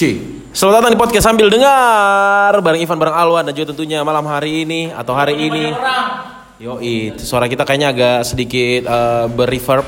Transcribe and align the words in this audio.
Selamat 0.00 0.80
datang 0.80 0.96
di 0.96 1.00
podcast 1.00 1.28
sambil 1.28 1.52
dengar 1.52 2.56
bareng 2.64 2.80
Ivan 2.80 2.96
bareng 2.96 3.12
Alwan 3.12 3.44
dan 3.44 3.52
juga 3.52 3.76
tentunya 3.76 4.00
malam 4.00 4.24
hari 4.24 4.64
ini 4.64 4.88
atau 4.88 5.12
hari 5.12 5.36
ini. 5.36 5.76
Yoi, 6.56 7.20
suara 7.20 7.44
kita 7.44 7.68
kayaknya 7.68 7.92
agak 7.92 8.18
sedikit 8.24 8.88
eh, 8.88 9.26
berreverb. 9.28 9.84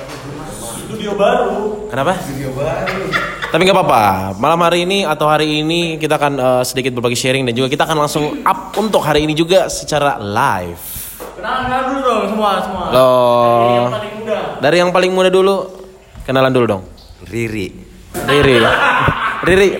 Studio 0.85 1.17
baru. 1.17 1.89
Kenapa? 1.89 2.21
Studio 2.29 2.53
baru. 2.53 3.09
Tapi 3.57 3.61
nggak 3.65 3.73
apa-apa. 3.73 4.05
Malam 4.37 4.61
hari 4.61 4.85
ini 4.85 5.09
atau 5.09 5.33
hari 5.33 5.65
ini 5.65 5.97
kita 5.97 6.21
akan 6.21 6.33
eh, 6.37 6.63
sedikit 6.69 6.93
berbagi 6.93 7.17
sharing 7.17 7.49
dan 7.49 7.57
juga 7.57 7.73
kita 7.73 7.89
akan 7.89 7.97
langsung 8.05 8.45
up 8.45 8.77
untuk 8.77 9.01
hari 9.01 9.25
ini 9.25 9.33
juga 9.33 9.73
secara 9.73 10.21
live. 10.21 10.85
Kenalan 11.41 11.73
kenalan 11.73 11.85
dulu 11.89 12.01
dong 12.05 12.23
semua 12.29 12.51
semua. 12.61 12.85
Loh. 12.93 13.65
Ini 13.65 13.73
yang 13.81 13.89
paling 13.97 14.13
muda. 14.21 14.37
Dari 14.61 14.77
yang 14.77 14.91
paling 14.93 15.13
muda 15.17 15.31
dulu, 15.33 15.57
kenalan 16.29 16.53
dulu 16.53 16.67
dong. 16.69 16.83
Riri 17.33 17.69
Riri. 18.29 18.61
Riri. 19.43 19.75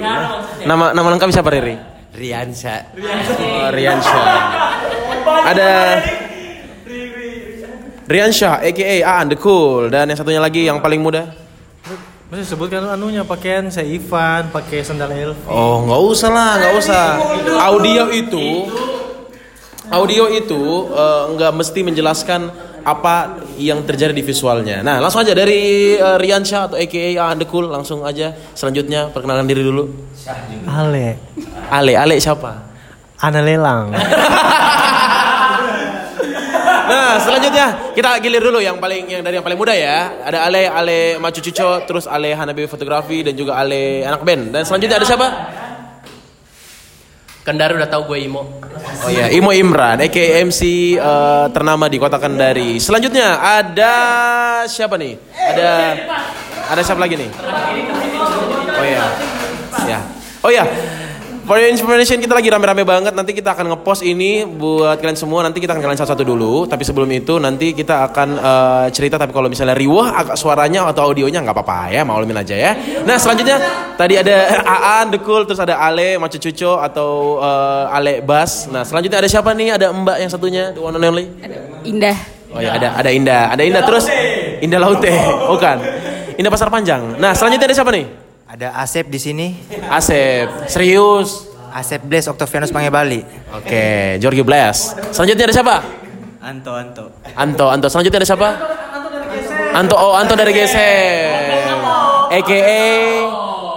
Nama 0.67 0.91
nama 0.91 1.09
lengkap 1.15 1.31
siapa 1.31 1.51
Riri? 1.55 1.79
Riansa 2.13 2.93
Oh, 2.93 3.69
Riansyah. 3.73 4.27
Ada 5.49 5.71
Riansyah, 8.05 8.61
aka 8.61 8.95
Aan 9.01 9.27
the 9.33 9.39
Cool 9.41 9.89
dan 9.89 10.11
yang 10.13 10.19
satunya 10.21 10.43
lagi 10.43 10.69
yang 10.69 10.83
paling 10.85 11.01
muda. 11.01 11.33
Masih 12.29 12.57
sebutkan 12.57 12.85
anunya 12.89 13.25
pakaian 13.25 13.69
saya 13.69 13.89
Ivan, 13.89 14.49
pakai 14.53 14.81
sandal 14.85 15.13
elf. 15.13 15.37
Oh, 15.49 15.85
nggak 15.85 16.01
usah 16.01 16.31
lah, 16.33 16.53
nggak 16.61 16.75
usah. 16.81 17.05
Audio 17.61 18.09
itu, 18.09 18.73
audio 19.93 20.25
itu 20.33 20.63
eh, 20.93 21.23
nggak 21.37 21.53
mesti 21.53 21.81
menjelaskan 21.85 22.41
apa 22.83 23.43
yang 23.59 23.83
terjadi 23.87 24.11
di 24.11 24.23
visualnya. 24.23 24.83
Nah, 24.83 24.99
langsung 24.99 25.23
aja 25.23 25.35
dari 25.35 25.95
eh, 25.95 26.17
Riansyah 26.19 26.63
atau 26.71 26.77
aka 26.79 27.35
Cool 27.47 27.71
langsung 27.71 28.03
aja. 28.03 28.35
Selanjutnya 28.55 29.11
perkenalkan 29.11 29.47
diri 29.47 29.63
dulu. 29.63 29.91
Ale. 30.67 31.19
Ale, 31.71 31.93
Ale 31.99 32.17
siapa? 32.19 32.71
Ana 33.23 33.41
Lelang. 33.43 33.95
Nah, 36.83 37.17
selanjutnya 37.17 37.95
kita 37.97 38.21
gilir 38.21 38.43
dulu 38.43 38.61
yang 38.61 38.77
paling 38.77 39.09
yang 39.09 39.23
dari 39.25 39.41
yang 39.41 39.47
paling 39.47 39.57
muda 39.57 39.73
ya. 39.73 40.13
Ada 40.29 40.45
Ale 40.45 40.69
Ale 40.69 40.99
Macu 41.17 41.41
Cuco, 41.41 41.89
terus 41.89 42.05
Ale 42.05 42.37
Hanabi 42.37 42.69
Fotografi 42.69 43.25
dan 43.25 43.33
juga 43.33 43.57
Ale 43.57 44.05
anak 44.05 44.21
band. 44.21 44.53
Dan 44.53 44.69
selanjutnya 44.69 45.01
ada 45.01 45.07
siapa? 45.09 45.29
Kendari 47.43 47.75
udah 47.75 47.91
tahu 47.91 48.15
gue 48.15 48.19
Imo. 48.31 48.63
Oh 49.03 49.11
iya, 49.11 49.27
Imo 49.35 49.51
Imran, 49.51 49.99
aka 49.99 50.25
MC 50.47 50.95
eh, 50.95 51.47
ternama 51.51 51.91
di 51.91 51.99
Kota 51.99 52.23
Kendari. 52.23 52.79
Selanjutnya 52.79 53.43
ada 53.43 53.95
siapa 54.71 54.95
nih? 54.95 55.19
Ada 55.35 55.71
ada 56.71 56.81
siapa 56.87 57.03
lagi 57.03 57.19
nih? 57.19 57.31
Oh 58.79 58.85
iya. 58.87 59.05
Ya. 59.91 59.99
Oh 60.47 60.51
iya. 60.55 60.65
For 61.43 61.59
your 61.59 61.75
information 61.75 62.23
kita 62.23 62.39
lagi 62.39 62.47
rame-rame 62.47 62.87
banget. 62.87 63.19
Nanti 63.19 63.35
kita 63.35 63.59
akan 63.59 63.75
ngepost 63.75 64.07
ini 64.07 64.47
buat 64.47 65.03
kalian 65.03 65.19
semua. 65.19 65.43
Nanti 65.43 65.59
kita 65.59 65.75
akan 65.75 65.83
kalian 65.83 65.99
satu-satu 65.99 66.23
dulu. 66.23 66.71
Tapi 66.71 66.87
sebelum 66.87 67.11
itu 67.11 67.43
nanti 67.43 67.75
kita 67.75 68.07
akan 68.07 68.29
eh, 68.39 68.87
cerita. 68.95 69.19
Tapi 69.19 69.35
kalau 69.35 69.51
misalnya 69.51 69.75
riwah 69.75 70.15
agak 70.23 70.39
suaranya 70.39 70.87
atau 70.87 71.11
audionya 71.11 71.43
nggak 71.43 71.51
apa-apa 71.51 71.91
ya. 71.91 72.07
Maklumin 72.07 72.39
aja 72.39 72.55
ya. 72.55 72.73
Nah 73.03 73.19
selanjutnya 73.19 73.59
tadi 73.99 74.23
ada 74.23 74.63
Aan, 75.03 75.11
The 75.11 75.19
Cool 75.27 75.43
Terus 75.51 75.59
ada 75.59 75.83
Ale, 75.83 76.15
Macu 76.23 76.39
Cuco 76.39 76.79
Atau 76.79 77.43
eh, 77.43 77.97
Ale 77.99 78.23
Bas. 78.23 78.71
Nah 78.71 78.87
selanjutnya 78.87 79.19
ada 79.19 79.29
siapa 79.29 79.51
nih? 79.51 79.75
Ada 79.75 79.91
Mbak 79.91 80.17
yang 80.23 80.31
satunya 80.31 80.71
The 80.71 80.79
one 80.79 80.95
and 80.95 81.05
only? 81.11 81.27
Indah. 81.83 82.17
Oh 82.55 82.61
ya 82.63 82.79
ada 82.79 83.01
ada 83.01 83.11
Indah, 83.11 83.51
ada 83.51 83.63
Indah 83.65 83.83
terus 83.83 84.07
Indah 84.63 84.77
Laute, 84.79 85.09
bukan? 85.49 85.77
Indah 86.39 86.53
Pasar 86.53 86.71
Panjang. 86.71 87.17
Nah 87.19 87.35
selanjutnya 87.35 87.67
ada 87.67 87.75
siapa 87.75 87.91
nih? 87.91 88.22
Ada 88.53 88.77
Asep 88.85 89.09
di 89.09 89.17
sini 89.17 89.57
Asep, 89.89 90.69
serius. 90.69 91.49
Asep 91.73 92.05
Blaze 92.05 92.29
Octavianus 92.29 92.69
Pangebali 92.69 93.25
Oke, 93.57 94.21
Georgie 94.21 94.45
Blast. 94.45 95.01
Selanjutnya 95.09 95.49
ada 95.49 95.57
siapa? 95.57 95.77
Anto 96.45 96.77
Anto 96.77 97.05
Anto, 97.33 97.65
Anto. 97.73 97.87
Selanjutnya 97.89 98.21
ada 98.21 98.29
siapa? 98.29 98.49
Anto, 99.73 99.97
oh 99.97 100.13
Anto 100.13 100.37
dari 100.37 100.53
Geser. 100.53 101.33
AKA 102.29 102.85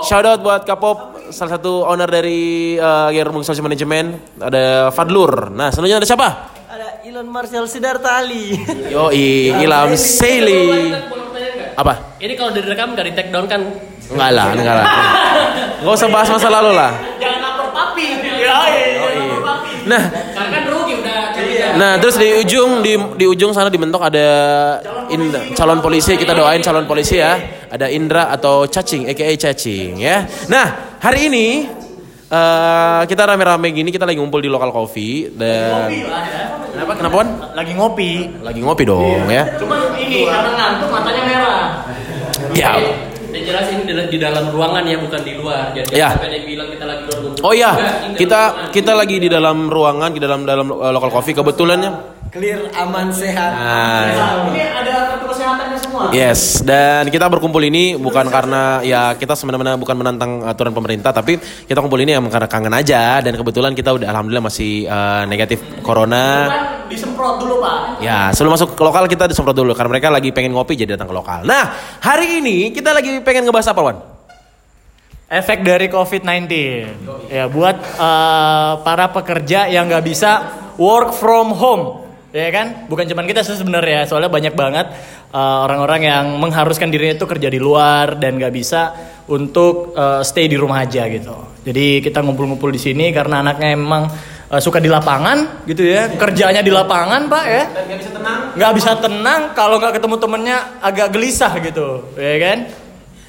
shout 0.03 0.27
out 0.27 0.44
buat 0.44 0.67
Kapop 0.67 1.31
salah 1.31 1.55
satu 1.55 1.88
owner 1.88 2.11
dari 2.11 2.75
uh, 2.75 3.07
Germung 3.16 3.47
Social 3.47 3.63
Management 3.63 4.44
ada 4.44 4.91
Fadlur. 4.91 5.55
Nah, 5.55 5.72
selanjutnya 5.72 6.03
ada 6.03 6.09
siapa? 6.11 6.28
Ada 6.67 6.88
Elon 7.07 7.31
Marcel 7.31 7.63
Sidarta 7.72 8.19
Ali. 8.19 8.59
Yoi, 8.91 9.55
Ilham 9.55 9.95
Sally. 9.95 10.91
Apa? 11.79 12.19
Ini 12.19 12.35
kalau 12.35 12.51
direkam 12.51 12.91
nggak 12.91 13.05
di 13.07 13.13
take 13.16 13.31
down 13.31 13.47
kan? 13.47 13.94
Enggak 14.11 14.29
lah, 14.33 14.47
enggak 14.53 14.75
lah. 14.75 14.88
Enggak 15.81 15.95
usah 15.97 16.09
bahas 16.13 16.29
masa 16.29 16.47
lalu 16.49 16.71
lah. 16.77 16.91
Jangan 17.17 17.39
lapor 17.41 17.67
papi. 17.73 18.05
Nah, 19.85 20.01
Karena 20.09 20.49
kan 20.49 20.63
rugi 20.66 20.97
udah 20.97 21.29
cari 21.29 21.77
Nah, 21.77 22.01
terus 22.01 22.17
di 22.17 22.25
ujung 22.41 22.81
di 22.81 22.97
di 22.97 23.25
ujung 23.29 23.53
sana 23.53 23.69
di 23.69 23.77
mentok 23.77 24.01
ada 24.01 24.27
Indra, 25.13 25.45
calon 25.53 25.77
polisi. 25.77 26.17
Kita 26.17 26.33
doain 26.33 26.57
calon 26.66 26.89
polisi 26.89 27.21
ya. 27.21 27.38
Ada 27.69 27.93
Indra 27.93 28.33
atau 28.33 28.66
Cacing, 28.66 29.05
aka 29.05 29.29
Cacing 29.38 30.01
ya. 30.01 30.25
Nah, 30.49 30.97
hari 30.97 31.29
ini 31.29 31.69
eh, 32.25 33.01
kita 33.05 33.29
rame-rame 33.29 33.69
gini 33.77 33.93
kita 33.93 34.09
lagi 34.09 34.17
ngumpul 34.17 34.41
di 34.41 34.49
lokal 34.49 34.73
coffee 34.73 35.29
dan 35.29 35.93
kenapa 36.73 36.91
kenapa 36.97 37.16
Wan? 37.22 37.29
Lagi 37.53 37.72
ngopi. 37.77 38.11
Lagi 38.41 38.59
ngopi 38.66 38.83
dong 38.89 39.29
ya. 39.29 39.53
Cuma 39.61 39.93
ini 40.01 40.25
karena 40.25 40.49
ngantuk 40.57 40.89
matanya 40.89 41.22
merah. 41.29 41.61
Ya. 42.57 42.73
Dan 43.35 43.44
jelas 43.44 43.68
ini 43.68 43.84
di, 43.84 44.16
dalam 44.16 44.47
ruangan 44.47 44.88
ya 44.88 44.96
bukan 44.96 45.19
di 45.19 45.35
luar. 45.35 45.75
Jadi 45.75 45.91
Ya. 45.91 46.16
ada 46.16 46.31
yang 46.31 46.47
bilang 46.47 46.72
kita 46.72 46.88
lagi 46.88 47.03
luar. 47.03 47.35
Oh 47.44 47.51
iya, 47.51 47.72
kita 48.16 48.72
kita 48.72 48.96
lagi 48.96 49.19
di 49.19 49.28
dalam 49.28 49.68
ruangan 49.68 50.16
di 50.16 50.23
dalam 50.23 50.47
dalam 50.47 50.72
eh, 50.72 50.91
lokal 50.96 51.12
coffee 51.12 51.35
kebetulannya. 51.35 52.14
Clear 52.35 52.68
aman 52.75 53.16
sehat 53.16 53.56
Nah, 53.56 54.51
Ini 54.51 54.68
ada 54.68 55.16
kartu 55.16 55.31
kesehatannya 55.31 55.79
semua. 55.79 56.12
Yes, 56.12 56.59
dan 56.68 57.07
kita 57.07 57.31
berkumpul 57.31 57.63
ini 57.63 57.96
bukan 57.96 58.28
karena 58.28 58.84
ya 58.84 59.16
kita 59.16 59.40
sebenarnya 59.40 59.79
bukan 59.79 59.96
menantang 59.96 60.44
aturan 60.44 60.75
pemerintah, 60.75 61.16
tapi 61.16 61.40
kita 61.40 61.79
kumpul 61.79 61.96
ini 62.03 62.12
emang 62.12 62.28
karena 62.28 62.51
kangen 62.51 62.75
aja 62.75 63.23
dan 63.23 63.40
kebetulan 63.40 63.72
kita 63.72 63.96
udah 63.96 64.12
alhamdulillah 64.12 64.51
masih 64.51 64.84
eh, 64.84 65.23
negatif 65.31 65.63
corona. 65.79 66.51
Kan 66.51 66.91
disemprot 66.91 67.40
dulu 67.40 67.63
pak. 67.63 68.03
Ya, 68.03 68.35
sebelum 68.35 68.59
masuk 68.59 68.75
ke 68.75 68.84
lokal 68.84 69.07
kita 69.07 69.31
disemprot 69.31 69.56
dulu 69.56 69.72
karena 69.72 69.96
mereka 69.96 70.12
lagi 70.12 70.35
pengen 70.35 70.52
ngopi 70.59 70.75
jadi 70.75 71.00
datang 71.00 71.07
ke 71.07 71.16
lokal. 71.16 71.47
Nah, 71.47 71.72
hari 72.03 72.44
ini 72.44 72.75
kita 72.75 72.91
lagi 72.91 73.16
pengen 73.23 73.47
ngebahas 73.47 73.72
apa, 73.72 73.79
Wan? 73.79 73.97
Efek 75.31 75.63
dari 75.63 75.88
COVID-19. 75.88 76.52
Ya 77.31 77.47
buat 77.47 77.79
eh, 77.79 78.72
para 78.84 79.07
pekerja 79.07 79.72
yang 79.72 79.88
nggak 79.88 80.03
bisa 80.03 80.31
work 80.75 81.16
from 81.16 81.56
home. 81.56 82.04
Ya 82.35 82.51
kan? 82.51 82.91
Bukan 82.91 83.07
cuman 83.07 83.31
kita 83.31 83.47
sih 83.47 83.56
sebenarnya, 83.56 84.03
soalnya 84.12 84.28
banyak 84.28 84.59
banget 84.59 84.91
eh, 85.31 85.57
orang-orang 85.63 86.01
yang 86.03 86.25
mengharuskan 86.35 86.91
dirinya 86.91 87.16
itu 87.16 87.23
kerja 87.23 87.47
di 87.47 87.63
luar 87.63 88.19
dan 88.19 88.35
nggak 88.35 88.51
bisa 88.51 88.91
untuk 89.31 89.96
eh, 89.96 90.19
stay 90.28 90.51
di 90.51 90.59
rumah 90.59 90.84
aja 90.84 91.07
gitu. 91.07 91.63
Jadi 91.63 92.03
kita 92.03 92.19
ngumpul-ngumpul 92.19 92.75
di 92.75 92.81
sini 92.84 93.16
karena 93.16 93.40
anaknya 93.40 93.79
emang 93.79 94.12
eh, 94.51 94.59
suka 94.59 94.84
di 94.84 94.91
lapangan 94.91 95.63
gitu 95.63 95.88
ya, 95.88 96.12
kerjanya 96.19 96.59
di 96.59 96.75
lapangan 96.75 97.31
pak 97.31 97.46
ya. 97.47 97.63
Nggak 97.72 98.00
bisa 98.03 98.12
tenang. 98.12 98.40
Nggak 98.52 98.72
bisa 98.75 98.91
tenang 99.00 99.41
kalau 99.56 99.75
nggak 99.79 99.94
ketemu 99.96 100.16
temennya 100.19 100.57
agak 100.84 101.07
gelisah 101.16 101.56
gitu, 101.63 102.03
ya 102.19 102.35
kan? 102.44 102.57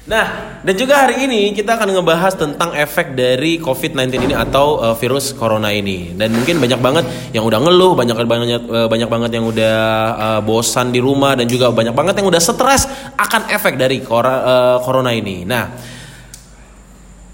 Nah, 0.07 0.55
dan 0.63 0.75
juga 0.79 1.03
hari 1.03 1.27
ini 1.27 1.51
kita 1.51 1.75
akan 1.75 1.91
ngebahas 1.99 2.31
tentang 2.39 2.71
efek 2.71 3.11
dari 3.11 3.59
COVID-19 3.59 4.31
ini 4.31 4.35
atau 4.39 4.79
uh, 4.79 4.95
virus 4.95 5.35
corona 5.35 5.67
ini. 5.67 6.15
Dan 6.15 6.31
mungkin 6.31 6.63
banyak 6.63 6.79
banget 6.79 7.05
yang 7.35 7.43
udah 7.43 7.59
ngeluh, 7.59 7.91
banyak 7.91 8.15
banyak 8.15 8.61
uh, 8.71 8.87
banyak 8.87 9.09
banget 9.11 9.31
yang 9.35 9.43
udah 9.43 9.75
uh, 10.15 10.39
bosan 10.39 10.95
di 10.95 11.03
rumah 11.03 11.35
dan 11.35 11.43
juga 11.51 11.75
banyak 11.75 11.91
banget 11.91 12.23
yang 12.23 12.27
udah 12.31 12.39
stres 12.39 12.87
akan 13.19 13.51
efek 13.51 13.75
dari 13.75 13.99
cora- 13.99 14.43
uh, 14.47 14.77
corona 14.79 15.11
ini. 15.11 15.43
Nah, 15.43 15.75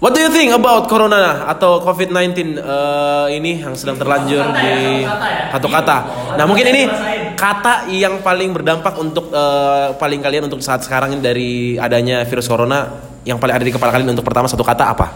What 0.02 0.12
do 0.12 0.20
you 0.20 0.28
think 0.28 0.50
about 0.50 0.90
corona 0.90 1.46
atau 1.48 1.78
COVID-19 1.80 2.58
uh, 2.60 3.30
ini 3.30 3.62
yang 3.62 3.78
sedang 3.78 3.94
terlanjur 3.94 4.42
di 4.58 5.06
satu 5.54 5.70
kata? 5.70 5.96
Nah 6.34 6.44
mungkin 6.44 6.66
ini 6.66 6.82
kata 7.38 7.88
yang 7.88 8.18
paling 8.20 8.50
berdampak 8.50 8.92
untuk 8.98 9.30
uh, 9.30 9.94
paling 9.94 10.18
kalian 10.18 10.50
untuk 10.50 10.60
saat 10.60 10.82
sekarang 10.82 11.16
ini 11.16 11.22
dari 11.22 11.52
adanya 11.78 12.26
virus 12.26 12.50
corona 12.50 12.90
yang 13.22 13.38
paling 13.38 13.54
ada 13.54 13.64
di 13.64 13.72
kepala 13.72 13.94
kalian 13.94 14.12
untuk 14.12 14.26
pertama 14.26 14.50
satu 14.50 14.66
kata 14.66 14.84
apa? 14.92 15.06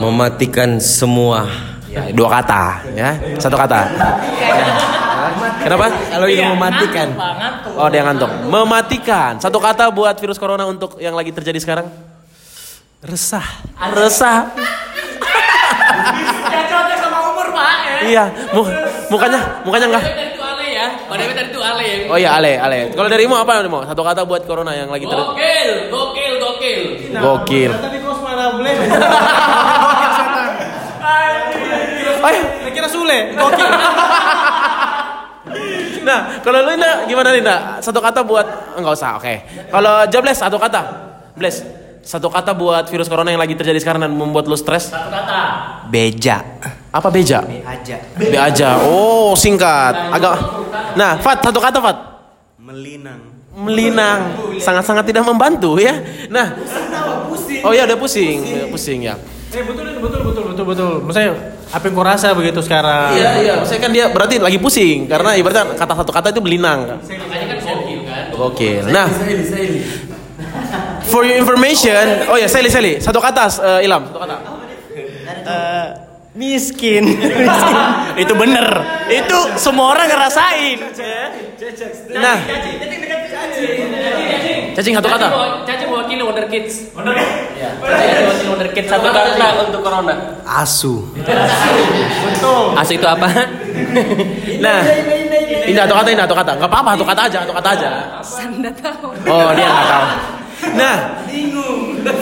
Mematikan 0.00 0.80
semua 0.80 1.70
Ya, 1.90 2.06
dua 2.14 2.30
kata, 2.30 2.86
ya 2.94 3.18
satu 3.42 3.58
kata. 3.58 3.82
Kenapa? 5.58 5.90
Kalau 5.90 6.26
itu 6.30 6.38
mematikan 6.38 7.18
Oh 7.74 7.90
dia 7.90 8.06
ngantuk. 8.06 8.30
Mematikan. 8.46 9.42
Satu 9.42 9.58
kata 9.58 9.90
buat 9.90 10.14
virus 10.22 10.38
corona 10.38 10.70
untuk 10.70 11.02
yang 11.02 11.18
lagi 11.18 11.34
terjadi 11.34 11.58
sekarang. 11.58 12.09
Resah. 13.00 13.46
Resah. 13.94 14.38
Ya 16.50 16.60
cocok 16.66 16.96
sama 16.98 17.18
umur 17.30 17.46
pak 17.52 17.72
ya. 17.80 17.96
Iya, 18.02 18.24
mu- 18.52 18.66
mukanya 19.08 19.40
mukanya 19.62 19.86
enggak. 19.92 20.02
Padahal 20.04 20.26
itu 20.26 20.42
ale 20.42 20.66
ya. 20.66 20.86
Padahal 21.06 21.30
tadi 21.32 21.48
itu 21.48 21.60
ale 21.62 21.84
ya. 21.84 21.96
Oh 22.10 22.18
iya, 22.18 22.30
Ale, 22.34 22.52
Ale. 22.58 22.78
Kalau 22.90 23.08
darimu 23.08 23.34
apa 23.36 23.62
darimu? 23.62 23.78
Satu 23.86 24.02
kata 24.02 24.24
buat 24.24 24.42
corona 24.44 24.72
yang 24.74 24.88
lagi 24.90 25.06
ter 25.06 25.14
Gokil, 25.14 25.68
gokil, 25.88 26.32
gokil. 26.38 26.80
Gokil. 27.14 27.70
Tadi 27.72 27.98
kos 28.02 28.18
mana 28.20 28.44
boleh? 28.52 28.74
Ayo, 32.20 32.42
Kira 32.70 32.88
Sule. 32.88 33.18
Gokil. 33.32 33.68
Nah, 36.00 36.40
kalau 36.40 36.64
lu 36.64 36.72
Indah 36.72 37.04
gimana 37.04 37.36
Indah? 37.36 37.76
Satu 37.84 38.00
kata 38.00 38.24
buat 38.24 38.72
enggak 38.72 38.96
usah, 38.96 39.20
oke. 39.20 39.34
Kalau 39.68 40.00
Jables 40.08 40.32
satu 40.34 40.56
kata. 40.56 40.80
Bless. 41.36 41.60
Satu 42.00 42.32
kata 42.32 42.56
buat 42.56 42.88
virus 42.88 43.06
corona 43.06 43.28
yang 43.28 43.40
lagi 43.40 43.52
terjadi 43.52 43.76
sekarang 43.76 44.00
dan 44.02 44.12
membuat 44.12 44.48
lu 44.48 44.56
stres. 44.56 44.88
Beja. 45.92 46.42
Apa 46.90 47.12
beja? 47.12 47.44
Aja. 47.44 47.96
Be 48.16 48.34
aja. 48.34 48.82
Oh, 48.82 49.36
singkat. 49.36 49.94
Agak 50.10 50.34
Nah, 50.98 51.22
Fat, 51.22 51.38
satu 51.38 51.62
kata 51.62 51.78
Fat. 51.78 51.98
Melinang. 52.58 53.20
Melinang. 53.54 54.20
Sangat-sangat 54.58 55.06
tidak 55.06 55.22
membantu 55.22 55.78
ya. 55.78 55.94
Nah. 56.32 56.56
Oh 57.60 57.76
ya 57.76 57.84
udah 57.84 57.98
pusing, 57.98 58.70
pusing 58.72 59.04
ya. 59.04 59.20
Eh 59.50 59.66
betul 59.66 59.98
betul 59.98 60.20
betul 60.22 60.44
betul 60.54 60.64
betul. 60.64 60.92
Maksudnya 61.02 61.34
apa 61.74 61.82
yang 61.82 61.94
kau 61.98 62.06
rasa 62.06 62.30
begitu 62.32 62.62
sekarang? 62.62 63.18
Iya, 63.18 63.30
iya. 63.42 63.54
Saya 63.66 63.82
kan 63.82 63.90
dia 63.90 64.06
berarti 64.06 64.38
lagi 64.38 64.56
pusing 64.62 65.10
karena 65.10 65.34
ibaratnya 65.34 65.74
kata 65.74 65.92
satu 65.98 66.14
kata 66.14 66.30
itu 66.30 66.40
melinang. 66.40 67.02
Makanya 67.02 67.46
kan 67.50 67.58
gokil 67.58 68.00
kan. 68.06 68.24
Oke. 68.38 68.70
Nah, 68.88 69.06
for 71.10 71.26
your 71.26 71.36
information, 71.36 72.30
oh 72.30 72.38
ya, 72.38 72.46
Sally, 72.46 72.70
Sally, 72.70 73.02
satu 73.02 73.18
kata, 73.18 73.50
eh, 73.50 73.86
Ilham, 73.90 74.06
satu 74.06 74.18
kata. 74.22 74.36
Eh, 75.40 75.86
miskin. 76.38 77.02
miskin. 77.18 77.76
Itu 78.22 78.38
bener. 78.38 78.66
Itu 79.10 79.38
semua 79.58 79.98
orang 79.98 80.06
ngerasain. 80.06 80.78
Nah, 82.14 82.38
cacing 84.78 84.94
satu 84.94 85.08
kata. 85.10 85.26
Caci 85.66 85.84
mewakili 85.90 86.22
Wonder 86.22 86.46
Kids. 86.46 86.94
Wonder 86.94 87.14
Kids. 87.18 87.34
Ya. 87.58 87.70
Wonder 88.46 88.68
Kids 88.70 88.88
satu 88.88 89.10
kata 89.10 89.46
untuk 89.66 89.80
corona. 89.82 90.14
Asu. 90.46 91.02
Asu 92.78 92.92
itu 92.94 93.06
apa? 93.06 93.26
Nah, 94.60 94.84
ini 95.64 95.72
satu 95.72 95.96
kata, 95.96 96.08
ini 96.12 96.20
satu 96.20 96.36
kata. 96.36 96.52
Gak 96.60 96.68
apa-apa, 96.68 96.92
satu 96.92 97.06
kata 97.08 97.22
aja, 97.32 97.38
satu 97.48 97.54
kata 97.56 97.68
aja. 97.80 97.88
Anda 98.44 98.70
tahu. 98.76 99.08
Oh, 99.24 99.50
dia 99.56 99.66
nggak 99.72 99.86
tahu. 99.88 100.06
Nah, 100.60 101.24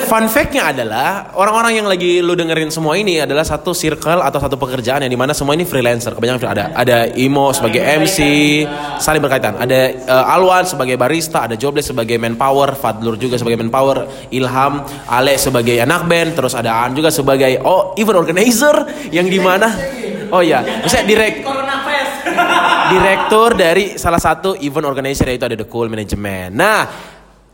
fun 0.07 0.31
fact-nya 0.31 0.71
adalah 0.71 1.35
orang-orang 1.35 1.83
yang 1.83 1.87
lagi 1.91 2.23
lu 2.23 2.39
dengerin 2.39 2.71
semua 2.71 2.95
ini 2.95 3.19
adalah 3.23 3.43
satu 3.43 3.75
circle 3.75 4.23
atau 4.23 4.39
satu 4.39 4.55
pekerjaan 4.55 5.03
yang 5.05 5.13
di 5.13 5.19
mana 5.19 5.35
semua 5.35 5.59
ini 5.59 5.67
freelancer. 5.67 6.15
Kebanyakan 6.15 6.39
ada 6.47 6.65
ada 6.73 6.99
Imo 7.19 7.51
sebagai 7.51 7.83
MC, 7.83 8.19
saling 9.03 9.23
berkaitan. 9.23 9.59
Ada 9.59 9.79
eh, 9.91 10.33
Alwan 10.35 10.65
sebagai 10.65 10.95
barista, 10.95 11.51
ada 11.51 11.59
Jobless 11.59 11.91
sebagai 11.91 12.17
manpower, 12.17 12.79
Fadlur 12.79 13.19
juga 13.19 13.37
sebagai 13.37 13.59
manpower, 13.59 14.31
Ilham, 14.31 14.87
Ale 15.11 15.35
sebagai 15.37 15.77
anak 15.83 16.07
band, 16.07 16.39
terus 16.39 16.55
ada 16.55 16.85
Aan 16.85 16.95
juga 16.95 17.11
sebagai 17.11 17.59
oh 17.67 17.99
event 17.99 18.23
organizer 18.23 18.87
yang 19.11 19.27
di 19.27 19.41
mana 19.43 19.67
oh 20.31 20.43
ya, 20.45 20.61
maksudnya 20.85 21.07
direk 21.09 21.35
direktur 22.89 23.53
dari 23.53 24.01
salah 24.01 24.21
satu 24.21 24.57
event 24.65 24.87
organizer 24.89 25.29
yaitu 25.29 25.45
ada 25.45 25.57
The 25.59 25.69
Cool 25.69 25.93
Management. 25.93 26.51
Nah, 26.57 26.81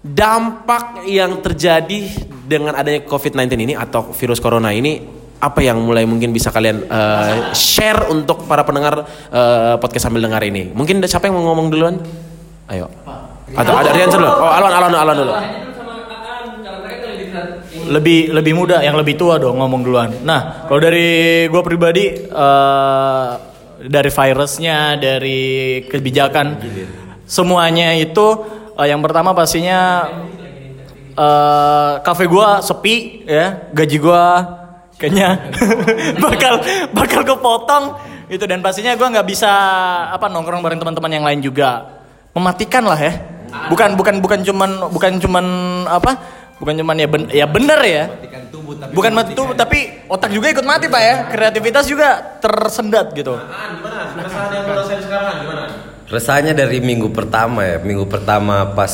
dampak 0.05 1.09
yang 1.09 1.41
terjadi 1.41 2.12
dengan 2.45 2.77
adanya 2.77 3.09
COVID-19 3.09 3.56
ini 3.56 3.73
atau 3.73 4.12
virus 4.12 4.37
corona 4.37 4.69
ini 4.69 5.01
apa 5.41 5.65
yang 5.65 5.81
mulai 5.81 6.05
mungkin 6.05 6.29
bisa 6.29 6.53
kalian 6.53 6.85
eh, 6.85 7.56
share 7.56 8.12
untuk 8.12 8.45
para 8.45 8.69
pendengar 8.69 9.09
eh, 9.33 9.75
podcast 9.81 10.12
sambil 10.12 10.21
dengar 10.21 10.45
ini? 10.45 10.69
Mungkin 10.77 11.01
ada 11.01 11.09
siapa 11.09 11.33
yang 11.33 11.41
mau 11.41 11.53
ngomong 11.53 11.73
duluan? 11.73 11.97
Ayo. 12.69 12.93
Atau 13.56 13.73
ada 13.77 13.91
Rian 13.97 14.12
dulu? 14.12 14.29
Oh, 14.29 14.49
Alon, 14.49 14.73
Alon, 14.73 14.93
Alon 14.93 15.17
dulu. 15.25 15.35
lebih 17.85 18.33
lebih 18.33 18.57
muda, 18.57 18.81
yang 18.81 18.97
lebih 18.97 19.12
tua 19.12 19.37
dong 19.37 19.61
ngomong 19.61 19.85
duluan. 19.85 20.09
Nah, 20.25 20.65
kalau 20.65 20.81
dari 20.81 21.45
gue 21.49 21.62
pribadi 21.65 22.17
eh, 22.17 23.31
dari 23.85 24.11
virusnya, 24.12 24.97
dari 24.97 25.85
kebijakan, 25.85 26.47
semuanya 27.29 27.93
itu 27.93 28.41
eh, 28.79 28.87
yang 28.91 29.00
pertama 29.00 29.31
pastinya 29.35 30.11
eh 31.15 31.93
kafe 32.03 32.26
gue 32.26 32.49
sepi 32.59 33.23
ya, 33.23 33.71
gaji 33.71 33.97
gue 34.03 34.25
kayaknya 34.99 35.53
bakal 36.25 36.55
bakal 36.91 37.21
kepotong. 37.23 37.85
Itu 38.25 38.49
dan 38.49 38.65
pastinya 38.65 38.97
gue 38.97 39.05
nggak 39.05 39.29
bisa 39.29 39.53
apa 40.11 40.26
nongkrong 40.32 40.65
bareng 40.65 40.81
teman-teman 40.81 41.12
yang 41.12 41.25
lain 41.29 41.41
juga. 41.44 42.03
Mematikan 42.35 42.82
lah 42.82 42.99
ya. 42.99 43.15
Bukan 43.71 43.94
bukan 43.94 44.19
bukan 44.19 44.41
cuman 44.43 44.71
bukan 44.91 45.12
cuman 45.23 45.47
apa 45.87 46.19
bukan 46.59 46.75
cuman 46.82 46.97
ya 46.99 47.06
ben, 47.06 47.23
ya 47.31 47.47
bener 47.47 47.81
ya. 47.85 48.05
Bukan 48.91 49.12
mati 49.15 49.38
tubuh 49.38 49.55
tapi 49.55 50.03
otak 50.11 50.35
juga 50.35 50.50
ikut 50.50 50.67
mati 50.67 50.91
pak 50.91 51.03
ya. 51.05 51.15
Kreativitas 51.31 51.85
juga 51.87 52.41
tersendat 52.43 53.15
gitu 53.15 53.38
Resahnya 56.05 56.53
dari 56.53 56.85
minggu 56.85 57.09
pertama 57.11 57.65
ya, 57.65 57.81
minggu 57.81 58.05
pertama 58.05 58.77
pas 58.77 58.93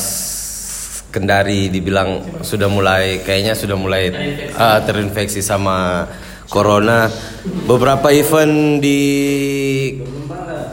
Kendari 1.11 1.67
dibilang 1.67 2.39
sudah 2.39 2.71
mulai 2.71 3.19
kayaknya 3.19 3.51
sudah 3.51 3.75
mulai 3.75 4.15
uh, 4.55 4.79
terinfeksi 4.79 5.43
sama 5.43 6.07
corona. 6.47 7.11
Beberapa 7.67 8.15
event 8.15 8.79
di 8.79 9.01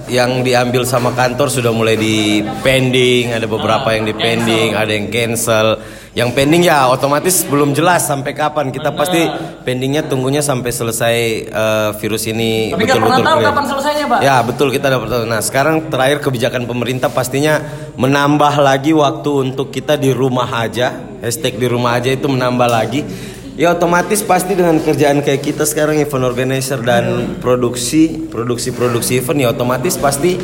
yang 0.07 0.47
diambil 0.47 0.87
sama 0.87 1.11
kantor 1.11 1.51
sudah 1.51 1.75
mulai 1.75 1.99
di 1.99 2.47
pending, 2.63 3.35
ada 3.35 3.51
beberapa 3.51 3.91
yang 3.91 4.07
di 4.07 4.15
pending, 4.15 4.79
ada 4.79 4.95
yang 4.95 5.11
cancel. 5.11 5.83
Yang 6.19 6.35
pending 6.35 6.67
ya 6.67 6.91
otomatis 6.91 7.47
belum 7.47 7.79
jelas 7.79 8.11
sampai 8.11 8.35
kapan. 8.35 8.75
Kita 8.75 8.91
pasti 8.91 9.23
pendingnya 9.63 10.03
tunggunya 10.03 10.43
sampai 10.43 10.75
selesai 10.75 11.15
uh, 11.47 11.91
virus 11.95 12.27
ini 12.27 12.75
Tapi 12.75 12.91
nggak 12.91 12.99
pernah 12.99 13.19
tahu 13.23 13.39
kapan 13.47 13.65
selesainya, 13.71 14.05
Pak. 14.11 14.19
Ya 14.27 14.37
betul 14.43 14.75
kita 14.75 14.91
dapat 14.91 15.07
tahu. 15.07 15.23
Nah 15.31 15.39
sekarang 15.39 15.87
terakhir 15.87 16.19
kebijakan 16.19 16.67
pemerintah 16.67 17.07
pastinya 17.07 17.63
menambah 17.95 18.59
lagi 18.59 18.91
waktu 18.91 19.31
untuk 19.47 19.71
kita 19.71 19.95
di 19.95 20.11
rumah 20.11 20.51
aja. 20.59 20.91
Hashtag 21.23 21.55
di 21.55 21.71
rumah 21.71 22.03
aja 22.03 22.11
itu 22.11 22.27
menambah 22.27 22.67
lagi. 22.67 23.07
Ya 23.55 23.71
otomatis 23.71 24.19
pasti 24.27 24.59
dengan 24.59 24.83
kerjaan 24.83 25.23
kayak 25.23 25.43
kita 25.43 25.67
sekarang 25.71 26.03
event 26.03 26.27
organizer 26.27 26.83
dan 26.83 27.39
produksi 27.39 28.27
produksi 28.27 28.75
produksi 28.75 29.23
event 29.23 29.39
ya 29.39 29.49
otomatis 29.55 29.95
pasti 29.99 30.35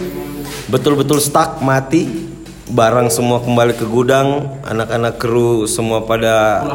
betul-betul 0.71 1.19
stuck 1.23 1.62
mati 1.62 2.33
barang 2.75 3.06
semua 3.06 3.38
kembali 3.38 3.79
ke 3.79 3.87
gudang 3.87 4.50
anak-anak 4.67 5.15
kru 5.23 5.62
semua 5.71 6.03
pada 6.03 6.67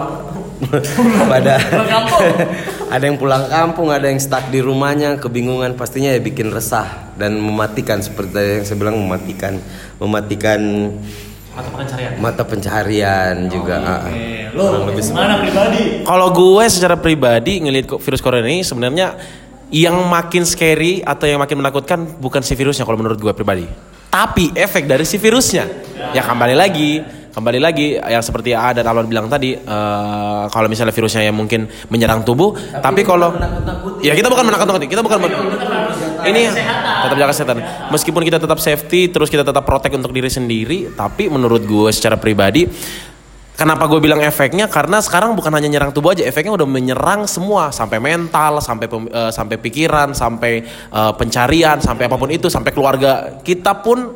pada 1.31 1.59
ada 2.95 3.03
yang 3.03 3.19
pulang 3.19 3.51
kampung 3.51 3.91
ada 3.91 4.07
yang 4.07 4.15
stuck 4.15 4.47
di 4.47 4.63
rumahnya 4.63 5.19
kebingungan 5.19 5.75
pastinya 5.75 6.15
ya 6.15 6.23
bikin 6.23 6.55
resah 6.55 7.11
dan 7.19 7.35
mematikan 7.35 7.99
seperti 7.99 8.63
yang 8.63 8.63
saya 8.63 8.77
bilang 8.79 8.95
mematikan 8.95 9.59
mematikan 9.99 10.59
mata 12.23 12.47
pencaharian 12.47 13.51
juga 13.51 13.83
ah, 13.83 14.07
ah. 14.07 14.13
Kurang 14.55 14.87
lebih 14.87 15.03
seperti 15.03 15.19
Mana 15.19 15.35
pribadi? 15.43 15.81
Kalau 16.07 16.27
gue 16.31 16.65
secara 16.71 16.95
pribadi 16.95 17.59
ngelihat 17.59 17.85
kok 17.91 17.99
virus 17.99 18.23
corona 18.23 18.47
ini 18.47 18.63
sebenarnya 18.63 19.19
yang 19.67 19.99
makin 20.07 20.47
scary 20.47 21.03
atau 21.03 21.27
yang 21.27 21.43
makin 21.43 21.59
menakutkan 21.59 21.99
bukan 22.23 22.39
si 22.39 22.55
virusnya 22.55 22.87
kalau 22.87 22.95
menurut 22.95 23.19
gue 23.19 23.33
pribadi. 23.35 23.88
Tapi 24.09 24.57
efek 24.57 24.89
dari 24.89 25.05
si 25.05 25.21
virusnya. 25.21 25.69
Ya 26.17 26.25
kembali 26.25 26.57
lagi, 26.57 26.97
kembali 27.29 27.59
lagi 27.61 27.93
yang 27.93 28.25
seperti 28.25 28.57
A 28.57 28.73
dan 28.73 28.89
Alon 28.89 29.05
bilang 29.05 29.29
tadi 29.29 29.53
eh, 29.53 30.43
kalau 30.49 30.65
misalnya 30.65 30.89
virusnya 30.89 31.29
yang 31.29 31.37
mungkin 31.37 31.69
menyerang 31.93 32.25
tubuh, 32.25 32.57
tapi, 32.81 33.05
kalau 33.05 33.37
ya 34.01 34.17
kita 34.17 34.33
bukan 34.33 34.49
menakut-nakuti, 34.49 34.89
kita 34.89 35.05
bukan 35.05 35.29
ini 36.25 36.41
tetap 37.05 37.15
jaga 37.15 37.29
kesehatan. 37.29 37.57
Meskipun 37.93 38.21
kita 38.25 38.41
tetap 38.41 38.57
safety, 38.57 39.13
terus 39.13 39.29
kita 39.29 39.45
tetap 39.45 39.61
protect 39.61 39.93
untuk 39.93 40.09
diri 40.09 40.27
sendiri, 40.27 40.89
tapi 40.97 41.29
menurut 41.29 41.61
gue 41.69 41.89
secara 41.93 42.17
pribadi 42.17 42.65
Kenapa 43.59 43.91
gue 43.91 43.99
bilang 43.99 44.23
efeknya? 44.23 44.71
Karena 44.71 45.03
sekarang 45.03 45.35
bukan 45.35 45.51
hanya 45.51 45.67
nyerang 45.67 45.91
tubuh 45.91 46.15
aja, 46.15 46.23
efeknya 46.23 46.55
udah 46.55 46.63
menyerang 46.63 47.27
semua, 47.27 47.75
sampai 47.75 47.99
mental, 47.99 48.63
sampai 48.63 48.87
eh, 48.87 49.31
sampai 49.35 49.59
pikiran, 49.59 50.15
sampai 50.15 50.63
eh, 50.63 51.13
pencarian, 51.19 51.83
sampai 51.83 52.07
apa 52.07 52.15
pun 52.15 52.31
itu, 52.31 52.47
sampai 52.47 52.71
keluarga 52.71 53.43
kita 53.43 53.83
pun 53.83 54.15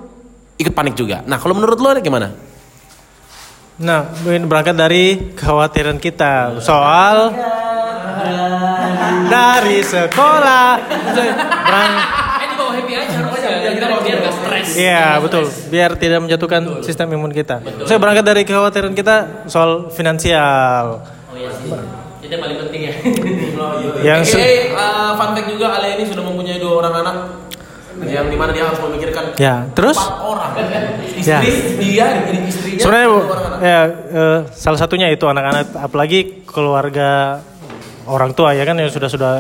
ikut 0.55 0.71
panik 0.71 0.95
juga. 0.95 1.27
Nah, 1.27 1.35
kalau 1.43 1.59
menurut 1.59 1.75
lo 1.75 1.91
ada 1.91 1.99
gimana? 1.99 2.31
Nah, 3.83 4.15
mungkin 4.23 4.47
berangkat 4.47 4.79
dari 4.79 5.35
kekhawatiran 5.35 5.99
kita 5.99 6.63
soal 6.63 7.35
dari 9.27 9.83
sekolah. 9.83 10.67
Berang, 11.67 11.93
Eh 12.39 12.47
di 12.47 12.55
bawah 12.55 12.73
happy 12.79 12.93
aja 12.95 13.13
harusnya. 13.19 13.49
Biar 13.59 13.91
biar 14.07 14.17
gak 14.23 14.42
stres. 14.63 14.79
Iya 14.79 15.19
betul, 15.19 15.43
biar 15.67 15.91
tidak 15.95 16.19
menjatuhkan 16.21 16.61
sistem 16.81 17.11
imun 17.11 17.29
kita. 17.29 17.59
Saya 17.83 17.97
berangkat 17.97 18.23
dari 18.23 18.41
kekhawatiran 18.41 18.91
kita 18.91 19.45
soal 19.45 19.89
finansial. 19.89 21.03
Oh 21.27 21.35
iya 21.35 21.49
sih. 21.51 21.69
Itu 22.21 22.35
paling 22.35 22.57
penting 22.57 22.81
ya. 22.81 22.93
Yang 24.01 24.19
se- 24.29 24.39
Eh, 24.39 25.11
fun 25.13 25.29
fact 25.31 25.47
juga 25.47 25.75
Ale 25.75 25.95
ini 25.95 26.03
sudah 26.03 26.23
mempunyai 26.23 26.57
dua 26.57 26.73
orang 26.79 26.93
anak 26.97 27.15
yang 28.03 28.25
di 28.25 28.35
mana 28.35 28.49
dia 28.49 28.65
harus 28.65 28.81
memikirkan 28.81 29.37
ya, 29.37 29.69
terus 29.71 29.95
empat 29.95 30.17
orang. 30.19 30.51
Ya. 31.21 31.39
Istri 31.39 31.77
dia, 31.77 32.05
istrinya, 32.41 32.81
sebenarnya 32.81 33.07
dua 33.07 33.21
orang 33.21 33.45
anak. 33.45 33.59
ya 33.61 33.81
eh, 34.09 34.39
salah 34.51 34.79
satunya 34.81 35.07
itu 35.07 35.23
anak-anak, 35.23 35.77
apalagi 35.77 36.43
keluarga 36.43 37.39
orang 38.03 38.33
tua 38.33 38.51
ya 38.51 38.63
kan 38.63 38.75
yang 38.75 38.91
sudah 38.91 39.07
sudah 39.07 39.33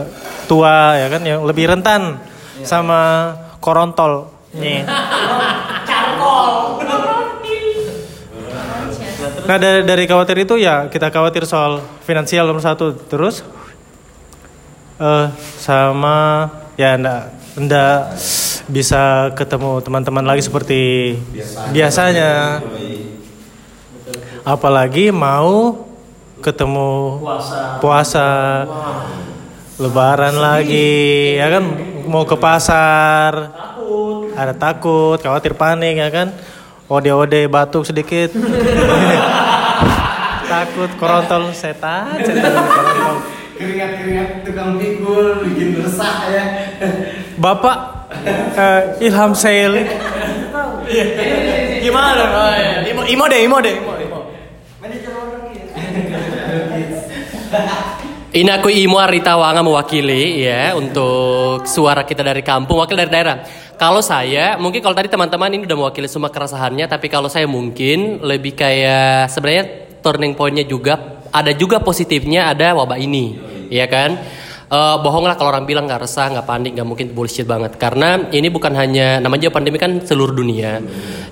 tua 0.45 0.95
ya 0.95 1.07
kan 1.07 1.21
yang 1.23 1.43
lebih 1.43 1.67
rentan 1.67 2.19
sama 2.63 3.33
korontol 3.59 4.31
nih. 4.57 4.85
Nah 9.43 9.59
dari, 9.59 9.83
dari 9.83 10.03
khawatir 10.07 10.47
itu 10.47 10.55
ya 10.55 10.87
kita 10.87 11.11
khawatir 11.11 11.43
soal 11.43 11.83
finansial 12.07 12.47
nomor 12.47 12.63
satu. 12.63 12.95
Terus? 12.95 13.43
Eh 14.99 15.27
sama 15.59 16.47
ya 16.79 16.95
ndak 16.95 17.21
ndak 17.59 17.99
bisa 18.71 19.35
ketemu 19.35 19.83
teman-teman 19.83 20.23
lagi 20.23 20.47
seperti 20.47 21.15
biasanya. 21.75 22.63
Apalagi 24.43 25.11
mau 25.11 25.87
ketemu 26.43 27.23
puasa, 27.79 28.27
lebaran 29.79 30.35
lagi, 30.35 31.39
ya 31.39 31.47
kan? 31.47 31.63
Mau 32.03 32.27
ke 32.27 32.35
pasar, 32.35 33.55
ada 34.33 34.53
takut, 34.53 35.17
khawatir 35.21 35.53
panik 35.53 35.97
ya 35.97 36.09
kan, 36.09 36.33
ode-ode 36.89 37.47
batuk 37.47 37.85
sedikit, 37.85 38.33
takut 40.51 40.89
korontol 40.97 41.53
setan. 41.55 42.19
Keringat-keringat 43.53 44.43
tukang 44.43 44.81
pikul 44.81 45.45
bikin 45.45 45.77
resah 45.79 46.27
ya. 46.33 46.43
Bapak 47.37 47.77
eh, 48.57 49.05
Ilham 49.05 49.37
Sail, 49.37 49.85
Gimana? 51.83 52.23
Oh, 52.31 52.53
iya. 52.55 52.83
Imo, 52.91 53.01
imo 53.07 53.23
deh, 53.27 53.39
imo 53.43 53.57
deh. 53.59 53.75
Imo, 53.75 53.93
imo. 53.99 54.19
Ini 58.33 58.49
aku 58.49 58.65
Imo 58.73 58.97
Arita 58.97 59.37
Wanga 59.37 59.61
mewakili 59.61 60.41
ya 60.41 60.73
untuk 60.73 61.69
suara 61.69 62.01
kita 62.01 62.25
dari 62.25 62.41
kampung, 62.41 62.81
wakil 62.81 62.97
dari 62.97 63.13
daerah. 63.13 63.45
Kalau 63.77 64.01
saya, 64.01 64.57
mungkin 64.57 64.81
kalau 64.81 64.97
tadi 64.97 65.05
teman-teman 65.05 65.53
ini 65.53 65.69
udah 65.69 65.77
mewakili 65.77 66.09
semua 66.09 66.33
keresahannya, 66.33 66.89
tapi 66.89 67.13
kalau 67.13 67.29
saya 67.29 67.45
mungkin 67.45 68.25
lebih 68.25 68.57
kayak 68.57 69.29
sebenarnya 69.29 69.85
turning 70.01 70.33
pointnya 70.33 70.65
juga 70.65 71.21
ada 71.29 71.53
juga 71.53 71.77
positifnya 71.77 72.49
ada 72.49 72.73
wabah 72.73 72.97
ini, 72.97 73.37
ya 73.69 73.85
kan? 73.85 74.17
Eh, 74.73 74.97
bohong 75.05 75.29
lah 75.29 75.37
kalau 75.37 75.53
orang 75.53 75.69
bilang 75.69 75.85
nggak 75.85 76.01
resah, 76.01 76.33
nggak 76.33 76.49
panik, 76.49 76.73
nggak 76.73 76.87
mungkin 76.89 77.13
bullshit 77.13 77.45
banget. 77.45 77.77
Karena 77.77 78.25
ini 78.33 78.49
bukan 78.49 78.73
hanya 78.73 79.21
namanya 79.21 79.53
pandemi 79.53 79.77
kan 79.77 80.01
seluruh 80.01 80.33
dunia. 80.33 80.81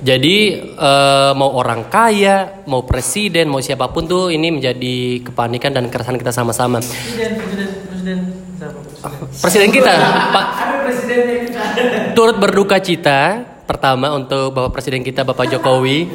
Jadi 0.05 0.61
eh, 0.61 1.31
mau 1.33 1.49
orang 1.57 1.89
kaya, 1.89 2.61
mau 2.69 2.85
presiden, 2.85 3.49
mau 3.49 3.57
siapa 3.57 3.89
pun 3.89 4.05
tuh 4.05 4.29
ini 4.29 4.53
menjadi 4.53 5.25
kepanikan 5.25 5.73
dan 5.73 5.89
keresahan 5.89 6.21
kita 6.21 6.29
sama-sama. 6.29 6.85
Presiden 9.41 9.73
kita, 9.73 9.89
Pak. 10.29 10.45
Turut 12.13 12.37
berduka 12.37 12.77
cita 12.77 13.41
pertama 13.65 14.13
untuk 14.13 14.53
Bapak 14.53 14.77
Presiden 14.77 15.01
kita 15.01 15.25
Bapak 15.25 15.49
Jokowi. 15.49 16.05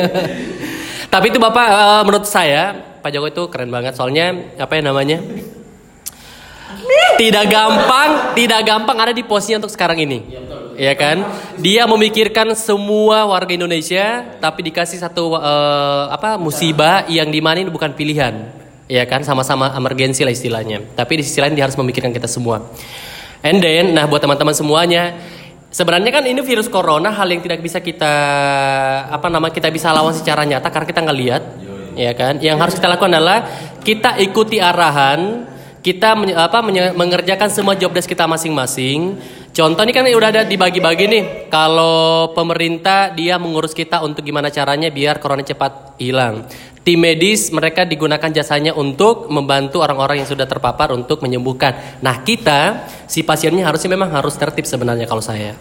Tapi 1.12 1.26
itu 1.28 1.36
Bapak 1.36 1.66
eh, 1.68 2.02
menurut 2.08 2.24
saya 2.24 2.80
Pak 3.04 3.12
Jokowi 3.12 3.28
itu 3.28 3.44
keren 3.52 3.68
banget 3.68 3.92
soalnya 3.92 4.56
apa 4.56 4.80
ya 4.80 4.88
namanya? 4.88 5.20
Tidak 7.20 7.44
gampang, 7.52 8.32
tidak 8.32 8.60
gampang 8.64 8.96
ada 8.96 9.12
di 9.12 9.20
posisinya 9.20 9.64
untuk 9.64 9.72
sekarang 9.72 10.00
ini. 10.00 10.24
Iya 10.80 10.96
kan? 10.96 11.20
Dia 11.60 11.84
memikirkan 11.84 12.56
semua 12.56 13.28
warga 13.28 13.52
Indonesia 13.52 14.24
tapi 14.40 14.64
dikasih 14.72 14.96
satu 14.96 15.36
eh, 15.36 16.04
apa 16.08 16.40
musibah 16.40 17.04
yang 17.12 17.28
di 17.28 17.44
mana 17.44 17.60
bukan 17.68 17.92
pilihan. 17.92 18.48
Iya 18.88 19.04
kan? 19.04 19.20
Sama-sama 19.20 19.68
emergensi 19.76 20.24
lah 20.24 20.32
istilahnya. 20.32 20.80
Tapi 20.96 21.20
di 21.20 21.22
sisi 21.22 21.44
lain 21.44 21.52
dia 21.52 21.68
harus 21.68 21.76
memikirkan 21.76 22.10
kita 22.16 22.24
semua. 22.24 22.64
And 23.44 23.60
then, 23.60 23.92
nah 23.96 24.04
buat 24.08 24.20
teman-teman 24.20 24.52
semuanya, 24.52 25.16
sebenarnya 25.72 26.12
kan 26.12 26.24
ini 26.28 26.40
virus 26.44 26.68
corona 26.68 27.08
hal 27.08 27.28
yang 27.28 27.40
tidak 27.40 27.64
bisa 27.64 27.80
kita 27.80 28.14
apa 29.08 29.32
nama 29.32 29.48
kita 29.48 29.72
bisa 29.72 29.92
lawan 29.96 30.12
secara 30.12 30.44
nyata 30.44 30.68
karena 30.68 30.86
kita 30.88 31.00
nggak 31.00 31.18
lihat, 31.24 31.42
ya 31.96 32.12
kan? 32.12 32.36
Yang 32.40 32.56
harus 32.60 32.74
kita 32.76 32.88
lakukan 32.92 33.16
adalah 33.16 33.38
kita 33.80 34.20
ikuti 34.20 34.60
arahan, 34.60 35.48
kita 35.80 36.12
menye- 36.12 36.36
apa 36.36 36.60
menye- 36.60 36.92
mengerjakan 36.92 37.48
semua 37.48 37.72
job 37.76 37.92
desk 37.96 38.08
kita 38.08 38.28
masing-masing. 38.28 39.16
Contoh 39.50 39.82
ini 39.82 39.92
kan 39.96 40.06
udah 40.06 40.30
ada 40.30 40.42
dibagi-bagi 40.46 41.04
nih. 41.10 41.24
Kalau 41.50 42.30
pemerintah 42.36 43.10
dia 43.10 43.40
mengurus 43.40 43.74
kita 43.74 44.04
untuk 44.04 44.22
gimana 44.22 44.52
caranya 44.52 44.92
biar 44.92 45.18
corona 45.18 45.42
cepat 45.42 45.96
hilang. 45.98 46.46
Tim 46.80 46.96
medis 46.96 47.52
mereka 47.52 47.84
digunakan 47.84 48.30
jasanya 48.32 48.72
untuk 48.72 49.28
membantu 49.28 49.84
orang-orang 49.84 50.24
yang 50.24 50.28
sudah 50.28 50.48
terpapar 50.48 50.96
untuk 50.96 51.20
menyembuhkan. 51.20 52.00
Nah 52.00 52.24
kita 52.24 52.88
si 53.04 53.20
pasiennya 53.20 53.68
harusnya 53.68 53.92
memang 53.92 54.08
harus 54.12 54.32
tertib 54.36 54.64
sebenarnya 54.64 55.04
kalau 55.04 55.20
saya. 55.20 55.56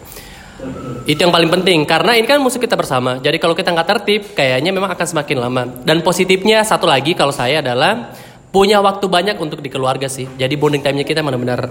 Itu 1.07 1.19
yang 1.23 1.31
paling 1.31 1.47
penting 1.49 1.87
karena 1.87 2.15
ini 2.15 2.27
kan 2.27 2.39
musuh 2.39 2.59
kita 2.59 2.75
bersama. 2.75 3.19
Jadi 3.19 3.39
kalau 3.39 3.55
kita 3.55 3.71
nggak 3.71 3.87
tertib, 3.87 4.21
kayaknya 4.35 4.71
memang 4.75 4.91
akan 4.91 5.07
semakin 5.07 5.37
lama. 5.39 5.63
Dan 5.83 6.03
positifnya 6.03 6.63
satu 6.63 6.87
lagi 6.87 7.15
kalau 7.15 7.31
saya 7.31 7.63
adalah 7.63 8.13
punya 8.49 8.81
waktu 8.81 9.05
banyak 9.05 9.37
untuk 9.37 9.61
di 9.61 9.69
keluarga 9.69 10.09
sih. 10.09 10.25
Jadi 10.25 10.53
bonding 10.57 10.81
time-nya 10.81 11.05
kita 11.05 11.21
benar-benar 11.21 11.69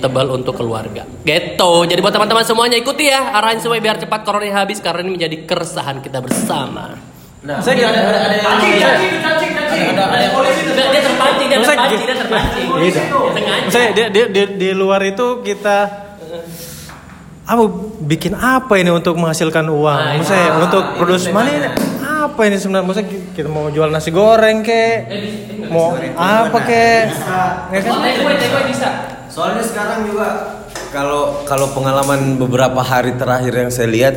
tebal 0.00 0.26
untuk 0.32 0.56
keluarga. 0.56 1.04
Gitu. 1.22 1.72
Jadi 1.86 2.00
buat 2.00 2.14
teman-teman 2.14 2.42
semuanya 2.46 2.80
ikuti 2.80 3.12
ya 3.12 3.36
arahan 3.36 3.60
semua 3.60 3.76
biar 3.78 4.00
cepat 4.00 4.24
corona 4.24 4.48
ini 4.48 4.54
habis 4.56 4.80
karena 4.80 5.04
ini 5.04 5.20
menjadi 5.20 5.36
keresahan 5.44 6.00
kita 6.00 6.18
bersama. 6.24 6.96
saya 7.40 7.72
kira 7.72 7.88
ada 7.88 8.00
ada 8.04 8.36
Dia 10.76 11.00
terpancing, 11.00 11.46
dia 11.48 11.56
Masa 11.56 11.72
terpancing, 11.72 11.96
gitu? 11.96 12.04
dia 12.04 12.16
terpancing. 12.20 12.66
Iya. 12.68 12.80
Dia 12.84 13.32
sengaja. 13.32 13.64
Maksudnya 13.64 13.90
di, 13.92 14.02
di, 14.12 14.20
di, 14.28 14.42
di 14.60 14.68
luar 14.76 15.00
itu 15.08 15.40
kita 15.40 15.78
apa 17.50 17.64
bikin 18.06 18.38
apa 18.38 18.78
ini 18.78 18.94
untuk 18.94 19.18
menghasilkan 19.18 19.66
uang? 19.66 20.22
Maksudnya 20.22 20.48
untuk 20.62 20.82
produksi 21.00 21.34
mana 21.34 21.48
ini? 21.50 21.68
Apa 22.04 22.46
ini 22.46 22.56
sebenarnya? 22.60 22.86
Maksudnya 22.86 23.08
kita 23.40 23.48
mau 23.48 23.72
jual 23.72 23.88
nasi 23.88 24.12
goreng 24.12 24.60
ke? 24.60 24.84
Mau 25.72 25.96
apa 26.20 26.58
ke? 26.60 27.08
Ya 27.72 27.80
kan? 27.80 28.04
Soalnya 29.32 29.64
sekarang 29.64 30.04
juga 30.04 30.60
kalau 30.92 31.40
kalau 31.48 31.72
pengalaman 31.72 32.36
beberapa 32.36 32.84
hari 32.84 33.16
terakhir 33.16 33.56
yang 33.56 33.72
saya 33.72 33.88
lihat 33.88 34.14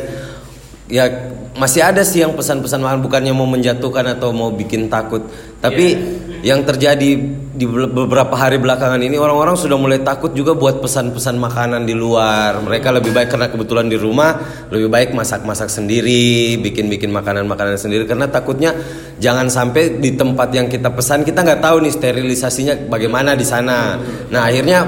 ya 0.92 1.08
masih 1.56 1.80
ada 1.80 2.02
sih 2.04 2.20
yang 2.20 2.34
pesan-pesan 2.36 2.82
mahal 2.82 3.00
bukannya 3.00 3.32
mau 3.32 3.48
menjatuhkan 3.48 4.18
atau 4.18 4.34
mau 4.36 4.52
bikin 4.52 4.92
takut. 4.92 5.24
Tapi 5.64 5.96
yang 6.44 6.60
terjadi 6.60 7.16
di 7.54 7.64
be- 7.64 7.88
beberapa 7.88 8.36
hari 8.36 8.60
belakangan 8.60 9.00
ini 9.00 9.16
orang-orang 9.16 9.56
sudah 9.56 9.78
mulai 9.80 10.02
takut 10.04 10.34
juga 10.36 10.52
buat 10.52 10.82
pesan-pesan 10.82 11.40
makanan 11.40 11.88
di 11.88 11.94
luar. 11.96 12.58
Mereka 12.60 12.90
lebih 12.90 13.14
baik 13.14 13.32
karena 13.32 13.48
kebetulan 13.48 13.86
di 13.88 13.96
rumah 13.96 14.36
lebih 14.68 14.90
baik 14.92 15.16
masak-masak 15.16 15.70
sendiri, 15.70 16.58
bikin-bikin 16.60 17.08
makanan-makanan 17.14 17.80
sendiri 17.80 18.04
karena 18.04 18.28
takutnya 18.28 18.74
jangan 19.18 19.46
sampai 19.50 19.98
di 20.00 20.14
tempat 20.14 20.48
yang 20.54 20.66
kita 20.66 20.90
pesan 20.90 21.22
kita 21.22 21.42
nggak 21.42 21.60
tahu 21.62 21.84
nih 21.84 21.92
sterilisasinya 21.92 22.74
bagaimana 22.88 23.34
di 23.38 23.46
sana. 23.46 23.98
Nah, 24.30 24.42
akhirnya 24.46 24.80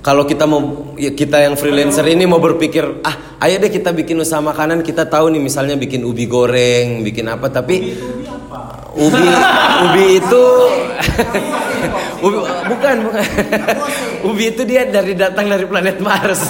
kalau 0.00 0.24
kita 0.24 0.48
mau 0.48 0.94
ya 0.96 1.12
kita 1.12 1.44
yang 1.44 1.54
freelancer 1.60 2.06
ini 2.08 2.24
mau 2.24 2.40
berpikir 2.40 3.04
ah 3.04 3.36
ayo 3.44 3.60
deh 3.60 3.68
kita 3.68 3.92
bikin 3.92 4.16
usaha 4.20 4.40
makanan 4.40 4.80
kita 4.80 5.04
tahu 5.04 5.28
nih 5.28 5.40
misalnya 5.44 5.76
bikin 5.76 6.08
ubi 6.08 6.24
goreng 6.24 7.04
bikin 7.04 7.28
apa 7.28 7.52
tapi 7.52 8.00
ubi 8.96 9.28
ubi 9.84 10.04
itu 10.16 10.44
ubi, 12.24 12.36
bukan 12.68 12.96
bukan. 13.08 13.24
ubi 14.26 14.44
itu 14.52 14.62
dia 14.68 14.86
dari 14.88 15.16
datang 15.16 15.48
dari 15.48 15.64
planet 15.64 15.96
Mars. 16.00 16.42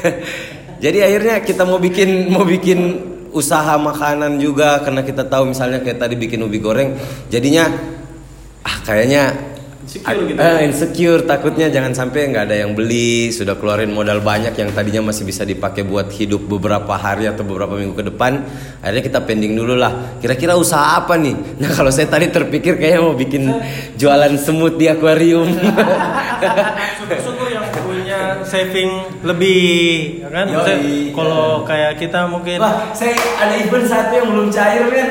Jadi 0.84 0.98
akhirnya 1.00 1.40
kita 1.40 1.64
mau 1.64 1.80
bikin 1.80 2.28
mau 2.28 2.44
bikin 2.44 2.80
usaha 3.34 3.74
makanan 3.76 4.38
juga 4.38 4.78
karena 4.80 5.02
kita 5.02 5.26
tahu 5.26 5.50
misalnya 5.50 5.82
kayak 5.82 5.98
tadi 5.98 6.14
bikin 6.14 6.40
ubi 6.46 6.62
goreng 6.62 6.94
jadinya 7.28 7.66
ah 8.64 8.76
kayaknya 8.86 9.54
insecure, 9.84 10.64
insecure 10.64 11.22
takutnya 11.28 11.68
jangan 11.68 11.92
sampai 11.92 12.32
nggak 12.32 12.44
ada 12.48 12.56
yang 12.64 12.72
beli 12.72 13.28
sudah 13.28 13.60
keluarin 13.60 13.92
modal 13.92 14.24
banyak 14.24 14.56
yang 14.56 14.72
tadinya 14.72 15.12
masih 15.12 15.28
bisa 15.28 15.44
dipakai 15.44 15.84
buat 15.84 16.08
hidup 16.08 16.48
beberapa 16.48 16.96
hari 16.96 17.28
atau 17.28 17.44
beberapa 17.44 17.76
minggu 17.76 17.92
ke 17.92 18.04
depan 18.08 18.40
akhirnya 18.80 19.04
kita 19.04 19.20
pending 19.28 19.52
dulu 19.52 19.76
lah. 19.76 20.16
Kira-kira 20.24 20.56
usaha 20.56 20.96
apa 20.96 21.20
nih? 21.20 21.36
Nah 21.60 21.70
kalau 21.76 21.92
saya 21.92 22.08
tadi 22.08 22.32
terpikir 22.32 22.80
kayaknya 22.80 23.00
mau 23.04 23.12
bikin 23.12 23.52
jualan 24.00 24.32
semut 24.40 24.80
di 24.80 24.88
akuarium 24.88 25.52
saving 28.54 28.90
lebih, 29.26 30.22
ya 30.22 30.28
kan? 30.30 30.46
Maksudnya 30.46 30.78
Yoi. 30.78 31.10
kalau 31.10 31.66
kayak 31.66 31.98
kita 31.98 32.30
mungkin 32.30 32.62
wah 32.62 32.94
saya 32.94 33.18
ada 33.18 33.54
event 33.58 33.86
satu 33.90 34.12
yang 34.14 34.28
belum 34.30 34.48
cair 34.54 34.86
kan 34.86 35.08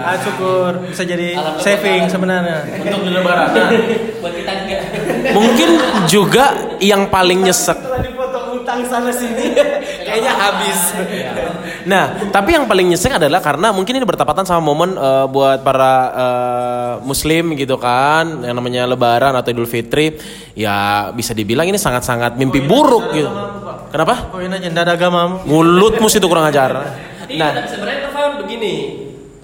ah, 0.00 0.16
syukur 0.20 0.70
bisa 0.84 1.02
jadi 1.08 1.40
saving 1.60 2.08
sebenarnya. 2.12 2.68
Untuk 2.84 3.00
di 3.08 3.10
lebaran. 3.16 3.48
Buat 4.20 4.34
kita 4.36 4.52
enggak. 4.52 4.82
Mungkin 5.32 5.70
juga 6.04 6.44
yang 6.80 7.08
paling 7.08 7.44
nyesek 7.44 7.76
setelah 7.76 8.00
dipotong 8.04 8.60
utang 8.60 8.80
sana 8.88 9.12
sini 9.12 9.56
kayaknya 10.06 10.32
habis. 10.36 10.80
Nah, 11.86 12.28
tapi 12.28 12.56
yang 12.56 12.68
paling 12.68 12.92
nyesek 12.92 13.16
adalah 13.16 13.40
karena 13.40 13.72
mungkin 13.72 13.96
ini 13.96 14.04
bertepatan 14.04 14.44
sama 14.44 14.60
momen 14.60 14.96
eh, 14.96 15.26
buat 15.28 15.64
para 15.64 15.92
eh, 16.12 16.92
muslim 17.04 17.56
gitu 17.56 17.80
kan, 17.80 18.44
yang 18.44 18.56
namanya 18.56 18.84
lebaran 18.84 19.32
atau 19.36 19.48
Idul 19.52 19.68
Fitri, 19.70 20.16
ya 20.56 21.08
bisa 21.14 21.32
dibilang 21.32 21.68
ini 21.68 21.80
sangat-sangat 21.80 22.36
mimpi 22.36 22.60
buruk 22.64 23.14
gitu. 23.16 23.30
Kenapa? 23.90 24.30
Koin 24.30 24.52
aja 24.52 24.68
ada 24.70 24.94
agama. 24.94 25.42
Mulutmu 25.46 26.06
sih 26.06 26.22
itu 26.22 26.28
kurang 26.30 26.46
ajar. 26.46 26.70
Nah, 26.74 27.10
Nah, 27.30 27.62
sebenarnya 27.62 28.10
Irfan 28.10 28.42
begini. 28.42 28.74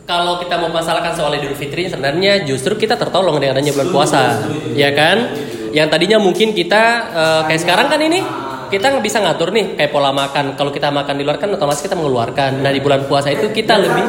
Kalau 0.06 0.38
kita 0.38 0.54
mau 0.62 0.70
masalahkan 0.70 1.18
soal 1.18 1.34
Idul 1.34 1.58
Fitri 1.58 1.90
sebenarnya 1.90 2.46
justru 2.46 2.78
kita 2.78 2.94
tertolong 2.94 3.42
dengan 3.42 3.58
adanya 3.58 3.74
bulan 3.74 3.90
puasa, 3.90 4.38
ya 4.78 4.94
kan? 4.94 5.34
Yang 5.74 5.88
tadinya 5.90 6.18
mungkin 6.22 6.54
kita 6.54 6.82
eh, 7.10 7.42
kayak 7.50 7.60
sekarang 7.66 7.86
kan 7.90 7.98
ini 7.98 8.22
kita 8.68 8.86
nggak 8.92 9.04
bisa 9.04 9.18
ngatur 9.22 9.48
nih 9.50 9.78
kayak 9.78 9.90
pola 9.90 10.10
makan. 10.10 10.54
Kalau 10.58 10.70
kita 10.70 10.88
makan 10.90 11.14
di 11.16 11.24
luar 11.24 11.38
kan 11.38 11.50
otomatis 11.52 11.82
kita 11.82 11.94
mengeluarkan. 11.94 12.62
Nah 12.62 12.70
di 12.70 12.80
bulan 12.82 13.06
puasa 13.06 13.32
itu 13.32 13.50
kita 13.50 13.78
lebih. 13.78 14.04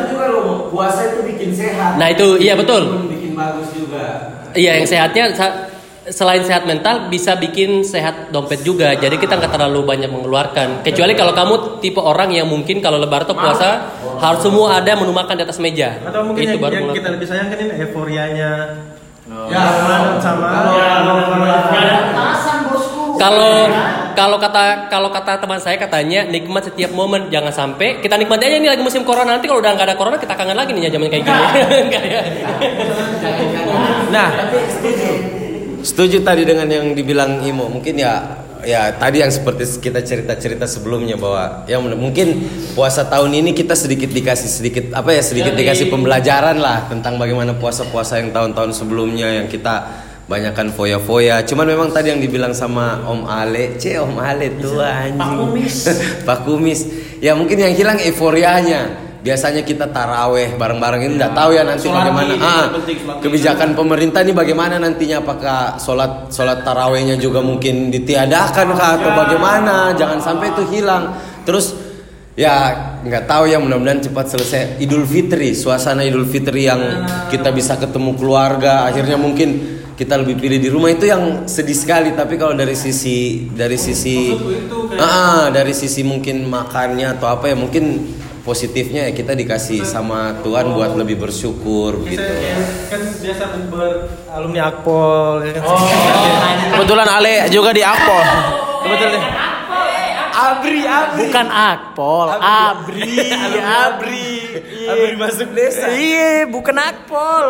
Puasa 0.73 1.01
itu 1.13 1.19
bikin 1.23 1.49
sehat. 1.53 1.97
Nah 1.97 2.07
itu 2.11 2.37
iya 2.41 2.53
betul. 2.57 3.07
Bikin 3.09 3.33
bagus 3.37 3.67
juga. 3.73 4.05
Iya 4.57 4.81
yang 4.81 4.87
sehatnya 4.89 5.33
selain 6.07 6.39
sehat 6.43 6.63
mental 6.63 7.11
bisa 7.11 7.35
bikin 7.35 7.83
sehat 7.83 8.31
dompet 8.31 8.63
juga. 8.63 8.95
Jadi 8.95 9.19
kita 9.19 9.35
nggak 9.35 9.51
terlalu 9.51 9.83
banyak 9.83 10.07
mengeluarkan. 10.07 10.83
Kecuali 10.83 11.13
kalau 11.13 11.35
kamu 11.35 11.83
tipe 11.83 11.99
orang 11.99 12.31
yang 12.31 12.47
mungkin 12.47 12.79
kalau 12.79 12.97
lebaran 12.99 13.27
atau 13.27 13.35
puasa 13.35 13.69
harus 14.23 14.41
semua 14.41 14.79
ada 14.79 14.95
menu 14.95 15.11
makan 15.11 15.35
di 15.35 15.43
atas 15.43 15.59
meja. 15.59 15.99
Atau 16.03 16.23
mungkin 16.31 16.47
itu 16.47 16.55
yang, 16.55 16.63
baru 16.63 16.73
yang 16.79 16.95
kita 16.95 17.09
lebih 17.11 17.27
sayangkan 17.27 17.57
ini 17.59 17.73
euforianya. 17.83 18.51
Ya, 19.27 19.59
sama 20.23 20.47
Kalau 23.19 23.55
kalau 24.17 24.41
kata 24.41 24.89
kalau 24.89 25.13
kata 25.13 25.37
teman 25.37 25.61
saya 25.61 25.77
katanya 25.77 26.25
nikmat 26.25 26.65
setiap 26.65 26.89
momen 26.89 27.29
jangan 27.29 27.53
sampai 27.53 28.01
kita 28.01 28.17
nikmati 28.17 28.49
aja 28.49 28.57
ini 28.57 28.65
lagi 28.65 28.81
musim 28.81 29.05
corona 29.05 29.37
nanti 29.37 29.45
kalau 29.45 29.61
udah 29.61 29.77
nggak 29.77 29.93
ada 29.93 29.95
corona 29.95 30.17
kita 30.17 30.33
kangen 30.33 30.57
lagi 30.57 30.73
nih 30.73 30.89
ya 30.89 30.97
zaman 30.97 31.07
kayak 31.13 31.23
gini. 31.23 31.37
Ya? 32.07 32.21
nah, 34.09 34.29
Setuju 35.83 36.19
tadi 36.25 36.43
dengan 36.43 36.67
yang 36.67 36.91
dibilang 36.91 37.39
Imo. 37.45 37.71
Mungkin 37.71 37.95
ya 37.95 38.43
ya 38.67 38.91
tadi 38.97 39.23
yang 39.23 39.31
seperti 39.31 39.79
kita 39.79 40.03
cerita-cerita 40.03 40.67
sebelumnya 40.67 41.15
bahwa 41.15 41.63
yang 41.69 41.85
mungkin 41.95 42.43
puasa 42.75 43.07
tahun 43.07 43.31
ini 43.39 43.55
kita 43.55 43.77
sedikit 43.77 44.11
dikasih 44.11 44.49
sedikit 44.49 44.85
apa 44.91 45.15
ya 45.15 45.23
sedikit 45.23 45.55
dikasih 45.55 45.87
pembelajaran 45.87 46.59
lah 46.59 46.89
tentang 46.91 47.15
bagaimana 47.15 47.55
puasa-puasa 47.55 48.19
yang 48.19 48.35
tahun-tahun 48.35 48.75
sebelumnya 48.75 49.39
yang 49.39 49.47
kita 49.47 50.06
banyakkan 50.27 50.75
foya-foya. 50.75 51.41
Cuman 51.47 51.65
memang 51.71 51.89
tadi 51.95 52.11
yang 52.11 52.19
dibilang 52.19 52.51
sama 52.51 53.01
Om 53.07 53.23
Ale, 53.25 53.79
C 53.79 53.95
Om 53.95 54.19
Ale 54.19 54.59
tuh 54.59 54.83
anjing. 54.83 55.17
Pak 55.17 55.31
Kumis. 55.39 55.75
Pak 56.27 56.39
Kumis. 56.43 56.79
Ya 57.23 57.33
mungkin 57.33 57.57
yang 57.57 57.73
hilang 57.73 57.97
euforianya. 57.97 59.07
Biasanya 59.17 59.65
kita 59.65 59.91
taraweh 59.91 60.55
bareng-bareng 60.55 61.03
ini 61.03 61.13
nggak 61.19 61.35
tahu 61.35 61.51
ya 61.51 61.65
nanti 61.67 61.89
Sholat 61.89 62.15
bagaimana. 62.15 62.31
Id, 62.31 62.47
Ah, 62.47 62.65
penting, 62.79 62.97
kebijakan 63.19 63.69
pemerintah 63.75 64.19
ini 64.23 64.31
bagaimana 64.31 64.79
nantinya 64.79 65.19
apakah 65.19 65.75
sholat 65.81 66.31
sholat 66.31 66.63
tarawehnya 66.63 67.19
juga 67.19 67.43
mungkin 67.43 67.91
ditiadakan 67.91 68.67
kah 68.77 68.95
atau 68.95 69.11
bagaimana 69.17 69.91
jangan 69.99 70.21
sampai 70.21 70.53
itu 70.55 70.63
hilang 70.71 71.17
terus 71.43 71.75
ya 72.39 72.71
nggak 73.03 73.27
tahu 73.27 73.51
ya 73.51 73.57
mudah-mudahan 73.59 73.99
cepat 73.99 74.25
selesai 74.31 74.61
Idul 74.79 75.03
Fitri 75.03 75.51
suasana 75.57 76.07
Idul 76.07 76.29
Fitri 76.29 76.69
yang 76.69 76.79
kita 77.27 77.51
bisa 77.51 77.75
ketemu 77.75 78.15
keluarga 78.15 78.87
akhirnya 78.87 79.17
mungkin 79.19 79.76
kita 79.97 80.13
lebih 80.21 80.37
pilih 80.37 80.61
di 80.61 80.69
rumah 80.69 80.93
itu 80.93 81.09
yang 81.09 81.49
sedih 81.49 81.73
sekali 81.73 82.13
tapi 82.13 82.37
kalau 82.37 82.53
dari 82.53 82.77
sisi 82.77 83.49
dari 83.49 83.81
sisi 83.81 84.29
Ah, 84.97 85.03
ah, 85.03 85.43
dari 85.49 85.73
sisi 85.73 86.01
mungkin 86.05 86.45
makannya 86.49 87.17
atau 87.17 87.29
apa 87.29 87.49
ya 87.49 87.55
mungkin 87.57 88.13
positifnya 88.41 89.09
ya 89.09 89.11
kita 89.11 89.35
dikasih 89.35 89.83
sama 89.83 90.39
Tuhan 90.39 90.71
buat 90.71 90.95
lebih 90.95 91.19
bersyukur 91.19 92.07
gitu. 92.07 92.23
kan 92.87 93.01
biasa 93.19 93.43
ber 93.67 94.07
alumni 94.31 94.71
Akpol 94.71 95.43
ya 95.43 95.59
kan. 95.59 95.65
kebetulan 96.77 97.07
Ale 97.11 97.35
juga 97.51 97.75
di 97.75 97.83
Akpol. 97.83 98.23
Kebetulan. 98.85 99.21
Abri, 100.37 100.85
Abri. 100.85 101.17
Bukan 101.27 101.47
Akpol, 101.49 102.27
Abri, 102.69 103.25
Abri. 103.57 104.29
Abri 104.85 105.13
masuk 105.17 105.49
desa. 105.57 105.89
Iya, 105.89 106.45
bukan 106.45 106.77
Akpol. 106.77 107.45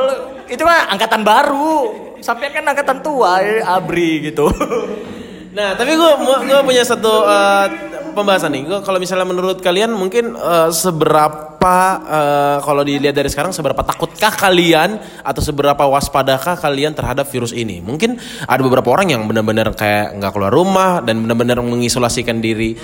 Itu 0.48 0.64
mah 0.64 0.88
angkatan 0.96 1.28
baru. 1.28 2.07
Sampai 2.22 2.50
kan 2.52 2.66
angkatan 2.66 3.00
tua, 3.06 3.40
eh, 3.42 3.62
Abri 3.62 4.32
gitu. 4.32 4.50
Nah, 5.58 5.74
tapi 5.74 5.98
gue 5.98 6.12
gue 6.22 6.60
punya 6.62 6.86
satu 6.86 7.26
eh, 7.26 7.66
pembahasan 8.14 8.54
nih. 8.54 8.64
Gue 8.70 8.80
kalau 8.86 9.02
misalnya 9.02 9.26
menurut 9.26 9.58
kalian 9.58 9.90
mungkin 9.90 10.38
eh, 10.38 10.70
seberapa 10.70 11.80
eh, 12.06 12.58
kalau 12.62 12.86
dilihat 12.86 13.18
dari 13.18 13.26
sekarang 13.26 13.50
seberapa 13.50 13.82
takutkah 13.82 14.38
kalian 14.38 15.02
atau 15.26 15.42
seberapa 15.42 15.82
waspadakah 15.82 16.62
kalian 16.62 16.94
terhadap 16.94 17.26
virus 17.26 17.58
ini? 17.58 17.82
Mungkin 17.82 18.22
ada 18.46 18.62
beberapa 18.62 18.94
orang 18.94 19.18
yang 19.18 19.26
benar-benar 19.26 19.74
kayak 19.74 20.22
nggak 20.22 20.30
keluar 20.30 20.54
rumah 20.54 21.02
dan 21.02 21.26
benar-benar 21.26 21.58
mengisolasikan 21.66 22.38
diri 22.38 22.78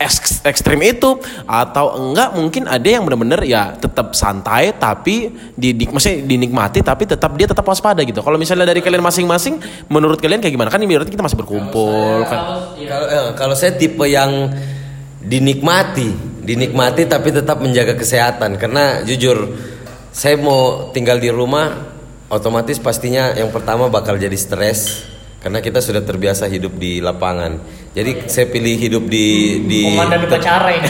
eks- 0.00 0.40
ekstrim 0.48 0.80
itu 0.80 1.20
atau 1.44 2.00
enggak 2.00 2.32
mungkin 2.32 2.64
ada 2.64 2.88
yang 2.88 3.04
benar-benar 3.04 3.44
ya 3.44 3.76
tetap 3.76 4.16
santai 4.16 4.72
tapi 4.72 5.28
didik 5.52 5.92
maksudnya 5.92 6.24
dinikmati 6.24 6.80
tapi 6.80 7.04
tetap 7.04 7.36
dia 7.36 7.44
tetap 7.44 7.62
waspada 7.68 8.00
gitu. 8.00 8.24
Kalau 8.24 8.40
misalnya 8.40 8.72
dari 8.72 8.80
kalian 8.80 9.04
masing-masing 9.04 9.60
menurut 9.92 10.16
kalian 10.16 10.40
kayak 10.40 10.56
gimana? 10.56 10.72
Kan 10.72 10.80
ini 10.80 10.96
berarti 10.96 11.12
kita 11.12 11.20
masih 11.20 11.36
berkumpul 11.36 12.24
kan. 12.24 12.40
Kalau 12.80 13.06
eh, 13.06 13.28
kalau 13.36 13.54
saya 13.54 13.76
tipe 13.76 14.08
yang 14.08 14.48
dinikmati, 15.20 16.16
dinikmati 16.40 17.04
tapi 17.04 17.28
tetap 17.28 17.60
menjaga 17.60 17.92
kesehatan 17.92 18.56
karena 18.56 19.04
jujur 19.04 19.52
saya 20.10 20.40
mau 20.40 20.90
tinggal 20.96 21.20
di 21.20 21.28
rumah 21.28 21.92
otomatis 22.32 22.80
pastinya 22.80 23.36
yang 23.36 23.52
pertama 23.52 23.92
bakal 23.92 24.16
jadi 24.16 24.34
stres 24.34 25.04
karena 25.40 25.58
kita 25.64 25.80
sudah 25.80 26.04
terbiasa 26.04 26.44
hidup 26.46 26.76
di 26.76 27.00
lapangan. 27.00 27.56
Jadi 27.96 28.28
saya 28.28 28.46
pilih 28.46 28.76
hidup 28.76 29.04
di 29.08 29.26
di 29.64 29.82
Komandan 29.88 30.28
upacara 30.28 30.70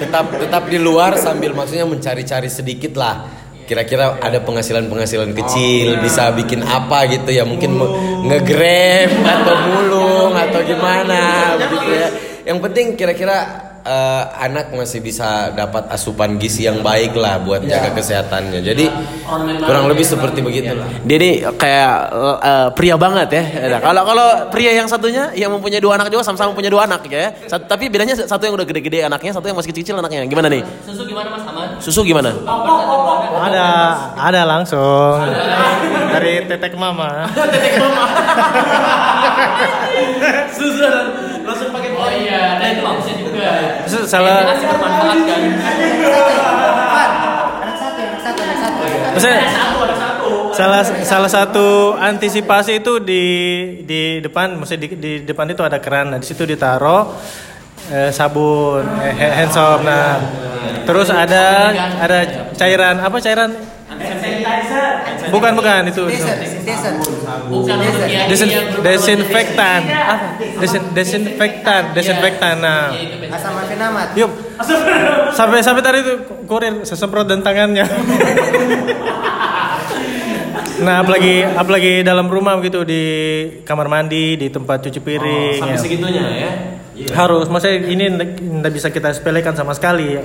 tetap 0.00 0.26
tetap 0.34 0.62
di 0.66 0.78
luar 0.80 1.14
sambil 1.16 1.54
maksudnya 1.54 1.86
mencari-cari 1.86 2.50
sedikit 2.50 2.98
lah. 2.98 3.24
Kira-kira 3.70 4.18
ada 4.18 4.42
penghasilan-penghasilan 4.42 5.30
kecil 5.30 6.02
bisa 6.02 6.34
bikin 6.34 6.66
apa 6.66 7.06
gitu 7.06 7.30
ya. 7.30 7.46
Mungkin 7.46 7.70
me- 7.78 7.92
nge-grab 8.26 9.10
atau 9.22 9.54
mulung 9.70 10.34
atau 10.34 10.60
gimana 10.66 11.54
begitu 11.54 11.90
ya. 11.94 12.08
Yang 12.50 12.58
penting 12.66 12.86
kira-kira 12.98 13.69
eh, 13.82 14.22
anak 14.40 14.70
masih 14.70 14.98
bisa 14.98 15.50
dapat 15.50 15.86
asupan 15.88 16.36
gizi 16.36 16.64
yang 16.64 16.80
baik 16.80 17.14
lah 17.14 17.38
buat 17.38 17.60
jaga 17.62 17.92
kesehatannya 17.92 18.58
jadi 18.60 18.84
kurang 19.60 19.86
lebih 19.86 20.02
seperti 20.02 20.40
begitu 20.40 20.72
lah 20.72 20.86
Dia 21.02 21.16
ini 21.16 21.30
kayak 21.42 21.92
eh, 22.40 22.68
pria 22.72 22.94
banget 22.94 23.28
ya. 23.30 23.42
Nah, 23.68 23.78
Kalau 23.80 24.02
kalau 24.04 24.26
pria 24.48 24.70
yang 24.72 24.86
satunya 24.86 25.28
yang 25.32 25.50
mempunyai 25.50 25.78
dua 25.78 25.96
anak 25.96 26.08
juga 26.08 26.22
sama-sama 26.22 26.52
punya 26.52 26.68
dua 26.68 26.84
anak 26.84 27.04
ya. 27.06 27.32
Sat- 27.46 27.66
tapi 27.66 27.88
bedanya 27.88 28.14
satu 28.14 28.44
yang 28.44 28.54
udah 28.54 28.64
gede-gede 28.64 29.04
anaknya, 29.04 29.32
satu 29.32 29.46
yang 29.46 29.56
masih 29.56 29.70
kecil-kecil 29.72 29.96
anaknya. 29.98 30.24
Gimana 30.26 30.46
nih? 30.48 30.62
Susu 30.84 31.02
gimana 31.04 31.28
Mas 31.30 31.44
Aman? 31.46 31.68
Susu 31.80 32.00
gimana? 32.04 32.30
Ada, 33.40 33.66
ada 34.16 34.40
langsung 34.44 35.16
dari 36.12 36.44
tetek 36.46 36.74
mama. 36.76 37.28
Susu 40.56 40.84
langsung 41.44 41.68
pakai 41.72 41.90
Oh 42.00 42.08
iya, 42.08 42.56
nah 42.56 42.66
itu 42.72 42.80
juga. 43.40 43.52
Terus 43.88 44.04
salah, 44.04 44.38
Masih 44.44 44.68
bermanfaat 44.68 45.18
kan? 45.24 45.40
maksudnya 49.10 49.42
salah 50.54 50.82
salah 50.84 51.30
satu 51.30 51.96
antisipasi 51.96 52.84
itu 52.84 53.00
di 53.00 53.24
di 53.84 54.20
depan, 54.20 54.60
maksudnya 54.60 54.86
di, 54.86 54.88
di 54.96 55.12
depan 55.24 55.48
itu 55.50 55.62
ada 55.64 55.80
keran, 55.80 56.14
nah 56.14 56.18
di 56.20 56.26
situ 56.28 56.44
ditaruh 56.46 57.10
eh, 57.90 58.10
sabun, 58.12 58.84
eh, 59.02 59.32
hand 59.34 59.52
soap, 59.52 59.80
nah 59.82 60.20
terus 60.84 61.08
ada 61.10 61.74
ada 62.00 62.18
cairan 62.54 63.00
apa 63.00 63.16
cairan? 63.18 63.50
Bukan 65.30 65.52
bukan 65.58 65.82
itu. 65.90 66.02
Bukan 67.50 67.76
Desin, 68.30 68.48
desinfektan. 68.82 69.80
apa? 69.86 70.26
Desin, 70.62 70.82
desinfektan 70.94 71.82
desinfektan 71.94 72.62
nah. 72.62 72.94
Asam 73.30 73.54
yuk. 74.14 74.30
Sampai 75.34 75.58
sampai 75.64 75.82
tadi 75.82 75.98
itu 76.06 76.14
kurir 76.46 76.86
sesemprot 76.86 77.26
dan 77.26 77.42
tangannya 77.42 77.86
nah 80.80 81.04
apalagi 81.04 81.44
apalagi 81.44 81.92
dalam 82.00 82.26
rumah 82.26 82.56
gitu 82.60 82.82
di 82.82 83.02
kamar 83.62 83.86
mandi 83.86 84.36
di 84.36 84.48
tempat 84.48 84.88
cuci 84.88 85.00
piring 85.00 85.60
sampai 85.60 85.76
ya. 85.76 85.80
segitunya 85.80 86.24
ya. 86.26 86.50
harus 87.14 87.46
maksudnya 87.48 87.76
ini 87.86 88.04
tidak 88.08 88.72
bisa 88.72 88.88
kita 88.88 89.12
sepelekan 89.12 89.52
sama 89.52 89.72
sekali 89.72 90.16
ya. 90.16 90.22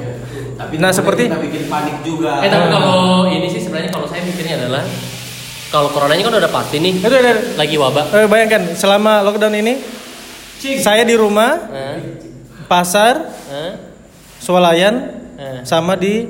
nah 0.79 0.91
seperti 0.91 1.27
bikin 1.27 1.67
panik 1.67 1.99
juga 2.01 2.39
Eh 2.39 2.47
tapi 2.47 2.67
kalau 2.71 3.27
ini 3.27 3.47
sih 3.47 3.59
sebenarnya 3.59 3.91
kalau 3.91 4.07
saya 4.07 4.23
mikirnya 4.23 4.55
adalah 4.63 4.83
kalau 5.67 5.91
coronanya 5.91 6.23
kan 6.23 6.35
udah 6.39 6.51
pasti 6.51 6.79
nih 6.79 6.93
itu 7.03 7.11
ada 7.11 7.33
lagi 7.59 7.75
wabah. 7.75 8.05
eh, 8.15 8.27
bayangkan 8.31 8.61
selama 8.73 9.19
lockdown 9.21 9.55
ini 9.55 9.75
Saya 10.81 11.05
di 11.05 11.13
rumah, 11.13 11.61
Hah? 11.69 11.99
pasar, 12.65 13.21
Hah? 13.51 13.77
swalayan, 14.41 15.13
Eh. 15.35 15.61
sama 15.61 15.93
di 15.93 16.25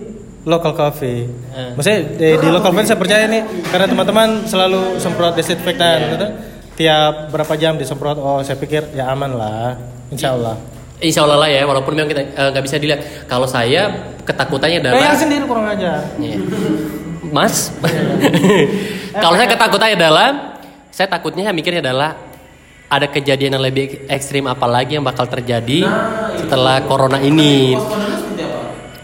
local 0.45 0.73
cafe. 0.77 1.25
Eh. 1.27 1.71
Maksudnya 1.73 1.99
di, 2.15 2.27
di 2.37 2.47
local 2.53 2.71
cafe 2.71 2.93
saya 2.93 2.99
percaya 3.01 3.25
nih 3.25 3.41
karena 3.73 3.85
teman-teman 3.89 4.45
selalu 4.45 5.01
semprot 5.01 5.33
desinfektan, 5.33 5.97
gitu. 6.15 6.27
tiap 6.77 7.33
berapa 7.33 7.53
jam 7.57 7.75
disemprot. 7.75 8.21
Oh, 8.21 8.39
saya 8.45 8.55
pikir 8.55 8.93
ya 8.93 9.09
aman 9.11 9.33
lah, 9.33 9.73
insya 10.13 10.37
Allah. 10.37 10.55
Insya 11.01 11.27
Allah 11.27 11.43
lah 11.43 11.49
ya, 11.51 11.67
walaupun 11.67 11.91
memang 11.91 12.07
kita 12.07 12.21
eh, 12.23 12.49
nggak 12.55 12.63
bisa 12.63 12.77
dilihat. 12.79 13.01
Kalau 13.27 13.49
saya 13.49 14.13
ketakutannya 14.23 14.79
adalah 14.79 15.03
Kayak 15.11 15.19
sendiri 15.19 15.43
kurang 15.43 15.67
aja. 15.67 15.91
Iya. 16.21 16.37
Mas, 17.33 17.73
kalau 19.23 19.35
saya 19.35 19.49
ketakutannya 19.49 19.97
adalah, 19.97 20.27
saya 20.93 21.09
takutnya 21.09 21.51
mikirnya 21.51 21.83
adalah 21.83 22.15
ada 22.85 23.09
kejadian 23.09 23.57
yang 23.57 23.65
lebih 23.65 24.05
ekstrim 24.07 24.45
apa 24.45 24.63
lagi 24.69 24.95
yang 24.95 25.03
bakal 25.03 25.25
terjadi 25.25 25.89
setelah 26.37 26.85
corona 26.85 27.17
ini. 27.17 27.73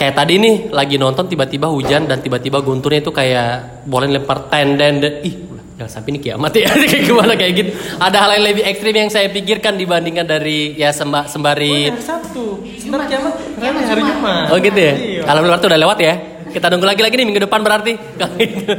Kayak 0.01 0.17
tadi 0.17 0.33
nih 0.41 0.55
lagi 0.73 0.97
nonton 0.97 1.29
tiba-tiba 1.29 1.69
hujan 1.69 2.09
dan 2.09 2.25
tiba-tiba 2.25 2.57
gunturnya 2.65 3.05
itu 3.05 3.13
kayak 3.13 3.85
boleh 3.85 4.09
lempar 4.09 4.49
tenden 4.49 4.97
dan 4.97 5.21
ih 5.21 5.37
jangan 5.77 5.91
sampai 5.93 6.09
ini 6.17 6.19
kiamat 6.25 6.57
ya 6.57 6.73
kayak 6.89 7.03
gimana 7.05 7.33
kayak 7.37 7.53
gitu. 7.53 7.69
Ada 8.01 8.17
hal 8.17 8.29
yang 8.33 8.45
lebih 8.49 8.63
ekstrim 8.65 8.97
yang 8.97 9.13
saya 9.13 9.29
pikirkan 9.29 9.77
dibandingkan 9.77 10.25
dari 10.25 10.73
ya 10.73 10.89
semba, 10.89 11.29
sembari 11.29 11.93
Hari 11.93 12.01
Sabtu, 12.01 12.65
sebentar 12.81 13.05
kiamat, 13.13 13.33
karena 13.61 13.81
hari 13.85 14.01
Jumat. 14.01 14.45
Oh 14.49 14.57
gitu 14.57 14.79
ya? 14.81 14.93
Iya. 14.97 15.21
Kalau 15.21 15.39
berarti 15.45 15.65
udah 15.69 15.81
lewat 15.85 15.97
ya? 16.01 16.13
Kita 16.49 16.65
nunggu 16.73 16.87
lagi 16.89 17.01
lagi 17.05 17.15
nih 17.21 17.25
minggu 17.29 17.41
depan 17.45 17.59
berarti. 17.61 17.93
Kalau 18.17 18.35
gitu. 18.41 18.73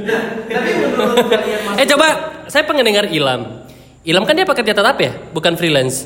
eh 1.78 1.87
coba, 1.87 2.06
saya 2.50 2.66
pengen 2.66 2.82
dengar 2.82 3.06
Ilham. 3.06 3.62
Ilham 4.02 4.26
kan 4.26 4.35
dia 4.35 4.42
pekerja 4.42 4.74
tetap 4.74 4.98
ya, 4.98 5.14
bukan 5.30 5.54
freelance. 5.54 6.02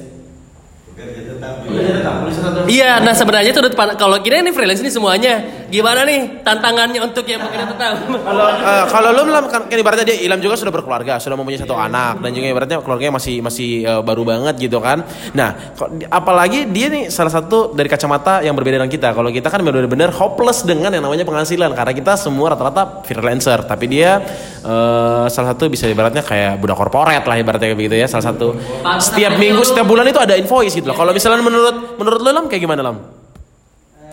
Iya, 2.67 2.99
nah 3.01 3.15
sebenarnya 3.15 3.51
itu 3.55 3.63
kalau 3.77 4.17
kira 4.23 4.43
ini 4.43 4.51
freelance 4.51 4.83
ini 4.83 4.91
semuanya. 4.91 5.67
Gimana 5.67 6.07
nih 6.07 6.47
tantangannya 6.47 7.03
untuk 7.03 7.27
yang 7.27 7.43
pekerja 7.43 7.67
tetap? 7.67 8.07
Kalau 8.07 8.47
eh, 8.47 8.85
kalau 8.87 9.11
lu 9.11 9.23
kan, 9.51 9.67
kan 9.67 9.79
ibaratnya 9.79 10.07
dia 10.07 10.17
Ilham 10.23 10.39
juga 10.39 10.55
sudah 10.55 10.71
berkeluarga, 10.71 11.19
sudah 11.19 11.35
mempunyai 11.35 11.59
satu 11.59 11.75
anak 11.75 12.23
dan 12.23 12.31
juga 12.31 12.47
ibaratnya 12.47 12.79
keluarganya 12.83 13.19
masih 13.19 13.43
masih 13.43 13.83
eh, 13.83 14.03
baru 14.07 14.23
banget 14.23 14.55
gitu 14.63 14.79
kan. 14.79 15.03
Nah, 15.35 15.75
apalagi 16.07 16.71
dia 16.71 16.87
nih 16.87 17.11
salah 17.11 17.35
satu 17.35 17.75
dari 17.75 17.91
kacamata 17.91 18.47
yang 18.47 18.55
berbeda 18.55 18.79
dengan 18.79 18.91
kita. 18.91 19.11
Kalau 19.11 19.31
kita 19.35 19.51
kan 19.51 19.61
benar-benar 19.67 20.15
hopeless 20.15 20.63
dengan 20.63 20.95
yang 20.95 21.03
namanya 21.03 21.27
penghasilan 21.27 21.75
karena 21.75 21.93
kita 21.93 22.15
semua 22.15 22.55
rata-rata 22.55 23.03
freelancer, 23.03 23.67
tapi 23.67 23.91
dia 23.91 24.23
eh, 24.63 25.25
salah 25.27 25.49
satu 25.51 25.67
bisa 25.67 25.91
ibaratnya 25.91 26.23
kayak 26.23 26.63
budak 26.63 26.79
korporat 26.79 27.27
lah 27.27 27.37
ibaratnya 27.43 27.75
begitu 27.75 27.99
ya. 27.99 28.07
Salah 28.07 28.31
satu 28.31 28.55
setiap 29.03 29.35
minggu, 29.35 29.67
setiap 29.67 29.87
bulan 29.87 30.07
itu 30.07 30.23
ada 30.23 30.39
invoice 30.39 30.79
gitu 30.79 30.87
loh. 30.87 30.95
Kalau 30.95 31.11
misalnya 31.11 31.43
menurut 31.43 31.76
menurut 31.97 32.21
lu 32.21 32.31
Lam 32.33 32.47
kayak 32.49 32.63
gimana 32.63 32.83
Lam? 32.83 32.99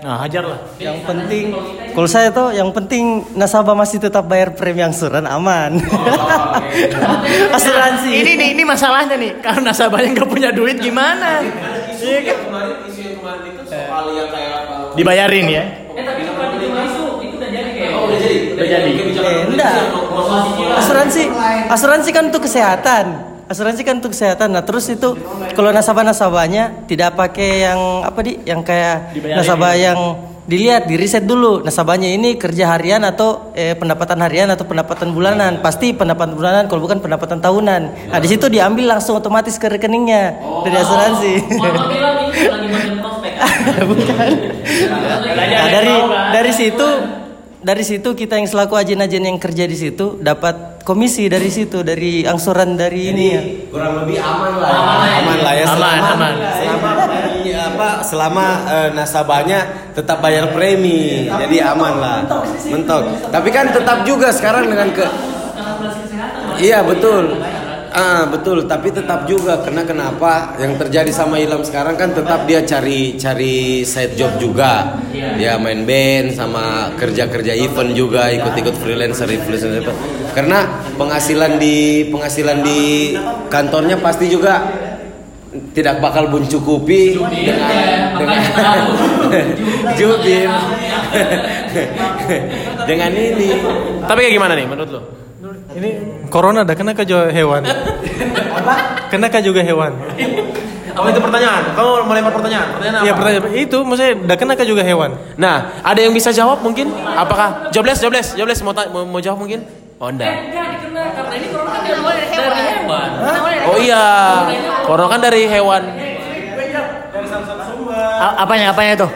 Nah, 0.04 0.20
hajar 0.20 0.44
lah. 0.44 0.60
Yang 0.84 1.00
penting, 1.08 1.56
kalau 1.96 2.10
saya 2.12 2.28
tuh 2.36 2.52
yang 2.52 2.76
penting 2.76 3.24
nasabah 3.40 3.72
masih 3.72 4.04
tetap 4.04 4.28
bayar 4.28 4.52
premi 4.52 4.84
angsuran 4.84 5.24
aman. 5.24 5.80
Asuransi. 7.56 8.12
Ini 8.12 8.32
nih, 8.36 8.48
ini 8.52 8.64
masalahnya 8.68 9.16
nih. 9.16 9.40
Kalau 9.40 9.64
nasabahnya 9.64 10.12
nggak 10.12 10.28
punya 10.28 10.52
duit 10.52 10.84
gimana? 10.84 11.40
Iya 12.04 12.20
kan? 12.20 12.36
Dibayarin 15.00 15.48
ya. 15.48 15.64
Eh, 19.24 19.42
enggak. 19.56 19.74
Asuransi, 20.84 21.24
asuransi 21.72 22.10
kan 22.12 22.28
untuk 22.28 22.44
kesehatan. 22.44 23.33
Asuransi 23.48 23.82
kan 23.84 24.00
untuk 24.00 24.16
kesehatan. 24.16 24.56
Nah, 24.56 24.64
terus 24.64 24.88
itu 24.88 25.16
kalau 25.54 25.70
nasabah-nasabahnya 25.76 26.88
tidak 26.88 27.20
pakai 27.20 27.68
yang 27.68 27.80
apa 28.08 28.20
di, 28.24 28.40
yang 28.48 28.64
kayak 28.64 29.14
nasabah 29.20 29.76
yang 29.76 30.00
dilihat, 30.44 30.92
di 30.92 31.00
riset 31.00 31.24
dulu 31.24 31.64
nasabahnya 31.64 32.12
ini 32.12 32.36
kerja 32.36 32.76
harian 32.76 33.00
atau 33.08 33.56
eh, 33.56 33.76
pendapatan 33.80 34.20
harian 34.24 34.52
atau 34.52 34.68
pendapatan 34.68 35.12
bulanan. 35.12 35.60
Pasti 35.60 35.96
pendapatan 35.96 36.36
bulanan 36.36 36.68
kalau 36.72 36.84
bukan 36.84 37.00
pendapatan 37.04 37.40
tahunan. 37.40 37.82
Nah, 38.12 38.20
di 38.20 38.28
situ 38.28 38.48
diambil 38.48 38.96
langsung 38.96 39.20
otomatis 39.20 39.56
ke 39.60 39.68
rekeningnya 39.72 40.40
dari 40.64 40.76
asuransi. 40.80 41.34
bukan. 43.92 44.30
Nah, 45.36 45.68
dari 45.72 45.96
dari 46.32 46.52
situ 46.56 46.88
dari 47.64 47.84
situ 47.88 48.12
kita 48.12 48.36
yang 48.36 48.48
selaku 48.48 48.76
agen-agen 48.76 49.24
yang 49.24 49.40
kerja 49.40 49.64
di 49.64 49.78
situ 49.80 50.20
dapat 50.20 50.84
komisi 50.84 51.32
dari 51.32 51.48
situ 51.48 51.80
dari 51.80 52.28
angsuran 52.28 52.76
dari 52.76 53.02
ini 53.16 53.28
ya. 53.32 53.42
kurang 53.72 54.04
lebih 54.04 54.20
aman 54.20 54.54
lah 54.60 54.70
ya. 54.70 54.80
aman 54.84 55.38
lah 55.40 55.54
ya. 55.56 55.64
Aman, 55.64 55.76
selama 55.80 56.12
aman. 56.12 56.34
selama 56.60 56.92
premi, 57.08 57.52
apa 57.56 57.90
selama 58.04 58.46
eh, 58.68 58.90
nasabahnya 58.92 59.60
tetap 59.96 60.20
bayar 60.20 60.52
premi. 60.52 61.32
Jadi 61.32 61.58
aman 61.64 61.94
lah. 62.04 62.18
Mentok 62.68 63.32
tapi 63.32 63.50
kan 63.50 63.72
tetap 63.72 64.04
juga 64.04 64.28
sekarang 64.36 64.68
dengan 64.68 64.92
ke 64.92 65.08
iya 66.60 66.84
betul 66.84 67.40
Ah 67.94 68.26
betul, 68.26 68.66
tapi 68.66 68.90
tetap 68.90 69.30
juga 69.30 69.62
karena 69.62 69.86
kenapa 69.86 70.58
yang 70.58 70.74
terjadi 70.82 71.14
sama 71.14 71.38
Ilham 71.38 71.62
sekarang 71.62 71.94
kan 71.94 72.10
tetap 72.10 72.50
dia 72.50 72.66
cari 72.66 73.14
cari 73.22 73.86
side 73.86 74.18
job 74.18 74.34
juga, 74.42 74.98
dia 75.14 75.62
main 75.62 75.86
band 75.86 76.34
sama 76.34 76.90
kerja 76.98 77.30
kerja 77.30 77.54
event 77.54 77.94
juga 77.94 78.34
ikut-ikut 78.34 78.82
freelancer 78.82 79.30
freelancer 79.30 79.78
event. 79.78 79.94
Karena 80.34 80.66
penghasilan 80.98 81.62
di 81.62 82.10
penghasilan 82.10 82.66
di 82.66 83.14
kantornya 83.54 84.02
pasti 84.02 84.26
juga 84.26 84.74
tidak 85.78 86.02
bakal 86.02 86.34
mencukupi 86.34 87.14
dengan 87.14 88.18
dengan 88.18 88.42
jubir 89.94 90.50
dengan 92.90 93.12
ini 93.14 93.50
Tapi 94.02 94.18
kayak 94.18 94.34
gimana 94.34 94.58
nih 94.58 94.66
menurut 94.66 94.90
lu? 94.90 95.02
Ini 95.78 95.90
corona 96.34 96.66
ada 96.66 96.74
kena 96.74 96.98
ke 96.98 97.06
juga 97.06 97.30
hewan. 97.30 97.62
Kena 99.14 99.30
ke 99.30 99.46
juga 99.46 99.62
hewan. 99.62 99.94
Apa 100.90 101.06
itu 101.10 101.22
pertanyaan? 101.22 101.74
Kamu 101.74 101.90
mau 102.02 102.14
lempar 102.14 102.34
pertanyaan? 102.34 102.68
Pertanyaan 102.74 102.96
apa? 102.96 103.06
Iya 103.06 103.14
pertanyaan 103.14 103.46
itu 103.56 103.78
maksudnya 103.82 104.14
ada 104.20 104.36
kena 104.36 104.54
ke 104.54 104.66
juga 104.66 104.82
hewan. 104.82 105.10
Nah, 105.38 105.56
ada 105.82 106.00
yang 106.02 106.10
bisa 106.10 106.34
jawab 106.34 106.66
mungkin? 106.66 106.90
Apakah 107.14 107.70
jobless, 107.70 108.02
jobless, 108.02 108.34
jobless 108.34 108.62
mau 108.62 108.74
ta- 108.74 108.90
mau, 108.90 109.06
mau 109.06 109.22
jawab 109.22 109.38
mungkin? 109.38 109.62
Oh 110.02 110.10
enggak. 110.10 110.34
karena 111.14 111.34
ini 111.34 111.48
corona 111.50 111.70
kan 111.70 111.82
dari 112.34 112.62
hewan. 112.64 113.10
Oh 113.64 113.78
iya, 113.78 114.06
corona 114.84 115.08
kan 115.08 115.20
dari 115.22 115.42
hewan. 115.46 115.84
A- 118.14 118.36
apanya 118.42 118.74
apanya 118.74 118.92
itu? 118.96 119.08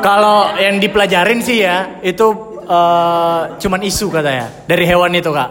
Kalau 0.00 0.54
yang 0.56 0.78
dipelajarin 0.78 1.42
sih 1.42 1.60
ya 1.60 1.98
itu 2.00 2.49
eh, 2.70 3.40
cuman 3.58 3.80
isu 3.82 4.06
katanya 4.14 4.46
dari 4.70 4.86
hewan 4.86 5.10
itu 5.10 5.30
kak. 5.34 5.50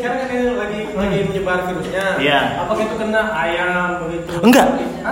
Sekarang 0.00 0.26
kan 0.26 0.40
lagi 0.56 0.80
lagi 0.96 1.18
menyebar 1.28 1.58
virusnya. 1.68 2.04
Iya. 2.16 2.40
Apakah 2.64 2.82
itu 2.88 2.96
kena 2.96 3.22
ayam 3.36 4.08
begitu? 4.08 4.32
Enggak, 4.40 4.68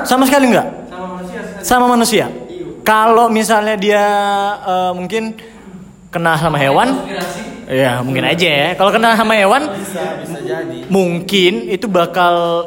sama 0.09 0.25
sekali 0.25 0.45
enggak. 0.49 0.67
Sama 0.89 1.07
manusia. 1.13 1.41
Sama 1.61 1.87
manusia. 1.87 2.27
Kalau 2.81 3.29
misalnya 3.29 3.77
dia 3.77 4.05
eh, 4.65 4.93
mungkin 4.97 5.37
kena 6.09 6.41
sama 6.41 6.57
hewan, 6.57 7.05
ya 7.69 8.01
mungkin 8.01 8.25
aja 8.25 8.49
ya. 8.49 8.69
Kalau 8.73 8.89
kena 8.89 9.13
sama 9.13 9.37
hewan, 9.37 9.69
mungkin 10.89 11.69
itu 11.69 11.85
bakal 11.85 12.65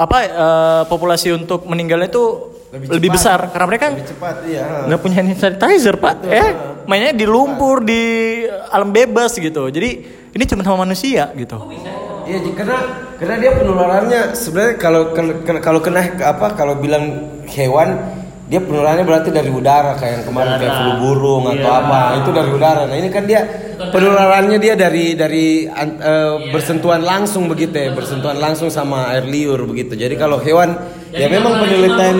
apa 0.00 0.18
eh, 0.24 0.82
populasi 0.88 1.36
untuk 1.36 1.68
meninggalnya 1.68 2.08
itu 2.08 2.55
lebih, 2.72 3.14
besar. 3.14 3.50
Karena 3.54 3.66
mereka 3.66 3.86
cepat 3.94 4.36
iya. 4.48 4.86
nggak 4.90 5.00
punya 5.00 5.14
hand 5.22 5.38
sanitizer 5.38 5.96
pak. 5.98 6.26
Eh 6.26 6.48
mainnya 6.86 7.12
di 7.14 7.26
lumpur 7.26 7.82
di 7.82 8.42
alam 8.70 8.90
bebas 8.90 9.38
gitu. 9.38 9.70
Jadi 9.70 9.90
ini 10.34 10.44
cuma 10.44 10.62
sama 10.66 10.84
manusia 10.84 11.30
gitu. 11.32 11.56
Iya, 12.26 12.42
Ji, 12.42 12.50
karena 12.58 12.78
karena 13.22 13.36
dia 13.38 13.50
penularannya 13.54 14.20
sebenarnya 14.34 14.74
kalau 14.82 15.14
kalau 15.14 15.32
kalau 15.62 15.80
kena 15.80 16.10
apa 16.26 16.58
kalau 16.58 16.74
bilang 16.74 17.38
hewan 17.46 18.02
dia 18.46 18.62
penularannya 18.62 19.02
berarti 19.02 19.34
dari 19.34 19.50
udara 19.50 19.98
kayak 19.98 20.22
yang 20.22 20.24
kemarin 20.30 20.52
kayak 20.54 20.74
flu 20.78 20.92
burung 21.02 21.44
atau 21.50 21.70
apa. 21.70 22.00
Itu 22.22 22.30
dari 22.30 22.50
udara. 22.54 22.82
Nah 22.86 22.94
ini 22.94 23.10
kan 23.10 23.26
dia 23.26 23.42
penularannya 23.76 24.58
dia 24.62 24.78
dari 24.78 25.18
dari 25.18 25.66
an- 25.66 25.98
eh, 25.98 26.34
bersentuhan 26.54 27.02
langsung 27.02 27.50
begitu 27.50 27.74
ya 27.74 27.90
bersentuhan 27.90 28.38
langsung 28.38 28.70
sama 28.70 29.10
air 29.10 29.26
liur 29.26 29.66
begitu. 29.66 29.98
Jadi 29.98 30.14
kalau 30.14 30.38
hewan 30.38 30.78
ya 31.10 31.26
memang 31.26 31.58
penelitian 31.58 32.16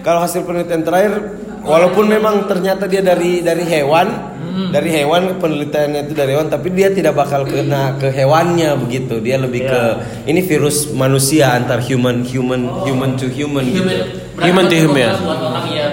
kalau 0.00 0.24
hasil 0.24 0.48
penelitian 0.48 0.80
terakhir 0.80 1.12
walaupun 1.60 2.08
memang 2.08 2.48
ternyata 2.48 2.88
dia 2.88 3.04
dari 3.04 3.44
dari 3.44 3.64
hewan 3.68 4.32
dari 4.72 4.88
hewan 4.88 5.36
penelitiannya 5.36 6.08
itu 6.08 6.16
dari 6.16 6.32
hewan 6.32 6.48
tapi 6.48 6.72
dia 6.72 6.88
tidak 6.88 7.12
bakal 7.12 7.44
kena 7.44 8.00
ke 8.00 8.08
hewannya 8.08 8.72
begitu. 8.80 9.20
Dia 9.20 9.36
lebih 9.36 9.68
ke 9.68 9.82
ini 10.24 10.40
virus 10.40 10.88
manusia 10.96 11.52
antar 11.52 11.84
human 11.84 12.24
human 12.24 12.64
human 12.88 13.20
to 13.20 13.28
human 13.28 13.68
gitu 13.68 14.24
Human 14.38 14.64
to 14.66 14.76
human. 14.76 15.10
Buat 15.16 15.40
orang 15.40 15.66
yang 15.68 15.92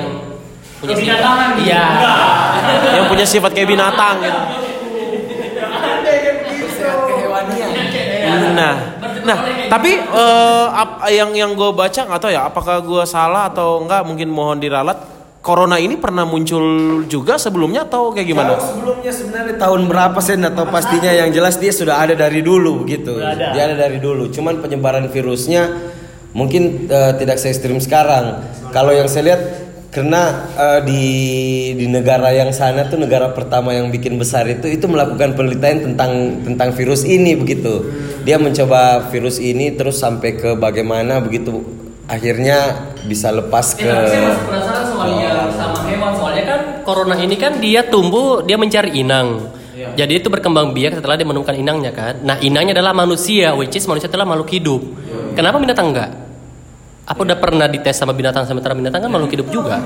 punya 0.79 0.95
sifat. 0.95 1.56
Iya. 1.58 1.84
Yang 2.93 3.06
punya 3.08 3.25
sifat 3.25 3.51
kayak 3.51 3.69
binatang 3.69 4.15
gitu. 4.19 4.41
Nah, 8.53 8.75
Nah, 9.23 9.39
tapi 9.71 9.95
eh, 9.95 10.65
ap- 10.69 11.08
yang 11.08 11.32
yang 11.32 11.56
gue 11.56 11.71
baca 11.71 11.95
nggak 11.95 12.19
tahu 12.19 12.32
ya, 12.36 12.43
apakah 12.43 12.84
gue 12.84 13.03
salah 13.08 13.47
atau 13.47 13.79
enggak? 13.79 14.03
Mungkin 14.03 14.27
mohon 14.27 14.60
diralat. 14.60 14.99
Corona 15.39 15.75
ini 15.75 15.95
pernah 15.95 16.23
muncul 16.23 16.63
juga 17.08 17.36
sebelumnya 17.36 17.84
atau 17.84 18.12
kayak 18.12 18.27
gimana? 18.27 18.56
Kalau 18.56 18.63
sebelumnya 18.63 19.12
sebenarnya 19.12 19.56
tahun 19.56 19.82
berapa 19.88 20.19
sen 20.19 20.43
atau 20.43 20.67
pastinya 20.67 21.08
yang 21.08 21.32
jelas 21.32 21.56
dia 21.56 21.71
sudah 21.71 21.99
ada 21.99 22.15
dari 22.15 22.39
dulu 22.39 22.84
gitu. 22.84 23.15
Dia 23.19 23.63
ada 23.63 23.75
dari 23.77 23.99
dulu. 23.99 24.27
Cuman 24.27 24.60
penyebaran 24.60 25.08
virusnya 25.08 25.71
mungkin 26.34 26.89
eh, 26.89 27.13
tidak 27.17 27.38
se 27.39 27.54
ekstrim 27.54 27.78
sekarang. 27.80 28.41
Kalau 28.74 28.89
yang 28.89 29.06
saya 29.06 29.34
lihat 29.34 29.41
karena 29.93 30.50
eh, 30.58 30.80
di 30.84 31.04
di 31.78 31.86
negara 31.86 32.34
yang 32.34 32.50
sana 32.50 32.89
tuh 32.89 32.98
negara 32.98 33.30
pertama 33.32 33.72
yang 33.72 33.93
bikin 33.93 34.17
besar 34.17 34.50
itu 34.50 34.65
itu 34.65 34.89
melakukan 34.89 35.38
penelitian 35.38 35.93
tentang 35.93 36.41
tentang 36.41 36.69
virus 36.74 37.06
ini 37.06 37.38
begitu. 37.38 37.86
Dia 38.26 38.41
mencoba 38.41 39.13
virus 39.13 39.38
ini 39.38 39.78
terus 39.78 40.02
sampai 40.02 40.36
ke 40.36 40.58
bagaimana 40.58 41.22
begitu 41.22 41.62
akhirnya 42.10 42.91
bisa 43.08 43.32
lepas 43.32 43.78
ke 43.78 43.88
Ya, 43.88 43.96
tapi 43.96 44.12
saya 44.12 44.22
masih 44.28 44.43
penasaran 44.50 44.86
soal 44.91 45.10
yang 45.24 45.48
sama 45.56 45.80
hewan 45.88 46.12
soalnya 46.17 46.43
kan 46.43 46.60
corona 46.84 47.15
ini 47.15 47.36
kan 47.39 47.54
dia 47.62 47.82
tumbuh 47.88 48.41
dia 48.43 48.58
mencari 48.58 48.91
inang. 48.98 49.54
Jadi 49.74 50.24
itu 50.24 50.32
berkembang 50.32 50.72
biak 50.72 50.96
setelah 50.96 51.19
dia 51.19 51.28
menemukan 51.28 51.54
inangnya 51.60 51.91
kan. 51.91 52.24
Nah 52.24 52.39
inangnya 52.39 52.80
adalah 52.80 52.96
manusia, 52.96 53.52
which 53.52 53.76
is 53.76 53.84
manusia 53.84 54.08
adalah 54.08 54.24
makhluk 54.24 54.50
hidup. 54.56 54.82
Kenapa 55.36 55.60
binatang 55.60 55.91
enggak? 55.91 56.22
Apa 57.04 57.20
udah 57.20 57.36
pernah 57.36 57.68
dites 57.68 57.96
sama 57.96 58.16
binatang 58.16 58.48
sementara 58.48 58.72
binatang 58.72 59.04
kan 59.04 59.12
makhluk 59.12 59.32
hidup 59.32 59.48
juga? 59.52 59.84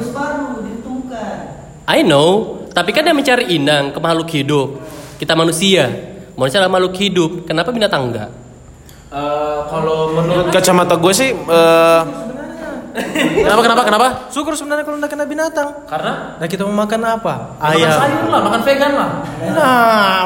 I 1.87 2.03
know, 2.03 2.61
tapi 2.69 2.91
kan 2.91 3.01
dia 3.01 3.15
mencari 3.15 3.55
inang 3.55 3.89
ke 3.89 3.97
makhluk 3.97 4.27
hidup. 4.29 4.83
Kita 5.17 5.33
manusia, 5.33 5.87
manusia 6.35 6.59
adalah 6.59 6.77
makhluk 6.77 6.93
hidup. 6.93 7.31
Kenapa 7.47 7.71
binatang 7.71 8.11
enggak? 8.11 8.29
Eh, 9.07 9.59
kalau 9.65 10.11
menurut 10.11 10.51
kacamata 10.51 10.99
gue 10.99 11.13
sih 11.15 11.31
eh, 11.31 12.01
kenapa 13.39 13.61
kenapa 13.63 13.81
kenapa? 13.87 14.07
Syukur 14.27 14.51
sebenarnya 14.51 14.83
kalau 14.83 14.99
udah 14.99 15.07
kena 15.07 15.23
binatang. 15.23 15.69
Karena 15.87 16.35
Nah 16.35 16.45
kita 16.45 16.67
mau 16.67 16.83
makan 16.83 17.01
apa? 17.07 17.33
makan 17.55 17.71
Ayam. 17.71 17.97
sayur 17.97 18.27
lah, 18.27 18.41
makan 18.43 18.61
vegan 18.61 18.91
lah. 18.93 19.09
Nah, 19.47 20.21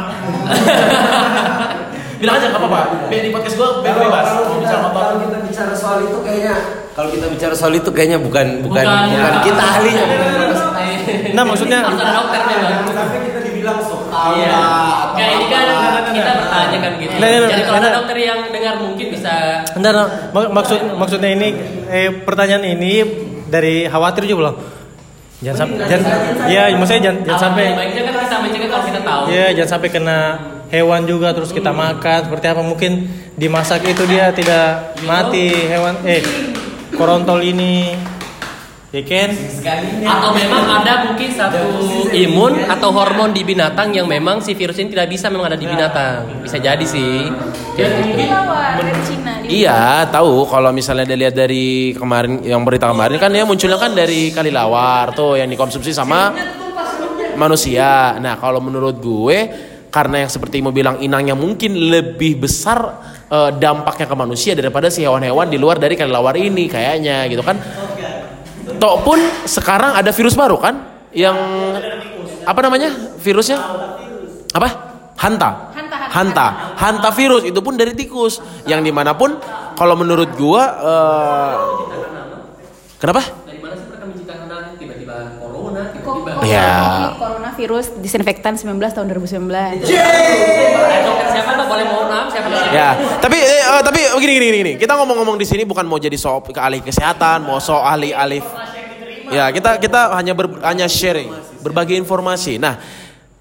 Bilang 2.22 2.36
aja 2.38 2.46
nggak 2.48 2.62
apa-apa. 2.62 2.80
Biar 3.10 3.22
di 3.22 3.30
podcast 3.30 3.56
gue 3.58 3.70
bebas. 3.82 4.26
Mau 4.32 4.56
bicara 4.56 4.80
motor. 4.80 5.02
kalau 5.02 5.18
kita 5.20 5.38
bicara 5.42 5.74
soal 5.74 5.98
itu 6.02 6.18
kayaknya 6.22 6.56
kalau 6.92 7.10
kita 7.10 7.26
bicara 7.28 7.54
soal 7.56 7.74
itu 7.74 7.90
kayaknya 7.90 8.20
bukan 8.20 8.62
bukan 8.62 8.84
Bukan. 8.84 9.10
bukan, 9.10 9.34
kita 9.42 9.64
ahlinya 9.66 10.04
Nah, 11.32 11.44
maksudnya- 11.44 11.82
harus 11.82 11.98
ada 11.98 12.14
dokter 12.14 12.42
memang. 12.44 12.86
tapi 12.88 13.18
kita 13.26 13.40
dibilang 13.42 13.80
sok 13.80 14.02
Iya. 14.12 14.60
Kayak 15.12 15.32
ini 15.34 15.46
kan 15.48 15.66
kita 16.12 16.32
bertanya 16.38 16.78
kan 16.78 16.92
gitu. 17.00 17.12
Nah, 17.12 17.20
nah, 17.22 17.40
nah, 17.40 17.50
Jadi 17.50 17.62
kalau 17.64 17.74
nah, 17.74 17.82
ada 17.82 17.90
nah. 17.90 17.98
dokter 17.98 18.18
yang 18.20 18.40
dengar 18.46 18.74
mungkin 18.78 19.08
bisa 19.10 19.34
Bentar, 19.72 19.94
maksud 20.52 20.80
maksudnya 20.94 21.30
ini 21.32 21.48
eh, 21.88 22.10
pertanyaan 22.22 22.64
ini 22.68 22.92
dari 23.48 23.88
khawatir 23.88 24.28
juga 24.28 24.38
belum? 24.42 24.56
Jangan 25.42 25.58
sampai 25.58 25.76
jangan 25.90 26.06
ya 26.46 26.62
maksudnya 26.78 27.02
jangan, 27.02 27.18
jangan 27.26 27.42
sampai 27.42 27.66
baiknya 27.74 28.02
kan 28.06 28.14
kita 28.20 28.36
mencegah 28.38 28.70
kalau 28.70 28.84
kita 28.86 29.00
tahu. 29.02 29.24
ya 29.26 29.46
jangan 29.52 29.70
sampai 29.74 29.90
kena 29.90 30.20
hewan 30.72 31.04
juga 31.04 31.36
terus 31.36 31.52
kita 31.52 31.76
makan 31.76 32.32
seperti 32.32 32.46
apa 32.48 32.64
mungkin 32.64 33.06
dimasak 33.36 33.84
itu 33.84 34.08
dia 34.08 34.32
tidak 34.32 34.96
mati 35.04 35.52
hewan 35.68 36.00
eh 36.08 36.24
korontol 36.96 37.44
ini 37.44 37.92
ya 38.92 39.02
kan 39.08 39.32
Atau 40.04 40.30
memang 40.36 40.64
ada 40.84 40.94
mungkin 41.08 41.32
satu 41.32 41.64
imun 42.12 42.68
atau 42.68 42.92
hormon 42.92 43.32
di 43.32 43.48
binatang 43.48 43.96
yang 43.96 44.04
memang 44.04 44.44
si 44.44 44.52
virus 44.52 44.76
ini 44.84 44.92
tidak 44.92 45.08
bisa 45.08 45.32
memang 45.32 45.48
ada 45.48 45.56
di 45.56 45.64
binatang. 45.64 46.44
Bisa 46.44 46.60
jadi 46.60 46.84
sih. 46.84 47.32
Kayak 47.80 48.04
gitu. 48.04 48.28
Iya, 49.48 50.12
tahu 50.12 50.44
kalau 50.44 50.76
misalnya 50.76 51.08
dilihat 51.08 51.32
dari 51.32 51.96
kemarin 51.96 52.44
yang 52.44 52.68
berita 52.68 52.92
kemarin 52.92 53.16
kan 53.16 53.32
ya 53.32 53.48
munculnya 53.48 53.80
kan 53.80 53.96
dari 53.96 54.28
kalilawar 54.36 55.16
tuh 55.16 55.40
yang 55.40 55.48
dikonsumsi 55.48 55.96
sama 55.96 56.36
manusia. 57.40 58.20
Nah, 58.20 58.36
kalau 58.44 58.60
menurut 58.60 59.00
gue 59.00 59.71
karena 59.92 60.24
yang 60.24 60.32
seperti 60.32 60.64
mau 60.64 60.72
bilang 60.72 61.04
inangnya 61.04 61.36
mungkin 61.36 61.76
lebih 61.76 62.40
besar 62.48 62.80
eh, 63.28 63.52
dampaknya 63.60 64.08
ke 64.08 64.16
manusia 64.16 64.56
daripada 64.56 64.88
si 64.88 65.04
hewan-hewan 65.04 65.52
di 65.52 65.60
luar 65.60 65.78
dari 65.78 66.00
kalilawar 66.00 66.40
ini 66.40 66.72
kayaknya 66.72 67.28
gitu 67.28 67.44
kan. 67.44 67.60
Tok 68.80 68.96
pun 69.04 69.20
sekarang 69.46 69.94
ada 70.00 70.10
virus 70.16 70.34
baru 70.34 70.58
kan? 70.58 70.80
Yang 71.12 71.38
apa 72.48 72.60
namanya? 72.64 72.90
Virusnya? 73.20 73.60
Apa? 74.56 74.70
Hanta. 75.20 75.70
Hanta, 76.12 76.48
hanta. 76.76 77.10
virus 77.16 77.48
itu 77.48 77.60
pun 77.62 77.76
dari 77.78 77.96
tikus. 77.96 78.42
Yang 78.68 78.90
di 78.90 78.92
mana 78.96 79.14
pun 79.14 79.38
kalau 79.76 79.96
menurut 80.00 80.34
gua 80.40 80.64
eh, 80.82 81.54
kenapa 83.00 83.22
Dari 83.48 83.60
mana 83.60 83.76
sih 83.76 83.86
mereka 83.88 84.06
menciptakan 84.08 84.48
anak 84.50 84.74
tiba-tiba 84.80 85.16
corona, 85.40 85.84
Ya. 86.52 86.68
COVID, 86.68 87.16
coronavirus 87.18 87.86
disinfektan 88.04 88.54
19 88.60 88.76
tahun 88.92 89.08
2019. 89.08 89.88
Eh, 89.88 91.00
dokter 91.08 91.28
siapa 91.32 91.52
tuh 91.56 91.66
boleh 91.72 91.86
mohon 91.88 92.08
maaf 92.12 92.28
siapa 92.28 92.48
ya 92.72 92.90
tapi 93.20 93.38
eh, 93.40 93.64
eh, 93.64 93.82
tapi 93.84 94.00
gini 94.20 94.32
gini 94.40 94.48
gini 94.64 94.74
kita 94.80 94.96
ngomong-ngomong 94.96 95.36
di 95.40 95.48
sini 95.48 95.64
bukan 95.68 95.84
mau 95.88 96.00
jadi 96.00 96.16
so 96.16 96.40
ke 96.44 96.60
ahli 96.60 96.80
kesehatan 96.84 97.44
mau 97.44 97.60
so 97.60 97.76
ahli 97.80 98.12
ahli 98.16 98.40
ya 99.32 99.52
kita 99.52 99.80
kita 99.80 100.12
hanya 100.16 100.36
ber- 100.36 100.60
hanya 100.64 100.88
sharing 100.92 101.32
berbagi 101.64 101.96
informasi. 101.96 102.60
Nah 102.60 102.80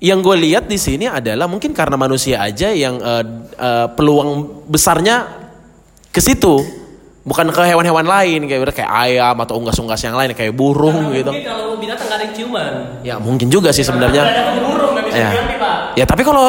yang 0.01 0.25
gue 0.25 0.33
lihat 0.33 0.64
di 0.64 0.81
sini 0.81 1.05
adalah 1.05 1.44
mungkin 1.44 1.77
karena 1.77 1.99
manusia 1.99 2.40
aja 2.40 2.73
yang 2.73 2.96
eh, 3.03 3.25
eh, 3.59 3.87
peluang 3.92 4.62
besarnya 4.70 5.27
ke 6.09 6.18
situ 6.23 6.80
bukan 7.31 7.47
ke 7.49 7.62
hewan-hewan 7.64 8.03
lain 8.03 8.40
kayak 8.45 8.75
kayak 8.75 8.90
ayam 8.90 9.38
atau 9.38 9.55
unggas-unggas 9.57 10.03
yang 10.03 10.12
lain 10.12 10.35
kayak 10.35 10.51
burung 10.51 11.14
gitu 11.14 11.31
Mungkin 11.31 11.47
kalau 11.47 11.79
binatang 11.79 12.05
nggak 12.05 12.19
ada 12.19 12.25
yang 12.27 12.35
ciuman. 12.35 12.73
ya 13.01 13.14
mungkin 13.16 13.47
juga 13.47 13.71
sih 13.71 13.81
sebenarnya 13.81 14.23
Ada 14.25 14.43
burung 14.59 14.90
nggak 14.93 15.05
bisa 15.07 15.16
ya. 15.16 15.31
cium 15.31 15.47
nih 15.47 15.57
pak. 15.57 15.77
ya 15.95 16.05
tapi 16.05 16.23
kalau 16.23 16.47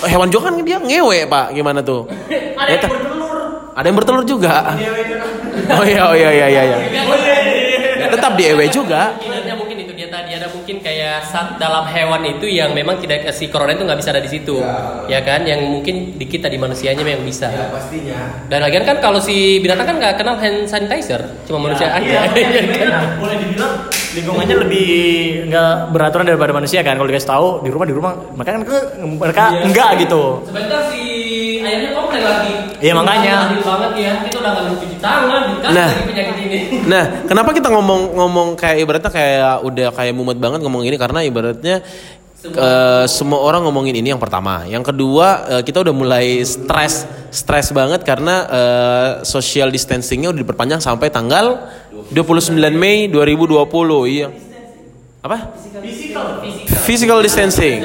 hewan 0.00 0.26
juga 0.26 0.50
kan 0.50 0.58
dia 0.60 0.76
ngewe 0.76 1.18
pak 1.24 1.46
gimana 1.52 1.80
tuh 1.80 2.10
Ada 2.58 2.66
Ya, 2.66 2.74
yang 2.74 2.90
bertelur. 2.90 3.38
ada 3.72 3.86
yang 3.86 3.96
bertelur 3.96 4.24
juga 4.26 4.54
oh 5.78 5.84
iya 5.84 6.02
oh 6.04 6.14
iya 6.14 6.30
iya 6.34 6.46
iya 6.48 6.62
iya. 6.66 6.78
Ya, 7.98 8.06
tetap 8.10 8.34
di 8.34 8.44
ewe 8.44 8.66
juga 8.66 9.14
mungkin 9.54 9.76
itu 9.78 9.92
dia 9.92 10.08
tadi 10.08 10.30
ada 10.32 10.46
mungkin 10.48 10.77
saat 11.24 11.56
dalam 11.56 11.86
hewan 11.88 12.22
itu 12.26 12.46
yang 12.46 12.74
memang 12.74 12.98
tidak 13.02 13.30
si 13.34 13.50
corona 13.50 13.74
itu 13.74 13.82
nggak 13.84 13.98
bisa 13.98 14.10
ada 14.14 14.22
di 14.22 14.30
situ, 14.30 14.58
ya, 15.10 15.20
kan? 15.22 15.44
Yang 15.46 15.60
mungkin 15.68 15.94
di 16.18 16.26
kita 16.26 16.46
di 16.50 16.58
manusianya 16.58 17.02
memang 17.02 17.26
bisa. 17.26 17.50
pastinya 17.70 18.46
Dan 18.46 18.64
lagian 18.64 18.84
kan 18.84 18.98
kalau 18.98 19.18
si 19.22 19.58
binatang 19.58 19.86
kan 19.88 19.96
nggak 19.98 20.14
kenal 20.18 20.36
hand 20.38 20.66
sanitizer, 20.66 21.20
cuma 21.44 21.70
manusia 21.70 21.90
aja. 21.90 22.30
Iya, 22.32 22.48
ya 22.58 22.62
kan? 22.74 22.88
Nah, 22.88 23.04
boleh 23.18 23.36
dibilang 23.40 23.74
lingkungannya 24.18 24.56
lebih 24.58 24.90
nggak 25.46 25.72
beraturan 25.90 26.24
daripada 26.24 26.52
manusia 26.52 26.80
kan 26.80 26.94
kalau 26.94 27.06
dikasih 27.06 27.28
tahu 27.28 27.46
di 27.60 27.70
rumah 27.70 27.86
di 27.86 27.94
rumah 27.94 28.12
mereka 28.30 28.50
kan 28.52 28.62
ke- 28.62 28.88
mereka 28.98 29.44
enggak 29.62 29.90
gitu 30.00 30.22
Sebentar 30.42 30.80
si 30.88 31.02
ayamnya 31.58 31.90
komplain 31.92 32.22
lagi. 32.22 32.52
Iya, 32.78 32.92
makanya. 32.94 33.36
Banget 33.58 33.92
ya, 33.98 34.12
kita 34.22 34.36
udah 34.38 34.50
nggak 34.54 34.64
cuci 34.72 34.96
tangan, 34.98 35.40
dikasih 35.50 35.74
Nah. 35.74 35.88
lagi 35.90 36.04
penyakit 36.06 36.36
ini. 36.40 36.58
Nah, 36.92 37.04
kenapa 37.26 37.50
kita 37.52 37.68
ngomong-ngomong 37.68 38.48
kayak 38.54 38.78
ibaratnya 38.80 39.10
kayak 39.10 39.54
udah 39.60 39.88
kayak 39.92 40.14
mumet 40.14 40.38
banget 40.38 40.60
ngomong 40.62 40.82
ini 40.82 40.96
karena 40.96 41.20
ibaratnya 41.20 41.84
eh, 42.44 43.04
semua 43.10 43.42
orang 43.42 43.66
ngomongin 43.66 43.98
ini 43.98 44.14
yang 44.14 44.22
pertama. 44.22 44.62
Yang 44.64 44.94
kedua, 44.94 45.26
eh, 45.58 45.62
kita 45.66 45.82
udah 45.82 45.94
mulai 45.94 46.38
stres, 46.46 47.02
stres 47.34 47.74
banget 47.74 48.06
karena 48.06 48.46
eh, 48.46 49.10
social 49.26 49.74
distancingnya 49.74 50.30
udah 50.30 50.40
diperpanjang 50.46 50.78
sampai 50.78 51.10
tanggal 51.10 51.66
29 52.14 52.54
Mei 52.74 53.10
2020. 53.10 54.06
Iya. 54.06 54.28
Apa? 55.18 55.50
Physical 56.86 57.18
distancing. 57.20 57.82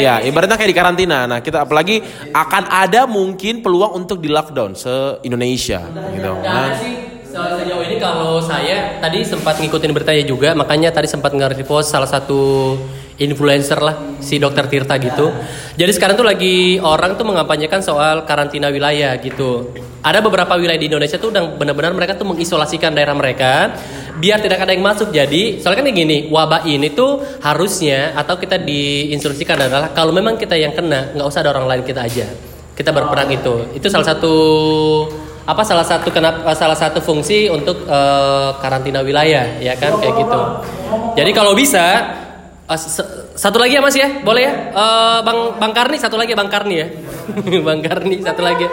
Ya, 0.00 0.18
ibaratnya 0.24 0.56
kayak 0.56 0.70
di 0.72 0.76
karantina. 0.76 1.28
Nah, 1.28 1.38
kita 1.44 1.68
apalagi 1.68 2.00
akan 2.32 2.64
ada 2.66 3.04
mungkin 3.04 3.60
peluang 3.62 3.94
untuk 3.94 4.18
di 4.18 4.32
lockdown 4.32 4.74
se 4.74 5.20
Indonesia 5.22 5.84
gitu. 6.10 6.32
Nah, 6.40 6.72
se- 6.74 7.14
sejauh 7.30 7.82
ini 7.84 7.96
kalau 7.98 8.38
saya 8.38 8.98
tadi 8.98 9.22
sempat 9.26 9.58
ngikutin 9.58 9.90
beritanya 9.90 10.24
juga 10.24 10.54
makanya 10.54 10.94
tadi 10.94 11.10
sempat 11.10 11.34
nge-repost 11.34 11.90
salah 11.90 12.06
satu 12.06 12.74
influencer 13.18 13.78
lah 13.78 14.18
si 14.18 14.42
dokter 14.42 14.66
Tirta 14.66 14.98
gitu. 14.98 15.30
Jadi 15.78 15.90
sekarang 15.94 16.18
tuh 16.18 16.26
lagi 16.26 16.82
orang 16.82 17.14
tuh 17.14 17.26
mengampanyekan 17.26 17.78
soal 17.78 18.26
karantina 18.26 18.70
wilayah 18.74 19.14
gitu. 19.22 19.70
Ada 20.02 20.20
beberapa 20.20 20.58
wilayah 20.58 20.76
di 20.76 20.90
Indonesia 20.90 21.16
tuh 21.16 21.30
udah 21.30 21.54
benar-benar 21.54 21.94
mereka 21.94 22.18
tuh 22.18 22.26
mengisolasikan 22.28 22.92
daerah 22.92 23.14
mereka 23.14 23.72
biar 24.18 24.42
tidak 24.42 24.66
ada 24.66 24.74
yang 24.74 24.82
masuk. 24.82 25.14
Jadi 25.14 25.62
soalnya 25.62 25.82
kan 25.82 25.86
kayak 25.86 25.98
gini 25.98 26.18
wabah 26.28 26.66
ini 26.66 26.90
tuh 26.90 27.22
harusnya 27.38 28.18
atau 28.18 28.34
kita 28.34 28.58
diinstruksikan 28.58 29.70
adalah 29.70 29.94
kalau 29.94 30.10
memang 30.10 30.34
kita 30.34 30.58
yang 30.58 30.74
kena 30.74 31.14
nggak 31.14 31.26
usah 31.26 31.40
ada 31.46 31.54
orang 31.54 31.70
lain 31.70 31.82
kita 31.86 32.02
aja. 32.02 32.26
Kita 32.74 32.90
berperang 32.90 33.30
itu. 33.30 33.78
Itu 33.78 33.86
salah 33.86 34.10
satu 34.10 34.34
apa 35.44 35.60
salah 35.60 35.84
satu 35.84 36.08
kenapa 36.08 36.56
salah 36.56 36.74
satu 36.74 36.98
fungsi 37.04 37.46
untuk 37.46 37.86
eh, 37.86 38.48
karantina 38.58 39.06
wilayah 39.06 39.62
ya 39.62 39.78
kan? 39.78 40.02
Kayak 40.02 40.14
gitu. 40.18 40.40
Jadi 41.14 41.30
kalau 41.30 41.54
bisa 41.54 42.02
se- 42.70 43.08
satu 43.36 43.60
lagi 43.60 43.76
ya 43.76 43.82
mas 43.84 43.92
ya 43.92 44.24
boleh 44.24 44.42
ya 44.42 44.52
Eh, 44.72 45.18
bang 45.20 45.38
bang 45.60 45.72
Karni 45.72 45.96
satu 46.00 46.16
lagi 46.16 46.32
ya 46.32 46.38
bang 46.38 46.48
Karni 46.48 46.74
ya 46.80 46.86
bang 47.68 47.80
Karni 47.80 48.16
satu 48.20 48.40
lagi 48.40 48.66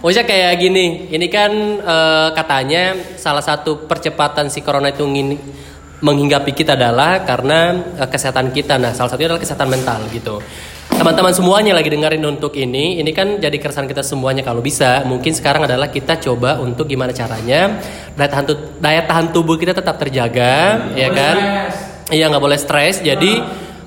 Maksudnya 0.00 0.24
kayak 0.24 0.52
gini, 0.56 1.12
ini 1.12 1.28
kan 1.28 1.52
eh, 1.76 2.28
katanya 2.32 2.96
salah 3.20 3.44
satu 3.44 3.84
percepatan 3.84 4.48
si 4.48 4.64
corona 4.64 4.88
itu 4.88 5.04
ngin, 5.04 5.36
menghinggapi 6.00 6.56
kita 6.56 6.72
adalah 6.72 7.20
karena 7.20 7.76
eh, 8.00 8.08
kesehatan 8.08 8.48
kita. 8.48 8.80
Nah, 8.80 8.96
salah 8.96 9.12
satunya 9.12 9.28
adalah 9.28 9.44
kesehatan 9.44 9.68
mental 9.68 10.00
gitu. 10.08 10.40
Teman-teman 10.88 11.36
semuanya 11.36 11.76
lagi 11.76 11.92
dengerin 11.92 12.24
untuk 12.24 12.56
ini, 12.56 12.96
ini 12.96 13.12
kan 13.12 13.36
jadi 13.36 13.52
keresahan 13.60 13.84
kita 13.84 14.00
semuanya 14.00 14.40
kalau 14.40 14.64
bisa. 14.64 15.04
Mungkin 15.04 15.36
sekarang 15.36 15.68
adalah 15.68 15.92
kita 15.92 16.16
coba 16.16 16.56
untuk 16.56 16.88
gimana 16.88 17.12
caranya 17.12 17.76
daya 18.16 18.28
tahan 18.32 18.44
daya 18.80 19.04
tahan 19.04 19.36
tubuh 19.36 19.60
kita 19.60 19.76
tetap 19.76 20.00
terjaga, 20.00 20.88
ya 20.96 21.12
kan? 21.12 21.36
Iya 22.10 22.28
nggak 22.30 22.42
boleh 22.42 22.58
stres. 22.58 23.00
Jadi 23.00 23.38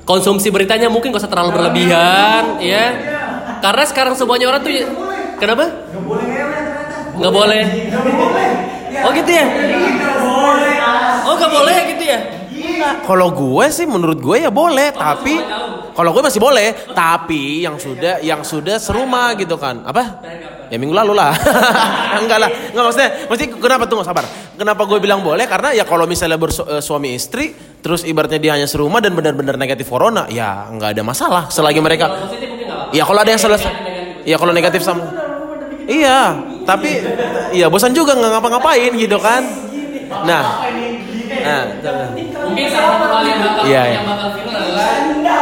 konsumsi 0.08 0.52
beritanya 0.52 0.92
mungkin 0.92 1.16
gak 1.16 1.24
usah 1.24 1.32
terlalu 1.32 1.56
berlebihan, 1.56 2.60
ya. 2.60 2.86
Karena 3.64 3.84
sekarang 3.88 4.16
semuanya 4.20 4.52
orang 4.52 4.62
tuh 4.64 4.72
kenapa? 5.40 5.68
Nggak 7.20 7.34
boleh. 7.36 7.64
Oh 9.04 9.12
gitu 9.12 9.32
ya? 9.32 9.46
Oh 11.24 11.34
nggak 11.40 11.52
boleh 11.52 11.78
gitu 11.96 12.04
ya? 12.04 12.20
Kalau 12.84 13.32
gue 13.32 13.66
sih 13.72 13.88
menurut 13.88 14.20
gue 14.20 14.44
ya 14.44 14.52
boleh, 14.52 14.92
tapi 14.92 15.40
kalau 15.94 16.10
gue 16.10 16.24
masih 16.26 16.42
boleh, 16.42 16.74
tapi 16.98 17.62
yang 17.62 17.78
sudah 17.78 18.20
yang 18.26 18.42
sudah 18.42 18.82
serumah 18.82 19.38
gitu 19.38 19.58
kan. 19.62 19.86
Apa? 19.86 20.26
Ya 20.74 20.82
minggu 20.82 20.94
lalu 20.94 21.14
lah. 21.14 21.34
Enggak 22.22 22.40
lah. 22.42 22.50
Enggak 22.50 22.84
maksudnya, 22.90 23.10
mesti 23.30 23.46
kenapa 23.54 23.86
tunggu 23.86 24.02
sabar. 24.02 24.26
Kenapa 24.58 24.82
gue 24.90 24.98
bilang 24.98 25.22
boleh? 25.22 25.46
Karena 25.46 25.70
ya 25.74 25.86
kalau 25.86 26.10
misalnya 26.10 26.42
bersuami 26.42 27.14
istri, 27.14 27.54
terus 27.82 28.02
ibaratnya 28.06 28.42
dia 28.42 28.52
hanya 28.58 28.66
serumah 28.66 29.02
dan 29.02 29.14
benar-benar 29.14 29.58
negatif 29.58 29.90
corona, 29.90 30.26
ya 30.30 30.66
nggak 30.74 30.98
ada 30.98 31.04
masalah 31.06 31.44
selagi 31.54 31.78
mereka. 31.78 32.10
Ya 32.94 33.06
kalau 33.06 33.22
ada 33.22 33.30
yang 33.30 33.42
selesai. 33.42 33.72
Ya 34.26 34.36
kalau 34.42 34.54
negatif 34.54 34.82
sama. 34.82 35.04
Iya, 35.84 36.40
tapi 36.64 36.90
iya 37.52 37.68
bosan 37.68 37.92
juga 37.92 38.16
nggak 38.16 38.40
ngapa-ngapain 38.40 38.92
gitu 38.96 39.20
kan. 39.20 39.44
Nah, 40.24 40.44
nah, 41.44 41.62
Mungkin 42.14 42.66
salah 42.70 43.02
satu 43.02 43.06
hal 43.10 43.26
yang 43.26 43.40
bakal, 43.42 43.64
Iya, 43.66 43.82
iya. 43.82 43.94
yang 43.98 44.06
bakal 44.06 44.30
viral 44.30 44.38
adalah 44.38 44.43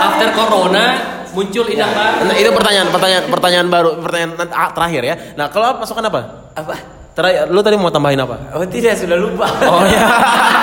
after 0.01 0.29
corona 0.33 0.85
muncul 1.31 1.65
idam 1.65 1.89
baru. 1.95 2.27
Nah, 2.27 2.35
itu 2.35 2.49
pertanyaan, 2.51 2.87
pertanyaan, 2.91 3.23
pertanyaan 3.31 3.67
baru, 3.71 3.89
pertanyaan 4.03 4.31
ah, 4.51 4.69
terakhir 4.75 5.01
ya. 5.05 5.15
Nah, 5.39 5.47
kalau 5.47 5.79
masukan 5.79 6.03
apa? 6.11 6.21
Apa? 6.57 6.75
Terakhir, 7.11 7.51
lu 7.51 7.59
tadi 7.59 7.75
mau 7.75 7.91
tambahin 7.91 8.19
apa? 8.19 8.55
Oh 8.55 8.63
tidak 8.67 8.95
sudah 8.95 9.17
lupa. 9.19 9.47
Oh 9.67 9.83
ya. 9.83 10.03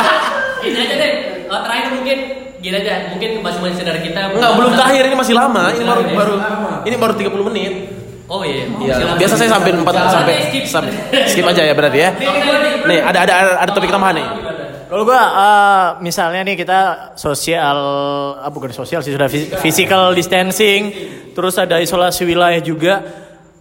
Gini 0.65 0.77
aja 0.81 0.95
deh. 0.97 1.13
Eh, 1.49 1.61
terakhir 1.65 1.87
mungkin 1.95 2.19
gini 2.59 2.77
aja. 2.83 3.15
Mungkin 3.15 3.31
masing-masing 3.41 3.87
dari 3.87 4.01
kita. 4.03 4.35
Enggak, 4.35 4.53
belum 4.59 4.73
terakhir 4.75 5.03
ini 5.07 5.17
masih 5.17 5.35
lama. 5.37 5.63
Ini 5.71 5.85
baru 5.87 6.03
Masih 6.03 6.03
lama 6.03 6.03
ya? 6.03 6.17
baru 6.19 6.35
ini 6.89 6.97
baru 6.99 7.13
30 7.15 7.49
menit. 7.53 7.73
Oh 8.29 8.43
iya. 8.45 8.65
Iya, 8.69 8.93
Silakan. 8.93 9.17
biasa 9.17 9.35
saya 9.41 9.51
sampai 9.57 9.71
4 9.73 10.13
sampai 10.13 10.35
skip. 10.53 10.65
sampai 10.69 10.93
skip 11.25 11.45
aja 11.49 11.63
ya 11.65 11.73
berarti 11.73 11.99
ya. 12.03 12.11
Nih, 12.85 12.99
ada 13.01 13.19
ada 13.25 13.33
ada, 13.33 13.53
ada 13.65 13.71
topik 13.73 13.89
tambahan 13.89 14.21
nih. 14.21 14.27
Kalau 14.89 15.05
gua 15.05 15.21
eh, 15.21 15.87
misalnya 16.01 16.41
nih 16.49 16.57
kita 16.65 17.13
sosial 17.13 17.77
ah, 18.41 18.49
bukan 18.49 18.73
sosial 18.73 19.05
sih 19.05 19.13
sudah 19.13 19.29
phys- 19.29 19.53
physical 19.61 20.17
distancing, 20.17 20.89
terus 21.37 21.61
ada 21.61 21.77
isolasi 21.77 22.25
wilayah 22.25 22.61
juga. 22.65 23.05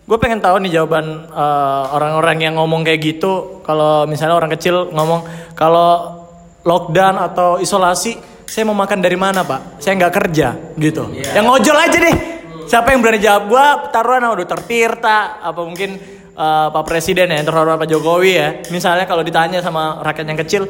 Gue 0.07 0.15
pengen 0.23 0.39
tahu 0.39 0.63
nih 0.63 0.79
jawaban 0.79 1.27
eh, 1.27 1.83
orang-orang 1.91 2.47
yang 2.47 2.53
ngomong 2.55 2.87
kayak 2.87 3.03
gitu. 3.03 3.59
Kalau 3.67 4.07
misalnya 4.07 4.39
orang 4.39 4.55
kecil 4.55 4.87
ngomong 4.95 5.51
kalau 5.51 6.23
lockdown 6.63 7.19
atau 7.19 7.59
isolasi, 7.59 8.15
saya 8.47 8.63
mau 8.63 8.79
makan 8.79 9.03
dari 9.03 9.19
mana 9.19 9.43
pak? 9.43 9.83
Saya 9.83 9.99
nggak 9.99 10.13
kerja 10.15 10.55
gitu. 10.79 11.11
Yang 11.11 11.43
ngojol 11.43 11.75
aja 11.75 11.97
deh. 11.99 12.15
Siapa 12.71 12.95
yang 12.95 13.03
berani 13.03 13.19
jawab? 13.19 13.43
Gua 13.51 13.65
taruhan 13.91 14.23
sama 14.23 14.35
Dr. 14.39 14.59
Tirta 14.63 15.43
apa 15.43 15.59
mungkin 15.59 15.99
eh, 16.39 16.67
Pak 16.71 16.83
Presiden 16.87 17.35
ya, 17.35 17.43
terhormat 17.43 17.75
Pak 17.75 17.91
Jokowi 17.91 18.31
ya. 18.31 18.47
Misalnya 18.71 19.03
kalau 19.03 19.27
ditanya 19.27 19.59
sama 19.59 19.99
rakyat 19.99 20.23
yang 20.23 20.39
kecil, 20.39 20.63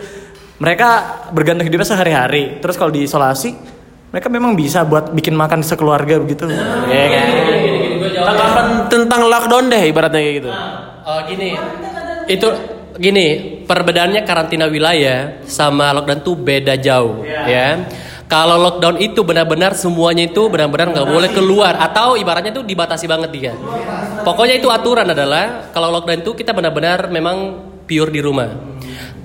mereka 0.58 0.90
bergantung 1.34 1.66
hidupnya 1.70 1.88
sehari-hari. 1.88 2.58
Terus 2.62 2.76
kalau 2.78 2.90
diisolasi, 2.90 3.54
mereka 4.10 4.28
memang 4.32 4.58
bisa 4.58 4.82
buat 4.88 5.14
bikin 5.14 5.38
makan 5.38 5.62
sekeluarga 5.62 6.18
begitu. 6.18 6.50
Ya 6.90 7.06
kan? 7.14 7.28
Tanggapan 8.18 8.66
tentang 8.90 9.22
lockdown 9.30 9.66
deh 9.70 9.84
ibaratnya 9.90 10.22
kayak 10.22 10.36
gitu. 10.42 10.52
Oh 11.08 11.20
gini, 11.24 11.56
itu 12.28 12.48
gini 12.98 13.26
perbedaannya 13.64 14.26
karantina 14.26 14.66
wilayah 14.68 15.46
sama 15.46 15.94
lockdown 15.94 16.20
tuh 16.26 16.36
beda 16.36 16.76
jauh 16.82 17.24
ya. 17.24 17.88
Kalau 18.28 18.60
lockdown 18.60 19.00
itu 19.00 19.24
benar-benar 19.24 19.72
semuanya 19.72 20.28
itu 20.28 20.52
benar-benar 20.52 20.92
nggak 20.92 21.08
boleh 21.08 21.32
keluar 21.32 21.80
atau 21.80 22.20
ibaratnya 22.20 22.52
tuh 22.52 22.68
dibatasi 22.68 23.08
banget 23.08 23.30
dia. 23.32 23.54
Pokoknya 24.28 24.60
itu 24.60 24.68
aturan 24.68 25.08
adalah 25.08 25.72
kalau 25.72 25.96
lockdown 25.96 26.20
itu 26.28 26.36
kita 26.36 26.52
benar-benar 26.52 27.08
memang 27.08 27.56
pure 27.88 28.12
di 28.12 28.20
rumah. 28.20 28.52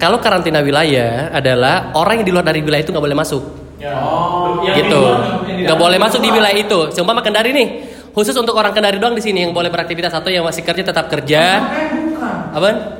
Kalau 0.02 0.18
karantina 0.18 0.58
wilayah 0.58 1.30
adalah 1.30 1.94
orang 1.94 2.18
yang 2.18 2.26
di 2.26 2.32
luar 2.34 2.42
dari 2.42 2.58
wilayah 2.58 2.82
itu 2.82 2.90
nggak 2.90 3.06
boleh 3.06 3.14
masuk. 3.14 3.42
gitu, 4.74 5.02
nggak 5.62 5.78
boleh 5.78 5.98
masuk 6.02 6.18
di 6.18 6.30
wilayah 6.34 6.58
itu. 6.58 6.90
Seumpama 6.90 7.22
Kendari 7.22 7.54
nih, 7.54 7.68
khusus 8.10 8.34
untuk 8.34 8.58
orang 8.58 8.74
Kendari 8.74 8.98
doang 8.98 9.14
di 9.14 9.22
sini 9.22 9.46
yang 9.46 9.54
boleh 9.54 9.70
beraktivitas 9.70 10.10
atau 10.10 10.26
yang 10.26 10.42
masih 10.42 10.66
kerja 10.66 10.82
tetap 10.90 11.06
kerja. 11.06 11.62
Apa? 12.50 12.98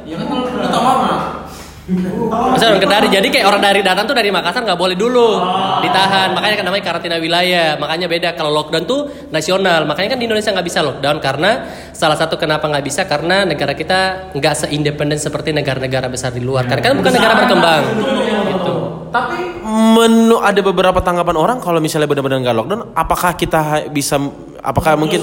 Masa 1.83 2.71
orang 2.71 2.79
Kendari, 2.79 3.11
jadi 3.11 3.27
kayak 3.27 3.43
orang 3.43 3.59
dari 3.59 3.83
datang 3.83 4.07
tuh 4.07 4.15
dari 4.15 4.31
Makassar 4.31 4.63
nggak 4.63 4.79
boleh 4.79 4.95
dulu 4.95 5.43
ditahan, 5.83 6.31
makanya 6.31 6.63
kan 6.63 6.65
namanya 6.71 6.85
karantina 6.87 7.19
wilayah. 7.19 7.75
Makanya 7.75 8.07
beda 8.07 8.29
kalau 8.39 8.55
lockdown 8.55 8.87
tuh 8.87 9.11
nasional, 9.35 9.83
makanya 9.83 10.15
kan 10.15 10.19
di 10.23 10.31
Indonesia 10.31 10.55
nggak 10.55 10.63
bisa 10.63 10.79
lockdown 10.79 11.19
karena 11.19 11.67
salah 11.91 12.15
satu 12.15 12.39
kenapa 12.39 12.71
nggak 12.71 12.87
bisa 12.87 13.03
karena 13.11 13.43
negara 13.43 13.75
kita 13.75 14.31
nggak 14.31 14.55
seindependen 14.63 15.19
seperti 15.19 15.51
negara-negara 15.51 16.07
besar 16.07 16.31
di 16.31 16.39
luar, 16.39 16.71
karena 16.71 16.87
kan 16.87 16.95
bukan 17.03 17.13
negara 17.19 17.35
berkembang. 17.43 17.83
Gitu. 18.47 18.75
Tapi 19.11 19.39
menu 19.67 20.39
ada 20.39 20.61
beberapa 20.63 21.03
tanggapan 21.03 21.35
orang 21.35 21.59
kalau 21.59 21.83
misalnya 21.83 22.07
benar-benar 22.07 22.47
nggak 22.47 22.57
lockdown, 22.63 22.83
apakah 22.95 23.35
kita 23.35 23.91
bisa 23.91 24.23
apakah 24.63 24.95
mungkin 24.95 25.21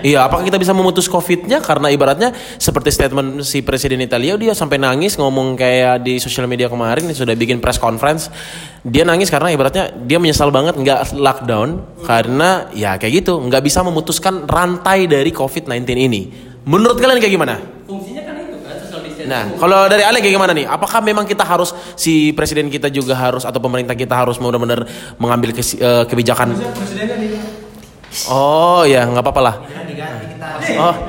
Iya, 0.00 0.26
apakah 0.26 0.42
kita 0.42 0.58
bisa 0.58 0.74
memutus 0.74 1.06
Covid-nya 1.06 1.62
karena 1.62 1.86
ibaratnya 1.92 2.34
seperti 2.56 2.90
statement 2.90 3.46
si 3.46 3.62
Presiden 3.62 4.00
Italia 4.00 4.34
dia 4.34 4.56
sampai 4.56 4.80
nangis 4.80 5.14
ngomong 5.14 5.54
kayak 5.54 6.02
di 6.02 6.18
sosial 6.18 6.50
media 6.50 6.66
kemarin 6.66 7.06
sudah 7.12 7.36
bikin 7.36 7.62
press 7.62 7.78
conference. 7.78 8.26
Dia 8.82 9.04
nangis 9.04 9.28
karena 9.28 9.52
ibaratnya 9.52 9.92
dia 9.92 10.16
menyesal 10.16 10.48
banget 10.48 10.74
nggak 10.74 11.14
lockdown 11.14 11.68
karena 12.02 12.72
ya 12.72 12.96
kayak 12.96 13.22
gitu, 13.22 13.38
nggak 13.38 13.62
bisa 13.62 13.84
memutuskan 13.84 14.48
rantai 14.48 15.04
dari 15.04 15.30
Covid-19 15.30 15.84
ini. 15.94 16.22
Menurut 16.64 16.98
kalian 16.98 17.20
kayak 17.20 17.34
gimana? 17.36 17.54
Fungsinya 17.86 18.24
kan 18.24 18.34
itu 18.40 18.56
kan 18.66 18.74
social 18.82 19.00
distancing. 19.04 19.28
Nah, 19.30 19.42
kalau 19.60 19.84
dari 19.86 20.02
Ale 20.02 20.18
kayak 20.18 20.34
gimana 20.34 20.52
nih? 20.56 20.66
Apakah 20.66 20.98
memang 21.04 21.28
kita 21.28 21.44
harus 21.44 21.70
si 21.94 22.32
presiden 22.32 22.66
kita 22.72 22.88
juga 22.88 23.14
harus 23.14 23.44
atau 23.44 23.60
pemerintah 23.60 23.94
kita 23.94 24.16
harus 24.16 24.40
benar-benar 24.40 24.88
mengambil 25.20 25.54
kesi- 25.54 25.78
eh, 25.78 26.08
kebijakan? 26.08 26.56
Oh 28.26 28.82
ya, 28.82 29.06
nggak 29.06 29.22
apa-apa 29.22 29.40
lah. 29.40 29.54
Oh, 30.80 30.94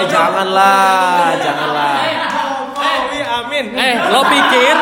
eh 0.00 0.06
janganlah, 0.08 1.32
janganlah. 1.40 1.96
Eh, 3.60 3.94
lo 4.08 4.24
pikir 4.24 4.76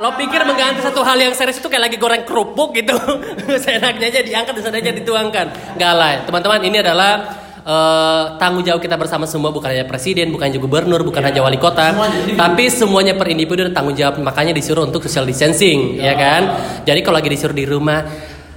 lo 0.00 0.16
pikir 0.16 0.40
mengganti 0.48 0.80
satu 0.80 1.04
hal 1.04 1.20
yang 1.20 1.36
serius 1.36 1.60
itu 1.60 1.68
kayak 1.68 1.92
lagi 1.92 2.00
goreng 2.00 2.24
kerupuk 2.24 2.72
gitu? 2.72 2.96
Seenaknya 3.64 4.08
aja 4.08 4.24
diangkat 4.24 4.64
dan 4.64 4.80
aja 4.80 4.92
dituangkan. 4.96 5.76
Nggak 5.76 5.92
lah. 5.92 6.24
Teman-teman 6.24 6.60
ini 6.64 6.80
adalah 6.80 7.12
eh, 7.60 8.24
tanggung 8.40 8.64
jawab 8.64 8.80
kita 8.80 8.96
bersama 8.96 9.28
semua. 9.28 9.52
Bukan 9.52 9.68
hanya 9.68 9.84
presiden 9.84 10.32
bukan 10.32 10.48
hanya 10.48 10.56
gubernur 10.56 11.04
bukan 11.04 11.20
hanya 11.20 11.44
wali 11.44 11.60
kota. 11.60 11.92
Tapi 12.32 12.72
semuanya 12.72 13.12
per 13.12 13.28
individu 13.28 13.68
dan 13.68 13.76
tanggung 13.76 13.92
jawab. 13.92 14.16
Makanya 14.24 14.56
disuruh 14.56 14.88
untuk 14.88 15.04
social 15.04 15.28
distancing 15.28 16.00
ya 16.00 16.16
kan? 16.16 16.48
Jadi 16.88 17.04
kalau 17.04 17.20
lagi 17.20 17.28
disuruh 17.28 17.52
di 17.52 17.68
rumah 17.68 18.00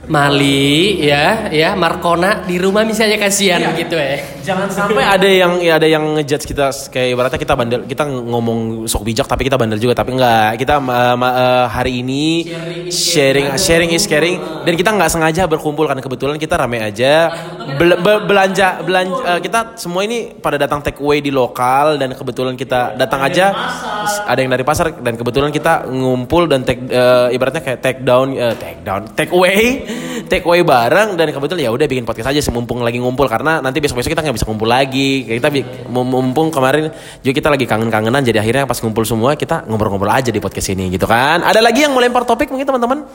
Mali 0.03 0.99
ya 0.99 1.47
ya 1.47 1.79
Markona 1.79 2.43
di 2.43 2.59
rumah 2.59 2.83
misalnya 2.83 3.15
kasihan 3.15 3.63
begitu 3.71 3.95
ya 3.95 4.33
Jangan 4.43 4.67
sampai 4.75 5.03
ada 5.07 5.25
yang 5.27 5.63
ya 5.63 5.79
ada 5.79 5.87
yang 5.87 6.03
ngejudge 6.19 6.45
kita 6.45 6.69
kayak 6.91 7.15
ibaratnya 7.15 7.39
kita 7.39 7.53
bandel, 7.55 7.81
kita 7.87 8.03
ngomong 8.05 8.85
sok 8.91 9.07
bijak 9.07 9.25
tapi 9.25 9.47
kita 9.47 9.55
bandel 9.55 9.79
juga 9.79 9.95
tapi 10.03 10.19
enggak. 10.19 10.59
Kita 10.59 10.83
uh, 10.83 11.15
uh, 11.15 11.65
hari 11.71 12.03
ini 12.03 12.51
sharing 12.91 13.55
sharing 13.55 13.95
is 13.95 14.03
caring. 14.05 14.37
Dan 14.67 14.75
kita 14.75 14.91
nggak 14.91 15.09
sengaja 15.09 15.47
berkumpul 15.47 15.87
karena 15.87 16.03
kebetulan 16.03 16.35
kita 16.35 16.59
rame 16.59 16.83
aja. 16.83 17.31
Bel- 17.79 17.99
be- 18.03 18.23
belanja 18.27 18.83
belanja 18.83 19.15
uh, 19.23 19.39
kita 19.39 19.79
semua 19.79 20.03
ini 20.03 20.35
pada 20.35 20.59
datang 20.59 20.83
take 20.83 20.99
away 20.99 21.23
di 21.23 21.31
lokal 21.31 21.95
dan 21.95 22.11
kebetulan 22.11 22.59
kita 22.59 22.99
datang 22.99 23.23
aja. 23.23 23.55
ada 24.03 24.35
yang 24.35 24.51
dari 24.51 24.67
pasar 24.67 24.99
dan 24.99 25.15
kebetulan 25.15 25.47
kita 25.47 25.87
ngumpul 25.87 26.43
dan 26.51 26.67
take 26.67 26.91
uh, 26.91 27.31
ibaratnya 27.31 27.63
kayak 27.63 27.79
take 27.79 27.99
down 28.03 28.35
uh, 28.35 28.51
take 28.59 28.83
down 28.83 29.07
take 29.15 29.31
away 29.31 29.79
take 30.27 30.45
away 30.45 30.61
bareng 30.61 31.15
dan 31.15 31.29
kebetulan 31.29 31.61
ya 31.65 31.71
udah 31.73 31.85
bikin 31.85 32.03
podcast 32.03 32.29
aja 32.31 32.39
mumpung 32.51 32.81
lagi 32.81 33.01
ngumpul 33.01 33.25
karena 33.25 33.59
nanti 33.59 33.81
besok 33.81 33.99
besok 33.99 34.13
kita 34.13 34.21
nggak 34.21 34.35
bisa 34.35 34.45
ngumpul 34.45 34.69
lagi 34.69 35.25
kita 35.25 35.47
mumpung 35.89 36.49
kemarin 36.49 36.93
juga 37.21 37.33
kita 37.33 37.49
lagi 37.49 37.65
kangen-kangenan 37.65 38.21
jadi 38.21 38.39
akhirnya 38.39 38.63
pas 38.65 38.77
ngumpul 38.77 39.03
semua 39.03 39.33
kita 39.33 39.65
ngobrol-ngobrol 39.65 40.11
aja 40.11 40.29
di 40.29 40.37
podcast 40.37 40.71
ini 40.71 40.91
gitu 40.91 41.05
kan 41.05 41.41
ada 41.41 41.59
lagi 41.59 41.83
yang 41.83 41.91
mau 41.93 42.01
lempar 42.01 42.23
topik 42.23 42.49
mungkin 42.49 42.65
teman-teman 42.65 43.05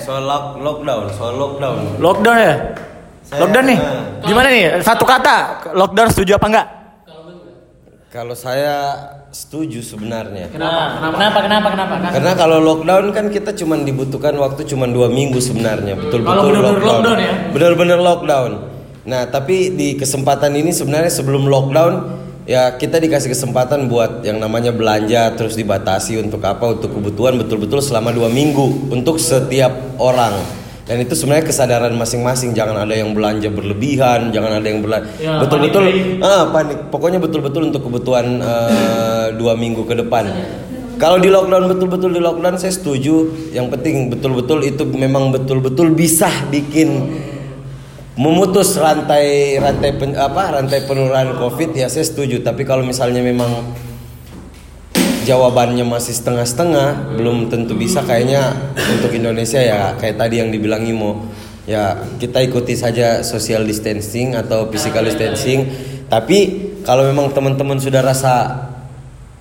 Soal 0.00 0.24
lock- 0.26 0.56
lockdown, 0.58 1.04
soal 1.14 1.34
lockdown. 1.38 1.76
Lockdown 2.02 2.36
ya? 2.36 2.54
Lockdown 3.30 3.64
nih. 3.68 3.78
Gimana 4.26 4.48
nih? 4.50 4.62
Satu 4.82 5.06
kata, 5.06 5.70
lockdown 5.70 6.10
setuju 6.10 6.34
apa 6.34 6.46
enggak? 6.50 6.66
Kalau 8.10 8.34
saya 8.34 9.06
setuju 9.30 9.86
sebenarnya. 9.86 10.50
Kenapa? 10.50 11.14
Kenapa? 11.14 11.38
Kenapa? 11.46 11.66
Kenapa? 11.70 11.94
Karena 12.10 12.32
kalau 12.34 12.58
lockdown 12.58 13.14
kan 13.14 13.30
kita 13.30 13.54
cuma 13.54 13.78
dibutuhkan 13.78 14.34
waktu 14.34 14.66
cuma 14.66 14.90
dua 14.90 15.06
minggu 15.06 15.38
sebenarnya, 15.38 15.94
betul-betul 15.94 16.26
Kalau 16.26 16.42
benar-benar 16.50 16.74
lockdown. 16.74 16.90
lockdown 16.90 17.18
ya? 17.22 17.34
Benar-benar 17.54 17.98
lockdown. 18.02 18.50
Nah, 19.06 19.22
tapi 19.30 19.78
di 19.78 19.94
kesempatan 19.94 20.58
ini 20.58 20.74
sebenarnya 20.74 21.06
sebelum 21.06 21.46
lockdown 21.46 21.92
ya 22.50 22.74
kita 22.74 22.98
dikasih 22.98 23.30
kesempatan 23.30 23.86
buat 23.86 24.26
yang 24.26 24.42
namanya 24.42 24.74
belanja 24.74 25.30
terus 25.38 25.54
dibatasi 25.54 26.18
untuk 26.18 26.42
apa? 26.42 26.66
Untuk 26.66 26.90
kebutuhan 26.90 27.38
betul-betul 27.38 27.78
selama 27.78 28.10
dua 28.10 28.26
minggu 28.26 28.90
untuk 28.90 29.22
setiap 29.22 29.70
orang. 30.02 30.34
Dan 30.90 31.06
itu 31.06 31.14
sebenarnya 31.14 31.46
kesadaran 31.46 31.94
masing-masing. 31.94 32.50
Jangan 32.50 32.82
ada 32.82 32.98
yang 32.98 33.14
belanja 33.14 33.46
berlebihan, 33.46 34.34
jangan 34.34 34.58
ada 34.58 34.66
yang 34.66 34.82
belanja 34.82 35.06
Ya, 35.22 35.38
betul-betul 35.38 35.86
panik 35.86 36.18
ah 36.18 36.50
panik. 36.50 36.78
Pokoknya 36.90 37.22
betul-betul 37.22 37.70
untuk 37.70 37.86
kebutuhan 37.86 38.42
eh, 38.42 39.26
dua 39.38 39.54
minggu 39.54 39.86
ke 39.86 39.94
depan. 39.94 40.26
Kalau 40.98 41.22
di 41.22 41.30
lockdown 41.30 41.70
betul-betul 41.70 42.10
di 42.10 42.18
lockdown 42.18 42.58
saya 42.58 42.74
setuju. 42.74 43.30
Yang 43.54 43.70
penting 43.78 44.10
betul-betul 44.10 44.66
itu 44.66 44.82
memang 44.90 45.30
betul-betul 45.30 45.94
bisa 45.94 46.26
bikin 46.50 47.06
memutus 48.18 48.74
rantai 48.74 49.62
rantai 49.62 49.94
pen- 49.94 50.18
apa 50.18 50.58
rantai 50.58 50.90
penurunan 50.90 51.38
covid 51.38 51.70
ya 51.70 51.86
saya 51.86 52.02
setuju. 52.02 52.42
Tapi 52.42 52.66
kalau 52.66 52.82
misalnya 52.82 53.22
memang 53.22 53.62
jawabannya 55.24 55.84
masih 55.84 56.16
setengah-setengah 56.16 57.16
belum 57.16 57.52
tentu 57.52 57.76
bisa 57.76 58.00
kayaknya 58.04 58.72
untuk 58.96 59.12
Indonesia 59.12 59.60
ya 59.60 59.94
kayak 59.96 60.16
tadi 60.16 60.40
yang 60.40 60.50
dibilang 60.52 60.84
Imo. 60.84 61.28
Ya 61.68 62.02
kita 62.18 62.42
ikuti 62.42 62.74
saja 62.74 63.22
social 63.22 63.62
distancing 63.68 64.34
atau 64.34 64.66
physical 64.72 65.06
distancing. 65.06 65.68
Tapi 66.10 66.38
kalau 66.82 67.06
memang 67.06 67.30
teman-teman 67.30 67.78
sudah 67.78 68.02
rasa 68.02 68.66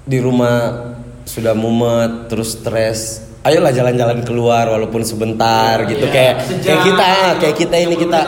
di 0.06 0.20
rumah 0.22 0.90
sudah 1.26 1.54
mumet 1.54 2.30
terus 2.30 2.58
stres 2.58 3.30
ayolah 3.40 3.72
jalan-jalan 3.72 4.20
keluar 4.28 4.68
walaupun 4.68 5.02
sebentar 5.02 5.88
gitu. 5.88 6.06
Kayak 6.12 6.44
kayak 6.62 6.82
kita 6.86 7.08
kayak 7.40 7.56
kita 7.56 7.76
ini 7.80 7.96
kita 7.96 8.20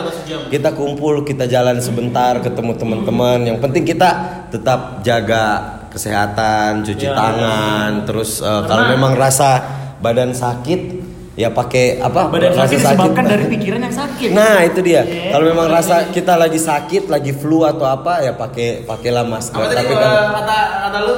kita 0.48 0.70
kumpul 0.72 1.22
kita 1.22 1.44
jalan 1.46 1.78
sebentar 1.78 2.40
ketemu 2.40 2.72
teman-teman. 2.74 3.38
Yang 3.44 3.58
penting 3.60 3.84
kita 3.84 4.10
tetap 4.48 5.04
jaga 5.04 5.78
kesehatan 5.92 6.82
cuci 6.82 7.06
tangan 7.12 8.08
terus 8.08 8.40
eh, 8.40 8.62
kalau 8.64 8.84
memang 8.88 9.12
rasa 9.12 9.60
badan 10.00 10.32
sakit 10.32 11.02
ya 11.32 11.48
pakai 11.48 11.96
apa 11.96 12.28
Badan 12.28 12.52
rasa 12.52 12.68
sakit 12.68 12.76
disebabkan 12.76 13.24
dari 13.24 13.44
pikiran 13.56 13.80
yang 13.80 13.94
sakit. 13.94 14.28
Nah 14.36 14.60
itu 14.68 14.84
dia. 14.84 15.02
Kalau 15.32 15.44
memang 15.48 15.66
rasa 15.68 16.12
kita 16.12 16.36
lagi 16.36 16.60
sakit, 16.60 17.08
lagi 17.08 17.32
flu 17.32 17.64
atau 17.64 17.88
apa 17.88 18.20
ya 18.20 18.36
pakai 18.36 18.84
pakailah 18.84 19.24
masker. 19.24 19.56
Apa 19.56 19.72
Tapi 19.72 19.92
eh, 19.92 19.96
kalau 19.96 20.20
kata 20.36 20.58
kata 20.84 20.98
lu 21.00 21.14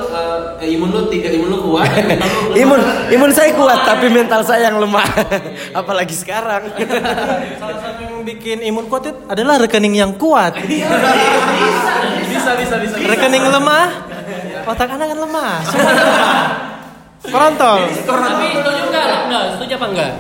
eh, 0.63 0.69
imun 0.79 0.89
lu 0.95 1.01
tiga 1.11 1.29
imun 1.35 1.49
lu 1.51 1.59
kuat. 1.67 1.91
lu 1.99 2.55
lemah. 2.55 2.63
imun 2.63 2.81
imun 3.11 3.31
saya 3.35 3.51
kuat 3.59 3.79
tapi 3.83 4.07
mental 4.07 4.47
saya 4.47 4.71
yang 4.71 4.79
lemah. 4.79 5.07
Apalagi 5.83 6.15
sekarang. 6.15 6.71
Salah 7.59 7.79
satu 7.83 8.01
yang 8.07 8.23
bikin 8.23 8.63
imun 8.63 8.87
kuat 8.87 9.11
itu 9.11 9.19
adalah 9.27 9.59
rekening 9.59 9.99
yang 9.99 10.15
kuat. 10.15 10.55
bisa 12.31 12.51
bisa 12.55 12.75
bisa. 12.79 12.95
Rekening 13.03 13.51
lemah, 13.51 14.14
otak 14.67 14.89
anak 14.89 15.07
kan 15.07 15.19
lemah. 15.19 15.55
Kontol. 17.25 17.79
Tapi 18.05 18.47
setuju 18.53 18.83
enggak? 18.87 19.07
Enggak, 19.27 19.45
setuju 19.55 19.73
apa 19.75 19.87
enggak? 19.89 20.11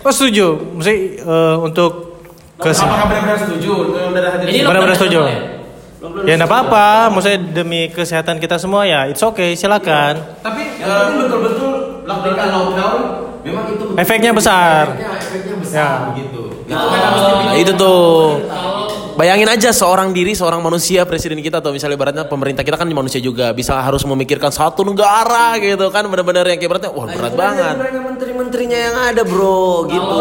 Oh 0.00 0.12
setuju. 0.12 0.46
Mesti 0.74 0.94
eh, 1.18 1.56
untuk 1.58 1.92
ke 2.56 2.70
Apakah 2.70 3.06
benar-benar 3.06 3.38
setuju? 3.38 3.72
Benar 4.08 4.30
hati 4.32 4.44
Ini 4.48 4.58
Benar-benar 4.64 4.96
setuju. 4.96 5.20
ya? 5.22 5.38
Ya 6.24 6.34
enggak 6.34 6.46
apa-apa, 6.48 6.86
maksudnya 7.10 7.40
demi 7.52 7.90
kesehatan 7.90 8.38
kita 8.38 8.54
semua 8.56 8.86
ya, 8.86 9.04
it's 9.04 9.18
okay, 9.18 9.52
silakan. 9.52 10.14
Tapi 10.40 10.78
eh, 10.78 11.06
betul-betul 11.18 11.70
lockdown 12.06 12.38
lockdown 12.38 12.98
memang 13.42 13.64
itu 13.68 13.84
Efeknya 13.94 14.30
besar. 14.30 14.88
efeknya, 14.88 15.10
efeknya 15.18 15.54
besar 15.58 15.74
Ya. 15.74 15.90
begitu. 16.08 16.42
Itu 16.64 16.86
kan. 16.86 17.10
Nah, 17.42 17.54
itu 17.54 17.72
tuh. 17.74 18.08
Bayangin 19.18 19.50
aja 19.50 19.74
seorang 19.74 20.14
diri, 20.14 20.30
seorang 20.38 20.62
manusia 20.62 21.02
presiden 21.02 21.42
kita 21.42 21.58
atau 21.58 21.74
misalnya 21.74 21.98
ibaratnya 21.98 22.24
pemerintah 22.30 22.62
kita 22.62 22.78
kan 22.78 22.86
manusia 22.94 23.18
juga 23.18 23.50
bisa 23.50 23.74
harus 23.82 24.06
memikirkan 24.06 24.54
satu 24.54 24.86
negara 24.86 25.58
gitu 25.58 25.90
kan 25.90 26.06
benar-benar 26.06 26.46
yang 26.46 26.62
kayak 26.62 26.70
beratnya 26.70 26.90
wah 26.94 27.10
berat 27.10 27.34
banget. 27.34 27.74
Menteri-menterinya 27.98 28.78
yang 28.78 28.94
ada 29.10 29.22
bro 29.26 29.90
gitu. 29.90 30.14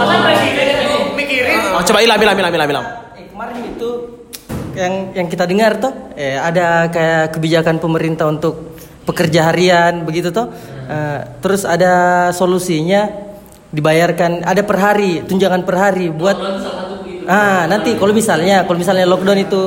Oh, 1.78 1.84
coba 1.86 2.00
ilam 2.02 2.18
ilam 2.18 2.38
ilam 2.42 2.54
ilam 2.58 2.70
ilam. 2.74 2.86
Eh, 3.14 3.30
kemarin 3.30 3.60
itu 3.70 3.90
yang 4.74 4.94
yang 5.14 5.28
kita 5.30 5.46
dengar 5.46 5.78
tuh 5.78 5.94
eh, 6.18 6.42
ada 6.42 6.90
kayak 6.90 7.38
kebijakan 7.38 7.78
pemerintah 7.78 8.26
untuk 8.26 8.74
pekerja 9.06 9.54
harian 9.54 10.10
begitu 10.10 10.34
tuh 10.34 10.50
Eh, 10.88 11.22
terus 11.44 11.68
ada 11.68 12.32
solusinya 12.32 13.12
dibayarkan 13.76 14.48
ada 14.48 14.64
per 14.64 14.80
hari 14.80 15.20
tunjangan 15.28 15.68
per 15.68 15.76
hari 15.76 16.08
buat 16.08 16.40
ah 17.28 17.68
nanti 17.68 17.94
kalau 17.94 18.12
misalnya 18.12 18.64
kalau 18.64 18.80
misalnya 18.80 19.04
lockdown 19.04 19.38
itu 19.38 19.62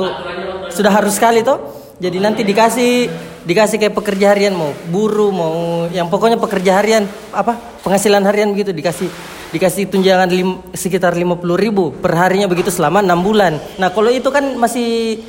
sudah 0.67 0.91
harus 0.91 1.13
sekali 1.13 1.41
tuh 1.41 1.61
jadi 1.97 2.17
nanti 2.17 2.41
dikasih 2.41 3.07
dikasih 3.41 3.77
kayak 3.77 3.93
pekerja 3.93 4.33
harian 4.33 4.53
mau 4.53 4.73
buruh 4.89 5.29
mau 5.29 5.53
yang 5.87 6.09
pokoknya 6.09 6.37
pekerja 6.37 6.77
harian 6.77 7.05
apa 7.31 7.53
penghasilan 7.81 8.21
harian 8.21 8.49
begitu 8.49 8.69
dikasih 8.69 9.09
dikasih 9.51 9.91
tunjangan 9.91 10.31
lim- 10.31 10.63
sekitar 10.71 11.11
50.000 11.11 11.43
ribu 11.59 11.91
per 11.91 12.15
harinya 12.15 12.47
begitu 12.47 12.71
selama 12.71 13.03
enam 13.03 13.19
bulan. 13.19 13.59
Nah 13.75 13.91
kalau 13.91 14.07
itu 14.07 14.31
kan 14.31 14.55
masih 14.55 15.19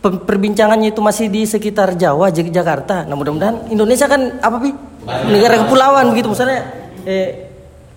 pe- 0.00 0.24
perbincangannya 0.24 0.96
itu 0.96 1.04
masih 1.04 1.28
di 1.28 1.44
sekitar 1.44 1.92
Jawa 1.92 2.32
Jak- 2.32 2.48
Jakarta. 2.48 3.04
Nah 3.04 3.12
mudah-mudahan 3.12 3.68
Indonesia 3.68 4.08
kan 4.08 4.40
apa 4.40 4.56
pi? 4.58 4.72
Negara 5.28 5.60
kepulauan 5.60 6.08
begitu 6.08 6.32
misalnya 6.32 6.64
eh, 7.04 7.45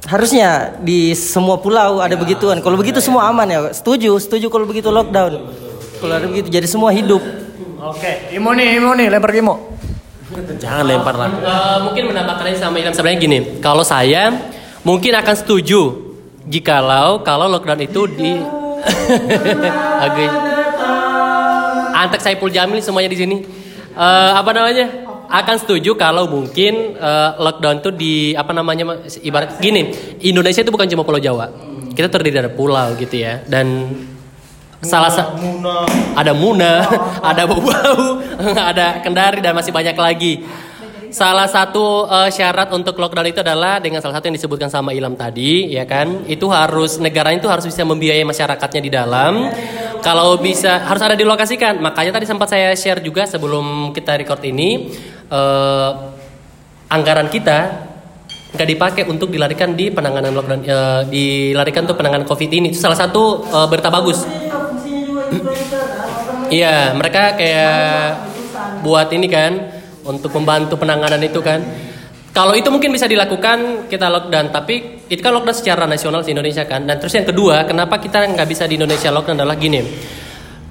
harusnya 0.07 0.79
di 0.79 1.11
semua 1.11 1.59
pulau 1.59 1.99
ada 1.99 2.15
begituan 2.15 2.63
kalau 2.63 2.79
begitu 2.79 3.03
semua 3.03 3.27
aman 3.27 3.47
ya 3.49 3.59
setuju 3.75 4.15
setuju 4.15 4.47
kalau 4.47 4.63
begitu 4.63 4.87
lockdown 4.87 5.51
kalau 5.99 6.13
ada 6.15 6.27
begitu 6.29 6.47
jadi 6.47 6.67
semua 6.69 6.95
hidup 6.95 7.19
Oke, 7.79 8.35
Imo 8.35 8.51
nih, 8.51 8.75
Imo 8.75 8.91
nih, 8.91 9.07
lempar 9.07 9.31
Imo. 9.31 9.71
Jangan 10.59 10.83
lempar 10.83 11.15
lah. 11.15 11.31
Eh, 11.31 11.77
mungkin 11.87 12.11
menambahkan 12.11 12.51
sama 12.59 12.75
Ilham 12.75 12.91
sebenarnya 12.91 13.19
gini. 13.23 13.39
Kalau 13.63 13.87
saya 13.87 14.35
mungkin 14.83 15.15
akan 15.15 15.35
setuju 15.39 16.11
jikalau 16.43 17.23
kalau 17.23 17.47
lockdown 17.47 17.79
itu 17.79 18.03
di 18.11 18.35
Agak 20.03 20.31
Antek 21.95 22.19
Saipul 22.19 22.51
Jamil 22.51 22.83
semuanya 22.83 23.15
di 23.15 23.15
sini. 23.15 23.47
Eh, 23.95 24.31
apa 24.35 24.51
namanya? 24.51 25.07
Akan 25.29 25.61
setuju 25.61 25.93
kalau 25.93 26.25
mungkin 26.25 26.97
eh, 26.97 27.29
lockdown 27.37 27.85
itu 27.85 27.89
di 27.93 28.13
apa 28.33 28.49
namanya 28.49 29.05
ibarat 29.21 29.61
gini. 29.61 29.93
Indonesia 30.25 30.65
itu 30.65 30.73
bukan 30.73 30.89
cuma 30.89 31.05
Pulau 31.05 31.21
Jawa. 31.21 31.53
Kita 31.93 32.09
terdiri 32.09 32.41
dari 32.41 32.49
pulau 32.49 32.97
gitu 32.97 33.13
ya. 33.13 33.45
Dan 33.45 33.93
salah 34.81 35.13
sa- 35.13 35.37
ada 36.17 36.33
Muna, 36.33 36.81
ada 37.29 37.45
Bau-Bau, 37.45 38.25
ada 38.73 39.05
Kendari 39.05 39.43
dan 39.45 39.53
masih 39.53 39.69
banyak 39.69 39.93
lagi. 39.93 40.33
Salah 41.09 41.45
satu 41.45 42.05
eh, 42.09 42.29
syarat 42.33 42.69
untuk 42.73 42.97
lockdown 42.97 43.29
itu 43.29 43.41
adalah 43.45 43.77
dengan 43.77 44.01
salah 44.01 44.17
satu 44.17 44.29
yang 44.29 44.37
disebutkan 44.37 44.69
sama 44.69 44.93
Ilham 44.97 45.13
tadi, 45.13 45.73
ya 45.73 45.85
kan? 45.85 46.25
Itu 46.25 46.49
harus 46.49 46.97
negara 46.97 47.33
itu 47.33 47.45
harus 47.45 47.69
bisa 47.69 47.85
membiayai 47.85 48.25
masyarakatnya 48.25 48.81
di 48.81 48.91
dalam. 48.93 49.49
Kalau 49.99 50.39
bisa 50.39 50.85
harus 50.85 51.01
ada 51.03 51.13
dilokasikan. 51.13 51.81
Makanya 51.81 52.17
tadi 52.17 52.25
sempat 52.25 52.49
saya 52.49 52.71
share 52.73 53.03
juga 53.03 53.25
sebelum 53.27 53.91
kita 53.91 54.15
record 54.21 54.41
ini 54.47 54.93
eh, 55.29 55.91
anggaran 56.89 57.29
kita 57.29 57.89
nggak 58.49 58.69
dipakai 58.75 59.03
untuk 59.05 59.29
dilarikan 59.29 59.77
di 59.77 59.93
penanganan 59.93 60.33
lockdown, 60.33 60.61
eh, 60.65 61.01
dilarikan 61.09 61.85
untuk 61.85 62.01
penanganan 62.01 62.25
COVID 62.25 62.49
ini. 62.49 62.73
Itu 62.73 62.81
salah 62.81 62.97
satu 62.97 63.45
eh, 63.45 63.67
berita 63.69 63.93
bagus. 63.93 64.25
Iya, 66.49 66.97
mereka 66.97 67.37
kayak 67.37 67.77
buat 68.81 69.13
ini 69.13 69.29
kan 69.29 69.51
untuk 70.01 70.33
membantu 70.33 70.81
penanganan 70.81 71.21
itu 71.21 71.37
kan. 71.45 71.61
Kalau 72.29 72.53
itu 72.53 72.69
mungkin 72.69 72.93
bisa 72.93 73.05
dilakukan 73.05 73.89
kita 73.89 74.09
lockdown, 74.09 74.49
tapi 74.53 75.05
itu 75.09 75.21
kan 75.21 75.33
lockdown 75.33 75.57
secara 75.57 75.85
nasional 75.85 76.25
di 76.25 76.33
Indonesia 76.33 76.65
kan. 76.65 76.85
Dan 76.85 76.97
terus 76.97 77.13
yang 77.13 77.25
kedua, 77.29 77.65
kenapa 77.69 78.01
kita 78.01 78.25
nggak 78.25 78.47
bisa 78.49 78.65
di 78.65 78.81
Indonesia 78.81 79.13
lockdown 79.13 79.45
adalah 79.45 79.57
gini. 79.57 79.81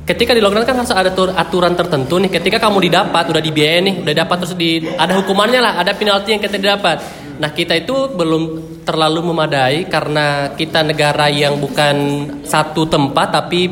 Ketika 0.08 0.32
di 0.32 0.40
lockdown 0.40 0.64
kan 0.64 0.76
harus 0.80 0.88
ada 0.88 1.12
atur- 1.12 1.36
aturan 1.36 1.76
tertentu 1.76 2.16
nih. 2.16 2.32
Ketika 2.32 2.56
kamu 2.56 2.88
didapat, 2.88 3.28
udah 3.28 3.44
dibiayai 3.44 3.84
nih, 3.84 3.94
udah 4.00 4.14
dapat 4.24 4.36
terus 4.40 4.56
di 4.56 4.80
ada 4.96 5.12
hukumannya 5.20 5.60
lah, 5.60 5.72
ada 5.76 5.92
penalti 5.92 6.32
yang 6.32 6.40
kita 6.40 6.56
dapat. 6.56 7.04
Nah 7.36 7.52
kita 7.52 7.76
itu 7.76 8.16
belum 8.16 8.42
terlalu 8.88 9.20
memadai 9.28 9.84
karena 9.84 10.56
kita 10.56 10.80
negara 10.80 11.28
yang 11.28 11.60
bukan 11.60 12.24
satu 12.40 12.88
tempat 12.88 13.36
tapi 13.36 13.68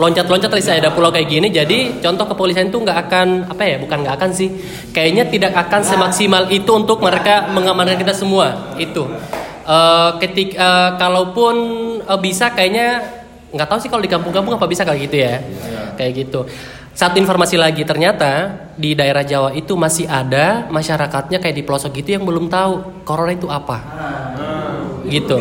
loncat-loncat 0.00 0.48
tadi 0.48 0.64
saya 0.64 0.82
ada 0.82 0.90
pulau 0.90 1.14
kayak 1.14 1.28
gini 1.30 1.54
jadi 1.54 2.02
contoh 2.02 2.26
kepolisian 2.26 2.66
itu 2.66 2.82
nggak 2.82 2.98
akan 3.06 3.46
apa 3.46 3.62
ya 3.62 3.76
bukan 3.84 4.00
nggak 4.00 4.16
akan 4.16 4.30
sih. 4.32 4.48
Kayaknya 4.96 5.28
tidak 5.28 5.52
akan 5.60 5.80
semaksimal 5.84 6.48
itu 6.48 6.72
untuk 6.72 7.04
mereka 7.04 7.52
mengamankan 7.52 8.00
kita 8.00 8.16
semua. 8.16 8.74
Itu. 8.80 9.12
Eh 9.68 10.10
ketik 10.24 10.56
eh, 10.56 10.90
kalaupun 10.96 11.54
eh, 12.00 12.20
bisa 12.24 12.56
kayaknya 12.56 13.20
nggak 13.54 13.68
tahu 13.70 13.78
sih 13.78 13.88
kalau 13.88 14.02
di 14.02 14.10
kampung-kampung 14.10 14.58
apa 14.58 14.66
bisa 14.66 14.82
kayak 14.82 15.00
gitu 15.06 15.16
ya. 15.22 15.38
Kayak 15.94 16.12
gitu. 16.26 16.40
Satu 16.94 17.18
informasi 17.18 17.58
lagi 17.58 17.82
ternyata 17.82 18.54
di 18.78 18.94
daerah 18.94 19.26
Jawa 19.26 19.50
itu 19.50 19.74
masih 19.74 20.06
ada 20.06 20.70
masyarakatnya 20.70 21.42
kayak 21.42 21.58
di 21.58 21.62
pelosok 21.66 21.90
gitu 21.98 22.14
yang 22.14 22.22
belum 22.22 22.46
tahu 22.46 23.02
corona 23.02 23.34
itu 23.34 23.50
apa. 23.50 23.78
Gitu. 25.06 25.38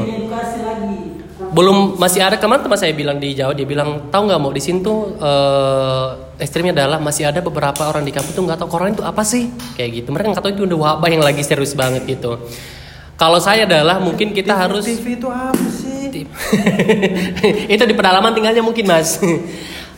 belum 1.54 2.02
masih 2.02 2.26
ada. 2.26 2.42
Kemarin 2.42 2.66
teman 2.66 2.80
saya 2.82 2.98
bilang 2.98 3.22
di 3.22 3.38
Jawa 3.38 3.54
dia 3.54 3.70
bilang 3.70 4.10
tahu 4.10 4.26
nggak 4.26 4.42
mau 4.42 4.50
di 4.50 4.58
sini 4.58 4.82
tuh 4.82 5.14
eh, 5.22 6.42
ekstrimnya 6.42 6.74
adalah 6.74 6.98
masih 6.98 7.30
ada 7.30 7.46
beberapa 7.46 7.86
orang 7.86 8.02
di 8.02 8.10
kampung 8.10 8.34
tuh 8.34 8.44
nggak 8.50 8.58
tahu 8.58 8.70
corona 8.74 8.90
itu 8.90 9.06
apa 9.06 9.22
sih. 9.22 9.54
Kayak 9.78 9.90
gitu. 10.02 10.10
Mereka 10.10 10.34
nggak 10.34 10.42
tahu 10.42 10.54
itu 10.58 10.64
udah 10.66 10.80
wabah 10.82 11.10
yang 11.14 11.22
lagi 11.22 11.46
serius 11.46 11.78
banget 11.78 12.10
gitu. 12.10 12.42
Kalau 13.14 13.38
saya 13.38 13.70
adalah 13.70 14.02
mungkin 14.02 14.34
kita 14.34 14.58
harus 14.58 14.90
TV 14.90 15.22
itu 15.22 15.30
apa 15.30 15.66
sih? 15.70 15.83
itu 17.74 17.84
di 17.84 17.96
pedalaman 17.96 18.34
tinggalnya 18.34 18.64
mungkin 18.64 18.86
mas. 18.88 19.18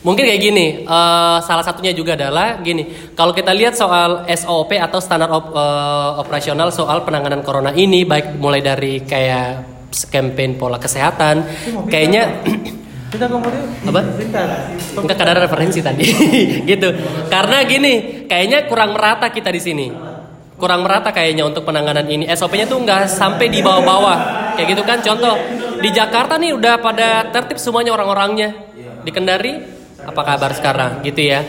Mungkin 0.06 0.22
kayak 0.22 0.38
gini 0.38 0.66
eh, 0.86 1.38
salah 1.42 1.64
satunya 1.66 1.90
juga 1.90 2.14
adalah 2.14 2.62
gini. 2.62 3.10
Kalau 3.18 3.34
kita 3.34 3.50
lihat 3.50 3.74
soal 3.74 4.22
SOP 4.30 4.78
atau 4.78 5.02
standar 5.02 5.26
op- 5.34 5.50
eh, 5.50 6.10
operasional 6.22 6.70
soal 6.70 7.02
penanganan 7.02 7.42
corona 7.42 7.74
ini 7.74 8.06
baik 8.06 8.38
mulai 8.38 8.62
dari 8.62 9.02
kayak 9.02 9.76
campaign 10.10 10.58
pola 10.60 10.78
kesehatan 10.78 11.46
kayaknya 11.88 12.42
Kita 13.06 13.26
apa? 13.30 14.00
Enggak 14.98 15.16
kadang 15.16 15.38
referensi 15.42 15.78
tadi. 15.82 16.06
Gitu. 16.70 16.88
Karena 17.30 17.62
gini 17.66 18.26
kayaknya 18.26 18.66
kurang 18.66 18.94
merata 18.94 19.30
kita 19.30 19.50
di 19.50 19.62
sini. 19.62 19.86
Kurang 20.56 20.82
merata 20.82 21.12
kayaknya 21.12 21.46
untuk 21.46 21.68
penanganan 21.68 22.08
ini. 22.08 22.26
SOP-nya 22.32 22.66
tuh 22.66 22.80
nggak 22.82 23.06
sampai 23.10 23.46
di 23.52 23.60
bawah-bawah. 23.62 24.18
Kayak 24.56 24.68
gitu 24.74 24.82
kan? 24.88 24.98
Contoh 25.04 25.36
di 25.80 25.90
Jakarta 25.92 26.36
nih 26.40 26.52
udah 26.56 26.74
pada 26.80 27.28
tertib 27.32 27.58
semuanya 27.60 27.92
orang-orangnya. 27.96 28.54
Di 29.06 29.10
Kendari 29.14 29.54
apa 30.02 30.22
kabar 30.22 30.50
sekarang? 30.54 31.02
Gitu 31.02 31.30
ya. 31.30 31.42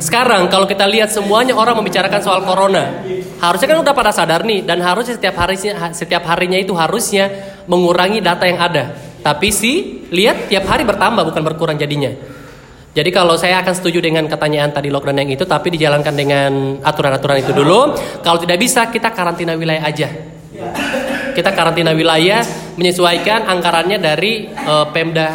Sekarang 0.00 0.48
kalau 0.48 0.68
kita 0.68 0.84
lihat 0.88 1.12
semuanya 1.12 1.56
orang 1.56 1.78
membicarakan 1.78 2.20
soal 2.20 2.42
corona 2.44 3.04
harusnya 3.42 3.74
kan 3.74 3.78
udah 3.82 3.94
pada 3.94 4.14
sadar 4.14 4.46
nih 4.46 4.62
dan 4.62 4.78
harusnya 4.78 5.18
setiap 5.18 5.34
harinya 5.42 5.90
setiap 5.90 6.22
harinya 6.30 6.58
itu 6.58 6.72
harusnya 6.78 7.30
mengurangi 7.66 8.22
data 8.22 8.44
yang 8.46 8.60
ada. 8.60 8.94
Tapi 9.22 9.48
sih 9.54 10.06
lihat 10.10 10.50
tiap 10.50 10.66
hari 10.66 10.82
bertambah 10.82 11.22
bukan 11.30 11.42
berkurang 11.42 11.78
jadinya. 11.78 12.10
Jadi 12.92 13.08
kalau 13.08 13.40
saya 13.40 13.64
akan 13.64 13.72
setuju 13.72 14.04
dengan 14.04 14.28
pertanyaan 14.28 14.68
tadi 14.68 14.92
lockdown 14.92 15.24
yang 15.24 15.32
itu, 15.32 15.48
tapi 15.48 15.72
dijalankan 15.72 16.12
dengan 16.12 16.76
aturan-aturan 16.84 17.40
itu 17.40 17.56
dulu. 17.56 17.96
Kalau 18.20 18.36
tidak 18.36 18.60
bisa, 18.60 18.92
kita 18.92 19.16
karantina 19.16 19.56
wilayah 19.56 19.80
aja. 19.80 20.12
Kita 21.32 21.50
karantina 21.56 21.96
wilayah 21.96 22.44
menyesuaikan 22.76 23.48
anggarannya 23.48 23.98
dari 23.98 24.46
eh, 24.48 24.86
Pemda 24.92 25.32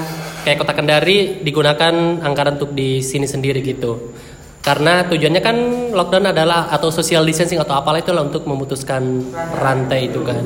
kayak 0.47 0.63
Kota 0.63 0.71
Kendari 0.71 1.43
digunakan 1.43 2.23
anggaran 2.23 2.55
untuk 2.55 2.71
di 2.71 3.03
sini 3.03 3.27
sendiri 3.27 3.59
gitu. 3.59 4.15
Karena 4.63 5.03
tujuannya 5.03 5.41
kan 5.43 5.57
lockdown 5.91 6.31
adalah 6.31 6.71
atau 6.71 6.91
social 6.91 7.23
distancing 7.23 7.59
atau 7.59 7.75
apalah 7.75 7.99
itulah 7.99 8.23
untuk 8.23 8.47
memutuskan 8.47 9.27
rantai 9.59 10.07
itu 10.07 10.23
kan. 10.23 10.43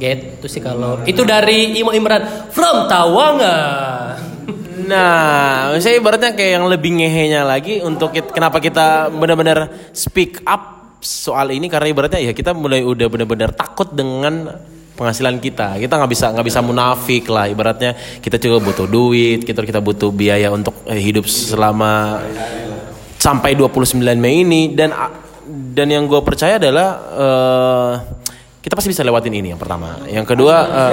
Gitu 0.00 0.44
sih 0.48 0.60
kalau 0.64 1.04
itu 1.04 1.22
dari 1.22 1.76
Imo 1.76 1.92
Imran 1.92 2.48
from 2.48 2.88
Tawanga. 2.88 3.58
Nah, 4.82 5.72
saya 5.78 6.00
ibaratnya 6.00 6.34
kayak 6.34 6.52
yang 6.58 6.66
lebih 6.66 6.90
ngehenya 7.00 7.46
lagi 7.46 7.78
untuk 7.80 8.10
kit- 8.10 8.34
kenapa 8.34 8.58
kita 8.58 9.14
benar-benar 9.14 9.70
speak 9.94 10.42
up 10.42 10.96
soal 10.98 11.54
ini 11.54 11.70
karena 11.70 11.92
ibaratnya 11.92 12.18
ya 12.18 12.32
kita 12.34 12.50
mulai 12.50 12.82
udah 12.82 13.06
benar-benar 13.06 13.54
takut 13.54 13.90
dengan 13.94 14.50
penghasilan 14.96 15.40
kita. 15.40 15.80
Kita 15.80 15.94
nggak 15.98 16.10
bisa 16.10 16.26
nggak 16.32 16.46
bisa 16.46 16.60
munafik 16.60 17.24
lah. 17.28 17.48
Ibaratnya 17.48 17.96
kita 18.20 18.36
juga 18.38 18.62
butuh 18.62 18.86
duit, 18.88 19.42
kita 19.42 19.64
kita 19.64 19.80
butuh 19.80 20.12
biaya 20.12 20.52
untuk 20.52 20.84
eh, 20.88 21.00
hidup 21.00 21.24
selama 21.26 22.22
sampai 23.16 23.54
29 23.54 24.02
Mei 24.18 24.42
ini 24.42 24.74
dan 24.74 24.90
dan 25.72 25.86
yang 25.88 26.04
gue 26.10 26.20
percaya 26.22 26.58
adalah 26.58 26.88
eh, 27.14 27.92
kita 28.62 28.78
pasti 28.78 28.90
bisa 28.94 29.02
lewatin 29.02 29.34
ini 29.34 29.52
yang 29.54 29.60
pertama. 29.60 30.02
Yang 30.06 30.26
kedua 30.36 30.54
eh, 30.70 30.92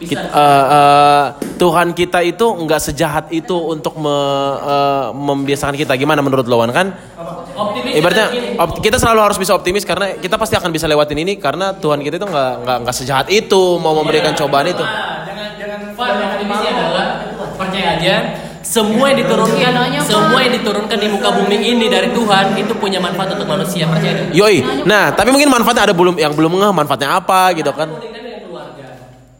Kit- 0.00 0.16
eh, 0.16 0.64
eh, 0.72 1.24
Tuhan 1.60 1.92
kita 1.92 2.24
itu 2.24 2.46
nggak 2.48 2.80
sejahat 2.80 3.24
itu 3.30 3.52
untuk 3.52 4.00
me- 4.00 4.56
eh, 4.64 5.06
membiasakan 5.12 5.76
kita. 5.76 5.92
Gimana 6.00 6.24
menurut 6.24 6.48
Lawan 6.48 6.72
kan? 6.72 6.96
Ibaratnya 7.92 8.56
op- 8.56 8.80
kita 8.80 8.96
selalu 8.96 9.20
harus 9.20 9.36
bisa 9.36 9.52
optimis 9.52 9.84
karena 9.84 10.16
kita 10.16 10.40
pasti 10.40 10.56
akan 10.56 10.72
bisa 10.72 10.88
lewatin 10.88 11.20
ini 11.20 11.36
karena 11.36 11.76
Tuhan 11.76 12.00
kita 12.00 12.16
itu 12.16 12.24
nggak 12.24 12.52
nggak 12.64 12.76
nggak 12.86 12.96
sejahat 12.96 13.26
itu 13.28 13.76
mau 13.76 13.92
memberikan 13.92 14.32
cobaan 14.32 14.72
itu. 14.72 14.80
jangan 14.80 15.48
jangan 15.60 15.80
optimisnya 15.92 16.70
adalah 16.72 17.06
percaya 17.60 17.88
aja 18.00 18.14
semua 18.60 19.08
yang 19.10 19.18
diturunkan 19.24 19.72
semua 20.04 20.38
yang 20.44 20.52
diturunkan 20.60 20.96
di 21.00 21.08
muka 21.08 21.28
bumi 21.32 21.56
ini 21.58 21.86
dari 21.88 22.12
Tuhan 22.12 22.56
itu 22.60 22.72
punya 22.76 23.00
manfaat 23.00 23.32
untuk 23.34 23.48
manusia 23.48 23.88
percaya. 23.88 24.28
Yoi. 24.30 24.84
Nah, 24.84 25.10
tapi 25.16 25.32
mungkin 25.32 25.48
manfaatnya 25.48 25.90
ada 25.90 25.94
belum 25.96 26.20
yang 26.20 26.32
belum 26.36 26.60
ngeh 26.60 26.72
manfaatnya 26.72 27.08
apa 27.18 27.56
gitu 27.56 27.72
kan? 27.72 27.88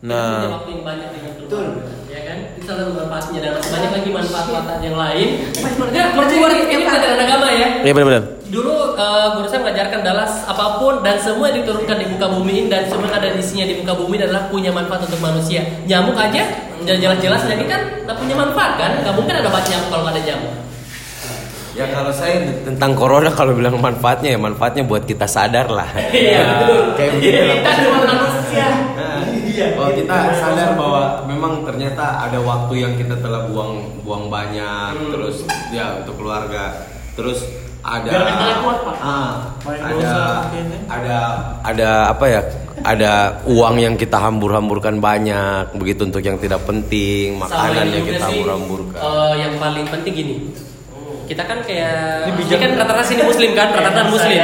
Keluarga. 0.00 0.16
Nah. 0.16 0.40
Punya 0.40 0.56
waktu 0.56 0.70
yang 0.72 0.84
banyak 0.84 1.08
dengan 1.12 1.32
keluarga. 1.36 1.92
Ya 2.10 2.20
kan? 2.26 2.36
Itu 2.56 2.64
salah 2.64 2.80
satu 2.88 2.92
manfaatnya 2.96 3.38
dan 3.44 3.50
masih 3.54 3.70
banyak 3.70 3.90
lagi 3.92 4.08
manfaat-manfaat 4.10 4.80
yang 4.80 4.96
lain. 4.96 5.28
Sebenarnya 5.52 6.04
keluarga 6.16 6.64
ini 6.64 6.84
pelajaran 6.88 7.18
agama 7.20 7.46
ya. 7.52 7.68
Iya 7.84 7.92
benar-benar. 7.92 8.24
Dulu 8.50 8.74
eh, 8.98 9.26
guru 9.36 9.46
saya 9.46 9.60
mengajarkan 9.62 9.98
adalah 10.02 10.26
apa 10.26 10.66
pun 10.82 10.94
dan 11.04 11.16
semua 11.20 11.44
yang 11.52 11.62
diturunkan 11.62 11.96
di 12.00 12.06
muka 12.10 12.26
bumi 12.32 12.52
ini 12.64 12.68
dan 12.72 12.82
semua 12.88 13.06
yang 13.06 13.16
ada 13.20 13.28
di 13.30 13.38
isinya 13.38 13.66
di 13.68 13.74
muka 13.78 13.94
bumi 13.94 14.14
adalah 14.18 14.42
punya 14.50 14.70
manfaat 14.72 15.06
untuk 15.06 15.20
manusia. 15.22 15.60
Nyamuk 15.86 16.16
aja 16.16 16.42
jelas-jelas 16.80 17.44
jadi 17.44 17.64
kan 17.68 17.80
nggak 18.08 18.16
punya 18.16 18.34
manfaat 18.34 18.72
kan? 18.80 18.90
Nggak 19.04 19.14
mungkin 19.14 19.34
ada 19.36 19.48
banyak 19.52 19.68
nyamuk 19.68 19.88
kalau 19.92 20.02
nggak 20.08 20.16
ada 20.16 20.24
nyamuk. 20.32 20.54
Ya 21.70 21.86
kalau 21.86 22.10
saya 22.10 22.34
tentang 22.66 22.98
corona 22.98 23.30
kalau 23.30 23.54
bilang 23.54 23.78
manfaatnya 23.78 24.34
ya 24.34 24.38
manfaatnya 24.42 24.82
buat 24.82 25.06
kita 25.06 25.30
sadar 25.30 25.70
lah. 25.70 25.86
Iya. 26.10 26.66
Kayak 26.98 27.10
begitu 27.20 27.42
lah. 27.46 27.56
Kita 27.62 27.70
cuma 27.86 27.98
manusia. 28.02 28.68
Bahwa 29.76 29.90
kita 29.92 30.14
sadar 30.34 30.70
bahwa 30.74 31.02
memang 31.28 31.52
ternyata 31.64 32.04
ada 32.24 32.38
waktu 32.40 32.74
yang 32.80 32.94
kita 32.96 33.16
telah 33.20 33.46
buang 33.46 34.00
buang 34.02 34.32
banyak 34.32 34.96
terus 35.12 35.44
ya 35.70 36.00
untuk 36.00 36.16
keluarga. 36.20 36.88
Terus 37.14 37.44
ada 37.80 38.12
kuat, 38.60 38.78
Pak. 38.84 38.96
Ah, 39.00 39.32
ada 39.64 40.12
ada 40.88 41.16
ada 41.64 41.88
apa 42.12 42.24
ya? 42.28 42.40
Ada 42.80 43.12
uang 43.44 43.76
yang 43.76 43.94
kita 43.96 44.16
hambur-hamburkan 44.16 45.04
banyak 45.04 45.76
begitu 45.76 46.08
untuk 46.08 46.24
yang 46.24 46.40
tidak 46.40 46.64
penting, 46.64 47.36
makanan 47.36 47.92
yang 47.92 48.04
juga 48.04 48.08
kita 48.16 48.24
hambur-hamburkan. 48.24 49.00
eh, 49.04 49.32
yang 49.36 49.54
paling 49.60 49.84
penting 49.84 50.12
gini. 50.16 50.34
Kita 51.30 51.46
kan 51.46 51.62
kayak 51.62 52.26
ini 52.26 52.58
kan 52.58 52.70
rata-rata 52.74 53.06
sini 53.06 53.22
muslim 53.22 53.54
kan, 53.54 53.70
rata-rata 53.70 54.02
muslim. 54.10 54.34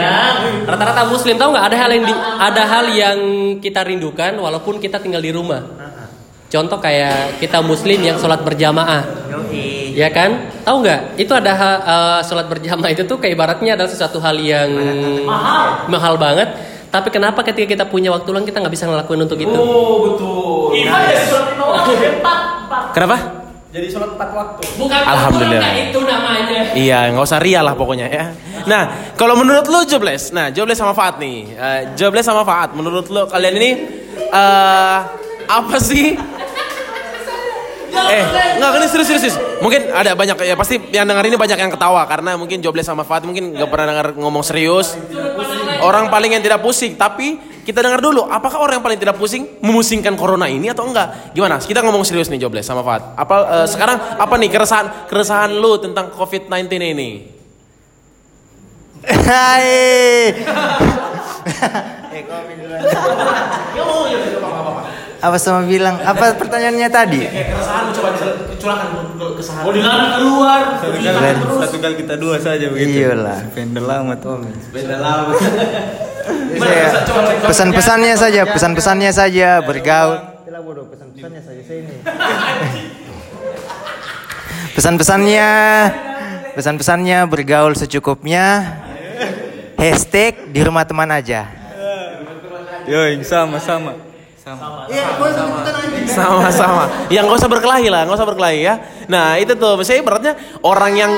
Rata-rata 0.62 1.03
muslim 1.11 1.34
tahu 1.34 1.51
nggak 1.51 1.66
ada 1.66 1.76
hal 1.82 1.91
yang 1.91 2.05
di- 2.07 2.20
ada 2.39 2.62
hal 2.62 2.87
yang 2.87 3.18
kita 3.59 3.82
rindukan 3.82 4.39
walaupun 4.39 4.78
kita 4.78 5.03
tinggal 5.03 5.18
di 5.18 5.34
rumah. 5.34 5.66
Contoh 6.47 6.78
kayak 6.78 7.43
kita 7.43 7.59
muslim 7.59 7.99
yang 7.99 8.14
sholat 8.22 8.39
berjamaah. 8.47 9.03
Ya 9.99 10.14
kan? 10.14 10.47
Tahu 10.62 10.76
nggak? 10.87 11.18
Itu 11.18 11.34
ada 11.34 11.53
eh, 11.82 12.20
sholat 12.22 12.47
berjamaah 12.47 12.95
itu 12.95 13.03
tuh 13.03 13.18
kayak 13.18 13.34
ibaratnya 13.34 13.74
adalah 13.74 13.91
sesuatu 13.91 14.22
hal 14.22 14.39
yang 14.39 14.70
mahal, 15.26 15.91
mahal 15.91 16.14
banget. 16.14 16.55
Tapi 16.87 17.11
kenapa 17.11 17.43
ketika 17.43 17.66
kita 17.66 17.84
punya 17.91 18.14
waktu 18.14 18.30
luang 18.30 18.47
kita 18.47 18.62
nggak 18.62 18.70
bisa 18.70 18.87
ngelakuin 18.87 19.26
untuk 19.26 19.43
itu? 19.43 19.59
Kenapa? 22.95 23.36
Bukan 24.77 25.01
Alhamdulillah. 25.05 25.61
waktu 25.61 25.77
luang, 25.77 25.91
itu 25.93 26.01
namanya. 26.05 26.61
Iya, 26.72 26.99
nggak 27.12 27.24
usah 27.24 27.41
ria 27.41 27.61
lah 27.61 27.74
pokoknya 27.77 28.07
ya. 28.09 28.24
Nah, 28.64 28.83
kalau 29.14 29.37
menurut 29.37 29.68
lu 29.68 29.85
Jobless, 29.85 30.33
nah 30.33 30.49
Jobless 30.49 30.81
sama 30.81 30.97
Faat 30.97 31.20
nih, 31.20 31.53
Eh, 31.53 31.81
Jobless 31.95 32.27
sama 32.27 32.43
Faat, 32.43 32.72
menurut 32.72 33.07
lu 33.12 33.22
kalian 33.29 33.55
ini 33.61 33.70
eh 34.33 34.99
apa 35.47 35.77
sih? 35.79 36.16
Eh, 37.97 38.24
nggak 38.61 38.70
ini 38.77 38.87
serius 38.89 39.09
serius. 39.09 39.22
serius. 39.33 39.37
Mungkin 39.64 39.89
ada 39.89 40.12
banyak 40.12 40.37
ya 40.45 40.55
pasti 40.55 40.77
yang 40.93 41.09
dengar 41.09 41.24
ini 41.24 41.35
banyak 41.35 41.57
yang 41.57 41.72
ketawa 41.72 42.05
karena 42.05 42.37
mungkin 42.37 42.61
Jobless 42.61 42.87
sama 42.87 43.03
Faat 43.03 43.24
mungkin 43.24 43.57
nggak 43.57 43.68
pernah 43.72 43.87
dengar 43.93 44.07
ngomong 44.16 44.45
serius. 44.45 44.95
Orang 45.81 46.09
paling 46.09 46.37
yang 46.37 46.45
tidak 46.45 46.61
pusing, 46.61 46.97
tapi 46.97 47.37
kita 47.67 47.83
dengar 47.83 47.99
dulu, 47.99 48.31
apakah 48.31 48.62
orang 48.62 48.79
yang 48.79 48.87
paling 48.87 49.01
tidak 49.03 49.19
pusing 49.19 49.59
memusingkan 49.59 50.14
corona 50.14 50.47
ini 50.47 50.71
atau 50.71 50.87
enggak? 50.87 51.35
Gimana? 51.35 51.59
Kita 51.59 51.83
ngomong 51.83 52.07
serius 52.07 52.31
nih 52.31 52.39
Jobless 52.39 52.71
sama 52.71 52.87
Faat. 52.87 53.19
Apa 53.19 53.37
eh, 53.43 53.67
sekarang 53.67 53.99
apa 54.23 54.35
nih 54.39 54.55
keresahan 54.55 55.11
keresahan 55.11 55.51
lu 55.51 55.75
tentang 55.83 56.14
COVID-19 56.14 56.71
ini? 56.79 57.11
Hai. 59.03 60.31
Apa 65.17 65.37
sama 65.41 65.64
bilang? 65.64 65.97
Apa 66.05 66.37
pertanyaannya 66.37 66.89
tadi? 66.93 67.25
Keresahan 67.25 67.89
coba 67.97 68.09
curahkan 68.61 68.89
keresahan. 69.17 69.62
Oh 69.64 69.73
dilarang 69.73 70.11
keluar. 70.21 70.61
Satu 70.77 70.93
kali, 70.93 71.09
Keren. 71.09 71.37
satu 71.41 71.77
kali 71.81 71.95
kita 72.05 72.14
dua 72.21 72.37
saja 72.37 72.67
begitu. 72.69 73.01
Iyalah. 73.01 73.39
Vendor 73.57 73.85
lama 73.85 74.12
tuh. 74.21 74.45
Beda 74.73 74.97
lama. 75.01 75.33
Saya 76.57 76.87
pesan-pesannya 77.47 78.14
saja, 78.19 78.43
pesan-pesannya 78.49 79.11
saja 79.14 79.49
bergaul. 79.62 80.19
bodoh, 80.57 80.89
pesan-pesannya 80.89 81.41
saja 81.45 81.62
saya 81.62 81.79
ini. 81.85 81.97
Pesan-pesannya 84.77 85.49
pesan-pesannya 86.53 87.19
bergaul 87.29 87.73
secukupnya. 87.73 88.77
Hashtag 89.77 90.53
di 90.53 90.61
rumah 90.64 90.85
teman 90.89 91.09
aja. 91.12 91.49
Yoi, 94.47 95.30
sama-sama. 95.34 95.59
Sama-sama. 96.07 96.84
Yang 97.11 97.24
nggak 97.26 97.38
usah 97.42 97.51
berkelahi 97.51 97.90
lah, 97.90 98.07
nggak 98.07 98.14
usah 98.14 98.28
berkelahi 98.30 98.59
ya. 98.62 98.74
Nah 99.11 99.42
itu 99.42 99.59
tuh, 99.59 99.74
misalnya 99.74 100.01
ibaratnya 100.07 100.32
orang 100.62 100.92
yang 100.94 101.12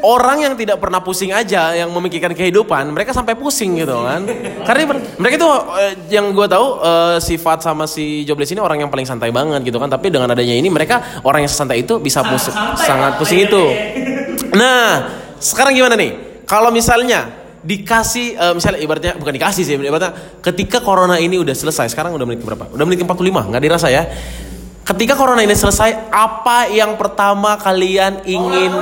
orang 0.00 0.40
yang 0.40 0.54
tidak 0.56 0.80
pernah 0.80 1.04
pusing 1.04 1.36
aja, 1.36 1.76
yang 1.76 1.92
memikirkan 1.92 2.32
kehidupan, 2.32 2.88
mereka 2.96 3.12
sampai 3.12 3.36
pusing 3.36 3.76
gitu 3.76 3.92
kan. 3.92 4.24
Karena 4.64 4.88
mereka 5.20 5.34
itu 5.36 5.48
eh, 5.84 5.92
yang 6.16 6.32
gue 6.32 6.48
tahu 6.48 6.80
eh, 6.80 7.16
sifat 7.20 7.60
sama 7.60 7.84
si 7.84 8.24
Jobless 8.24 8.56
ini 8.56 8.64
orang 8.64 8.80
yang 8.80 8.88
paling 8.88 9.04
santai 9.04 9.28
banget 9.28 9.68
gitu 9.68 9.76
kan. 9.76 9.92
Tapi 9.92 10.08
dengan 10.08 10.32
adanya 10.32 10.56
ini 10.56 10.72
mereka 10.72 11.20
orang 11.28 11.44
yang 11.44 11.52
santai 11.52 11.84
itu 11.84 12.00
bisa 12.00 12.24
pusing, 12.24 12.56
sangat 12.80 13.20
pusing 13.20 13.52
itu. 13.52 13.64
Nah 14.56 15.12
sekarang 15.36 15.76
gimana 15.76 15.92
nih? 15.92 16.40
Kalau 16.48 16.72
misalnya 16.72 17.41
dikasih 17.62 18.26
eh, 18.34 18.52
misalnya 18.58 18.80
ibaratnya 18.82 19.12
bukan 19.14 19.32
dikasih 19.38 19.62
sih 19.62 19.74
ibaratnya 19.78 20.42
ketika 20.42 20.82
corona 20.82 21.16
ini 21.22 21.38
udah 21.38 21.54
selesai 21.54 21.94
sekarang 21.94 22.18
udah 22.18 22.26
menit 22.26 22.42
berapa? 22.42 22.68
Udah 22.74 22.84
menit 22.84 23.06
45 23.06 23.22
nggak 23.22 23.62
dirasa 23.62 23.88
ya? 23.88 24.02
Ketika 24.82 25.14
corona 25.14 25.46
ini 25.46 25.54
selesai 25.54 26.10
apa 26.10 26.66
yang 26.66 26.98
pertama 26.98 27.54
kalian 27.54 28.26
ingin 28.26 28.72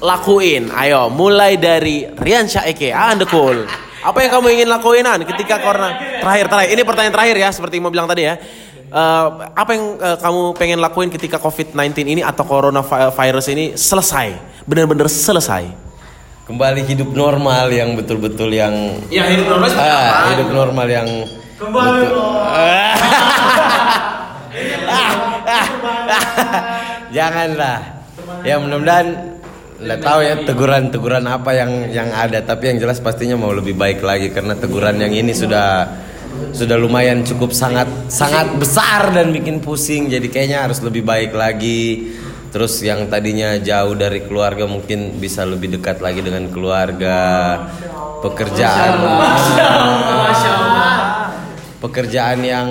lakuin? 0.00 0.72
Ayo 0.72 1.12
mulai 1.12 1.60
dari 1.60 2.08
Rian 2.16 2.48
Syaike 2.48 2.96
anda 2.96 3.28
cool. 3.28 3.68
Apa 4.02 4.18
yang 4.24 4.40
kamu 4.40 4.46
ingin 4.58 4.68
lakuin 4.72 5.06
An 5.06 5.22
ketika 5.22 5.62
corona? 5.62 5.94
Terakhir 6.18 6.48
terakhir. 6.48 6.68
Ini 6.74 6.82
pertanyaan 6.82 7.14
terakhir 7.14 7.36
ya 7.38 7.48
seperti 7.54 7.78
yang 7.78 7.84
mau 7.86 7.92
bilang 7.92 8.08
tadi 8.08 8.24
ya. 8.26 8.34
Eh, 8.92 9.28
apa 9.52 9.70
yang 9.76 9.84
eh, 10.00 10.16
kamu 10.18 10.40
pengen 10.56 10.78
lakuin 10.80 11.08
ketika 11.12 11.36
COVID-19 11.38 12.08
ini 12.08 12.22
atau 12.24 12.42
coronavirus 12.48 13.46
ini 13.52 13.64
selesai? 13.76 14.32
Benar-benar 14.64 15.06
selesai 15.06 15.81
Kembali 16.52 16.84
hidup 16.84 17.16
normal 17.16 17.72
yang 17.72 17.96
betul-betul 17.96 18.52
yang 18.52 19.00
Ya, 19.08 19.24
hidup 19.24 19.56
normal 19.56 19.72
ah, 19.72 19.80
apa? 19.80 20.36
hidup 20.36 20.52
normal 20.52 20.84
yang 20.84 21.08
Kembali 21.56 22.04
Janganlah. 27.16 28.04
Ya 28.44 28.60
mudah-mudahan 28.60 29.08
nggak 29.80 30.00
tahu 30.04 30.20
ya 30.20 30.34
teguran-teguran 30.44 31.24
apa 31.24 31.56
yang 31.56 31.88
yang 31.88 32.12
ada. 32.12 32.44
Tapi 32.44 32.76
yang 32.76 32.84
jelas 32.84 33.00
pastinya 33.00 33.40
mau 33.40 33.56
lebih 33.56 33.72
baik 33.72 34.04
lagi 34.04 34.28
karena 34.28 34.52
teguran 34.52 35.00
yang 35.00 35.16
ini 35.16 35.32
sudah 35.32 35.88
sudah 36.52 36.76
lumayan 36.76 37.24
cukup 37.24 37.56
sangat 37.56 37.88
sangat 38.12 38.52
besar 38.60 39.08
dan 39.16 39.32
bikin 39.32 39.64
pusing. 39.64 40.12
Jadi 40.12 40.28
kayaknya 40.28 40.68
harus 40.68 40.84
lebih 40.84 41.00
baik 41.00 41.32
lagi 41.32 42.12
terus 42.52 42.84
yang 42.84 43.08
tadinya 43.08 43.56
jauh 43.56 43.96
dari 43.96 44.28
keluarga 44.28 44.68
mungkin 44.68 45.16
bisa 45.16 45.48
lebih 45.48 45.72
dekat 45.80 46.04
lagi 46.04 46.20
dengan 46.20 46.52
keluarga. 46.52 47.18
Pekerjaan. 48.20 48.92
Pekerjaan 51.82 52.46
yang 52.46 52.68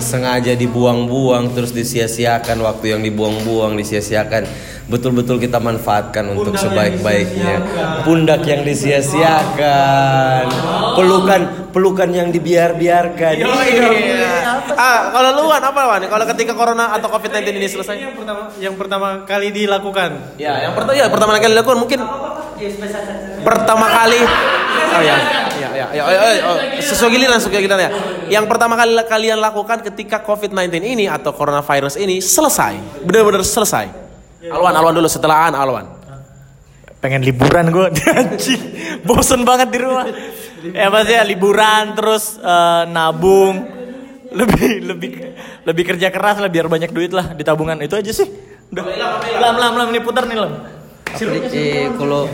sengaja 0.00 0.56
dibuang-buang 0.56 1.52
terus 1.52 1.74
disia-siakan. 1.76 2.64
Waktu 2.64 2.96
yang 2.96 3.02
dibuang-buang 3.04 3.76
disia-siakan. 3.76 4.48
Betul-betul 4.88 5.36
kita 5.42 5.60
manfaatkan 5.60 6.24
untuk 6.32 6.56
sebaik-baiknya. 6.56 7.60
pundak 8.06 8.46
yang 8.48 8.64
disia-siakan. 8.64 10.48
Pelukan 10.96 11.42
pelukan 11.74 12.08
yang 12.14 12.30
dibiar-biarkan 12.30 13.34
ah 14.72 15.12
kalau 15.12 15.30
lu 15.36 15.42
Wan 15.52 15.60
apa 15.60 15.80
Wan? 15.84 16.02
Kalau 16.08 16.24
ketika 16.32 16.52
corona 16.56 16.96
atau 16.96 17.12
COVID-19 17.12 17.60
ini 17.60 17.68
selesai? 17.68 17.94
Yang 18.00 18.14
pertama 18.16 18.40
yang 18.56 18.74
pertama 18.74 19.06
kali 19.28 19.48
dilakukan. 19.52 20.10
ya 20.40 20.64
yang 20.64 20.72
pertama 20.72 20.96
ya 20.96 21.06
pertama 21.12 21.30
kali 21.36 21.52
dilakukan 21.52 21.78
mungkin 21.78 22.00
pertama 23.44 23.86
kali. 23.90 24.20
Oh 24.94 25.02
ya 25.02 25.16
ya 25.58 25.68
ya 25.74 25.86
ya, 25.90 26.04
ya, 26.06 26.30
ya 26.38 26.42
oh, 26.46 26.58
sesuai 26.80 27.10
giliran 27.12 27.38
sesuai 27.42 27.60
giliran 27.60 27.80
ya. 27.82 27.90
Yang 28.40 28.44
pertama 28.48 28.74
kali 28.78 28.96
kalian 29.04 29.38
lakukan 29.42 29.84
ketika 29.84 30.24
COVID-19 30.24 30.80
ini 30.80 31.04
atau 31.10 31.36
coronavirus 31.36 32.00
ini 32.00 32.24
selesai. 32.24 33.04
Benar-benar 33.04 33.44
selesai. 33.44 33.86
Alwan 34.48 34.74
Alwan 34.76 34.94
dulu 34.96 35.08
setelah 35.08 35.48
An 35.48 35.54
Alwan. 35.56 35.86
Pengen 37.00 37.20
liburan 37.20 37.68
gue 37.68 37.92
anjing 38.16 38.62
bosen 39.04 39.44
banget 39.44 39.68
di 39.68 39.78
rumah. 39.80 40.08
Ya 40.72 40.88
pasti 40.88 41.12
ya 41.12 41.20
liburan 41.20 41.92
terus 41.92 42.40
eh, 42.40 42.82
nabung 42.88 43.83
lebih 44.34 44.82
lebih 44.82 45.10
lebih 45.64 45.84
kerja 45.94 46.10
keras 46.10 46.42
lah 46.42 46.50
biar 46.50 46.66
banyak 46.66 46.90
duit 46.90 47.14
lah 47.14 47.32
di 47.32 47.42
tabungan 47.46 47.78
itu 47.80 47.94
aja 47.94 48.10
sih 48.10 48.26
udah 48.74 48.84
lam 49.38 49.56
lam 49.56 49.74
lam 49.78 49.88
ini 49.94 50.00
putar 50.02 50.26
nih 50.26 50.38
lam 50.38 50.52
Eh 51.14 51.86
kalau 51.94 52.26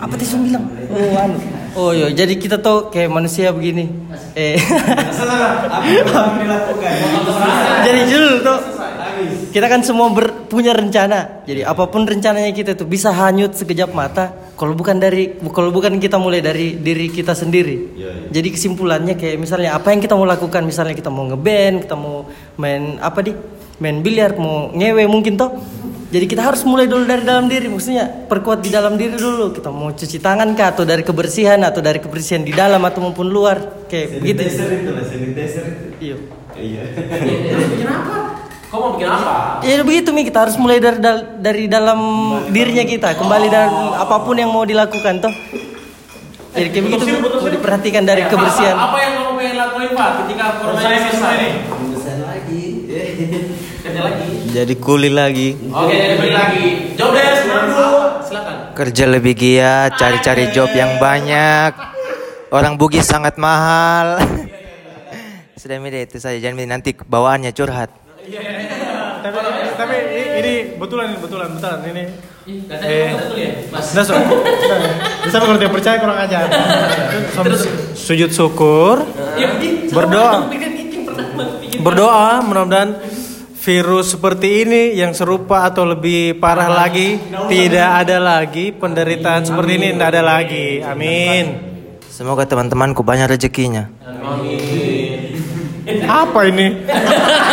apa 0.00 0.14
tadi 0.14 0.24
Sun 0.24 0.46
bilang? 0.46 0.64
Oh 0.88 1.18
anu. 1.18 1.36
Oh 1.76 1.90
iya, 1.92 2.08
jadi 2.14 2.38
kita 2.38 2.62
tuh 2.64 2.88
kayak 2.88 3.12
manusia 3.12 3.52
begini. 3.52 3.92
Eh. 4.32 4.56
jadi 7.86 8.00
dulu 8.08 8.30
tuh 8.40 8.58
kita 9.48 9.66
kan 9.66 9.80
semua 9.80 10.08
ber- 10.10 10.46
punya 10.46 10.72
rencana. 10.72 11.42
Jadi 11.44 11.62
apa 11.62 11.88
pun 11.88 12.04
rencananya 12.04 12.52
kita 12.52 12.72
tuh 12.72 12.84
bisa 12.84 13.08
hanyut 13.10 13.52
sekejap 13.52 13.90
mata. 13.92 14.32
Kalau 14.54 14.74
bukan 14.74 14.98
dari 14.98 15.38
kalau 15.50 15.70
bukan 15.70 15.96
kita 15.96 16.18
mulai 16.18 16.42
dari 16.42 16.74
diri 16.74 17.08
kita 17.08 17.32
sendiri. 17.32 17.94
Jadi 18.28 18.48
kesimpulannya 18.50 19.14
kayak 19.14 19.38
misalnya 19.38 19.74
apa 19.74 19.90
yang 19.90 20.00
kita 20.00 20.14
mau 20.14 20.24
lakukan, 20.24 20.62
misalnya 20.62 20.92
kita 20.92 21.08
mau 21.08 21.24
ngeband, 21.26 21.86
kita 21.86 21.94
mau 21.94 22.26
main 22.56 22.98
apa 22.98 23.22
di 23.22 23.32
main 23.78 24.02
biliar, 24.02 24.34
mau 24.34 24.68
ngewe 24.74 25.06
mungkin 25.06 25.38
toh. 25.38 25.54
Jadi 26.08 26.24
kita 26.24 26.40
harus 26.40 26.64
mulai 26.64 26.88
dulu 26.88 27.04
dari 27.04 27.20
dalam 27.20 27.52
diri, 27.52 27.68
maksudnya 27.68 28.08
perkuat 28.08 28.64
di 28.64 28.72
dalam 28.72 28.96
diri 28.96 29.12
dulu. 29.12 29.52
Kita 29.52 29.68
mau 29.68 29.92
cuci 29.92 30.16
tangan 30.18 30.56
kah 30.56 30.72
atau 30.72 30.88
dari 30.88 31.04
kebersihan 31.04 31.60
atau 31.60 31.84
dari 31.84 32.00
kebersihan 32.00 32.40
di 32.40 32.56
dalam 32.56 32.80
atau 32.80 33.04
maupun 33.04 33.28
luar, 33.28 33.84
kayak 33.92 34.24
begitu. 34.24 34.40
Iya. 36.00 36.16
Kau 38.68 38.78
mau 38.78 38.90
bikin 38.96 39.08
apa? 39.08 39.64
Ya 39.64 39.80
begitu 39.80 40.12
mi. 40.12 40.22
Kita 40.22 40.44
harus 40.44 40.56
mulai 40.60 40.78
dari 40.78 41.00
dal- 41.00 41.40
dari 41.40 41.64
dalam 41.66 42.00
dirinya 42.52 42.84
kita, 42.84 43.16
kembali 43.16 43.48
dari 43.48 43.72
apa 43.96 44.16
pun 44.20 44.36
yang 44.36 44.52
mau 44.52 44.64
dilakukan 44.64 45.24
toh. 45.24 45.34
Jadi 46.52 46.68
kayak 46.74 46.84
begitu 46.84 47.04
Mi. 47.06 47.50
diperhatikan 47.54 48.02
dari 48.02 48.24
kebersihan. 48.26 48.74
apa 48.74 48.96
yang 48.98 49.12
kamu 49.20 49.30
pengen 49.36 49.56
lakuin 49.56 49.90
Pak 49.94 50.10
ketika 50.24 50.44
corona 50.58 50.80
ini 50.90 51.08
selesai? 51.12 51.38
kerja 53.84 54.00
lagi? 54.04 54.28
Jadi 54.48 54.74
kuli 54.80 55.10
lagi. 55.12 55.48
oke 55.54 55.92
jadi 55.92 56.14
balik 56.18 56.34
lagi. 56.34 56.66
Jawab 56.96 57.12
deh 57.14 57.26
silakan 58.24 58.54
Kerja 58.74 59.04
lebih 59.10 59.34
giat, 59.34 59.98
cari-cari 59.98 60.50
job 60.54 60.70
yang 60.70 60.96
banyak. 61.02 61.72
Orang 62.48 62.80
Bugis 62.80 63.04
sangat 63.04 63.36
mahal. 63.36 64.22
Sudah 65.58 65.76
Mide 65.82 66.06
itu 66.06 66.16
saja, 66.22 66.38
jangan 66.38 66.56
Mide, 66.56 66.70
nanti 66.70 66.90
bawaannya 66.94 67.50
curhat. 67.52 68.07
Tapi 68.28 69.36
tapi 69.78 69.96
ini, 70.12 70.22
ini 70.40 70.54
betulan 70.76 71.12
ini 71.12 71.18
betulan 71.20 71.48
betulan 71.56 71.80
ini. 71.88 72.04
katanya 72.64 72.88
Eh. 72.88 73.10
betul 73.12 73.36
ya 73.36 73.50
mas 73.68 73.86
Nah, 73.92 74.04
so, 74.08 74.14
bisa 75.24 75.36
kalau 75.36 75.56
dia 75.60 75.68
percaya 75.68 75.96
kurang 76.00 76.18
ajar. 76.20 76.48
Sujud 77.92 78.30
syukur, 78.32 79.04
berdoa, 79.92 80.48
berdoa 81.80 82.40
mudah-mudahan 82.40 82.96
virus 83.58 84.16
seperti 84.16 84.64
ini 84.64 84.82
yang 84.96 85.12
serupa 85.12 85.68
atau 85.68 85.84
lebih 85.84 86.40
parah 86.40 86.72
lagi 86.72 87.20
tidak 87.52 87.88
ada 88.06 88.16
lagi 88.16 88.72
penderitaan 88.72 89.44
seperti 89.44 89.72
ini 89.76 89.88
tidak 89.92 90.08
ada 90.16 90.22
lagi. 90.24 90.80
Amin. 90.80 91.44
Semoga 92.08 92.48
teman-temanku 92.48 93.04
banyak 93.04 93.28
rezekinya. 93.28 93.92
Apa 96.08 96.40
ini? 96.48 96.66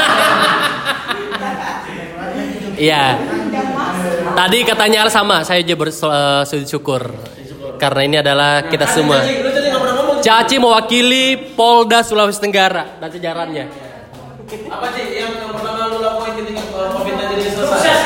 Iya. 2.76 3.20
Tadi 4.36 4.58
katanya 4.68 5.08
sama, 5.08 5.42
saya 5.48 5.64
aja 5.64 5.76
bersujud 5.76 6.68
syukur. 6.68 7.16
Karena 7.76 8.02
ini 8.08 8.16
adalah 8.20 8.68
kita 8.68 8.88
semua. 8.88 9.24
Caci 10.24 10.56
mewakili 10.58 11.38
Polda 11.54 12.02
Sulawesi 12.02 12.40
Tenggara 12.42 12.98
dan 13.00 13.10
sejarannya. 13.12 13.66
apa 14.46 14.94
sih 14.94 15.18
yang, 15.18 15.34
pertama 15.58 15.90
lu 15.90 16.06
lakuin 16.06 16.38
ketika 16.38 16.62
COVID-19 16.70 17.34
ini 17.34 17.50
selesai 17.50 18.06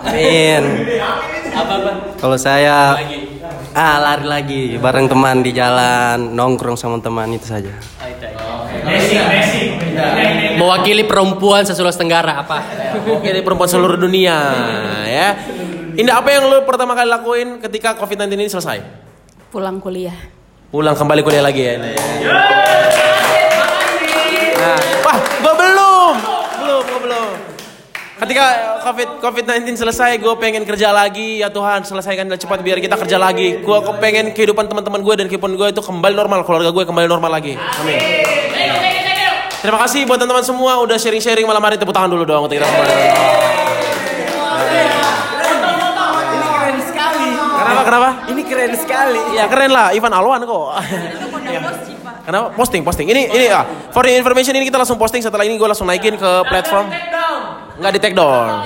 Amin. 0.00 0.64
Apa 1.52 1.72
apa? 1.76 1.90
Kalau 2.16 2.38
saya 2.40 2.96
ah 3.76 3.96
lari 4.00 4.24
lagi 4.24 4.62
bareng 4.80 5.12
teman 5.12 5.44
di 5.44 5.52
jalan, 5.52 6.32
nongkrong 6.32 6.80
sama 6.80 7.04
teman 7.04 7.36
itu 7.36 7.52
saja. 7.52 7.74
Mewakili 10.56 11.04
perempuan 11.04 11.62
se-Sulawesi 11.68 12.00
Tenggara 12.00 12.42
apa? 12.42 12.58
Ini 13.22 13.44
perempuan 13.44 13.68
seluruh 13.68 14.00
dunia 14.00 14.36
ya. 15.04 15.28
Indah 15.96 16.20
apa 16.20 16.28
yang 16.28 16.48
lu 16.48 16.64
pertama 16.68 16.92
kali 16.92 17.08
lakuin 17.08 17.48
ketika 17.60 17.96
COVID-19 17.96 18.36
ini 18.36 18.52
selesai? 18.52 18.80
Pulang 19.48 19.80
kuliah. 19.80 20.16
Pulang 20.68 20.92
kembali 20.92 21.20
kuliah 21.24 21.40
lagi 21.40 21.62
ya. 21.64 21.72
Indah, 21.80 21.92
ya? 21.92 22.00
Nah, 24.56 24.78
wah, 25.04 25.18
gua 25.40 25.54
belum. 25.56 26.14
Belum, 26.60 26.82
gua 26.84 27.00
belum. 27.00 27.28
Ketika 28.16 28.44
COVID 28.80 29.08
COVID-19 29.20 29.76
selesai, 29.76 30.16
gue 30.16 30.34
pengen 30.40 30.64
kerja 30.64 30.88
lagi 30.88 31.44
ya 31.44 31.52
Tuhan 31.52 31.84
selesaikan 31.84 32.24
dengan 32.24 32.40
cepat 32.40 32.64
biar 32.64 32.80
kita 32.80 32.96
kerja 32.96 33.20
lagi. 33.20 33.60
Gue 33.60 33.76
pengen 34.00 34.32
kehidupan 34.32 34.72
teman-teman 34.72 35.04
gue 35.04 35.14
dan 35.20 35.26
kehidupan 35.28 35.52
gue 35.52 35.68
itu 35.68 35.84
kembali 35.84 36.16
normal, 36.16 36.40
keluarga 36.48 36.72
gue 36.72 36.84
kembali 36.88 37.08
normal 37.12 37.28
lagi. 37.28 37.60
Amin. 37.60 38.95
Terima 39.66 39.82
kasih 39.82 40.06
buat 40.06 40.14
teman-teman 40.14 40.46
semua 40.46 40.78
udah 40.78 40.94
sharing-sharing 40.94 41.42
malam 41.42 41.58
hari 41.58 41.74
tepuk 41.74 41.90
tangan 41.90 42.06
dulu 42.06 42.22
dong 42.22 42.46
untuk 42.46 42.54
kita 42.54 42.70
semua. 42.70 42.86
Kenapa 47.50 47.82
kenapa? 47.82 48.08
Ini 48.30 48.42
keren 48.46 48.72
sekali. 48.78 49.18
Ya 49.34 49.50
keren 49.50 49.74
lah, 49.74 49.90
Ivan 49.90 50.14
Alwan 50.14 50.46
kok. 50.46 50.70
Ya. 51.50 51.60
Kenapa? 52.22 52.54
Posting, 52.54 52.86
posting. 52.86 53.10
Ini 53.10 53.26
ini 53.26 53.50
ya. 53.50 53.66
For 53.90 54.06
your 54.06 54.14
information 54.22 54.54
ini 54.54 54.70
kita 54.70 54.78
langsung 54.78 55.02
posting 55.02 55.18
setelah 55.18 55.42
ini 55.42 55.58
gue 55.58 55.66
langsung 55.66 55.90
naikin 55.90 56.14
ke 56.14 56.30
platform. 56.46 56.86
Nggak 57.82 57.90
di 57.90 57.98
take 57.98 58.14
down. 58.14 58.62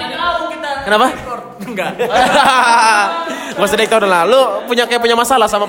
Kenapa? 0.84 1.16
Enggak. 1.64 1.96
Gak 3.56 3.64
usah 3.64 3.76
take 3.80 3.88
down 3.88 4.04
lah. 4.04 4.28
Lu 4.28 4.68
punya 4.68 4.84
kayak 4.84 5.00
punya 5.00 5.16
masalah 5.16 5.48
sama 5.48 5.64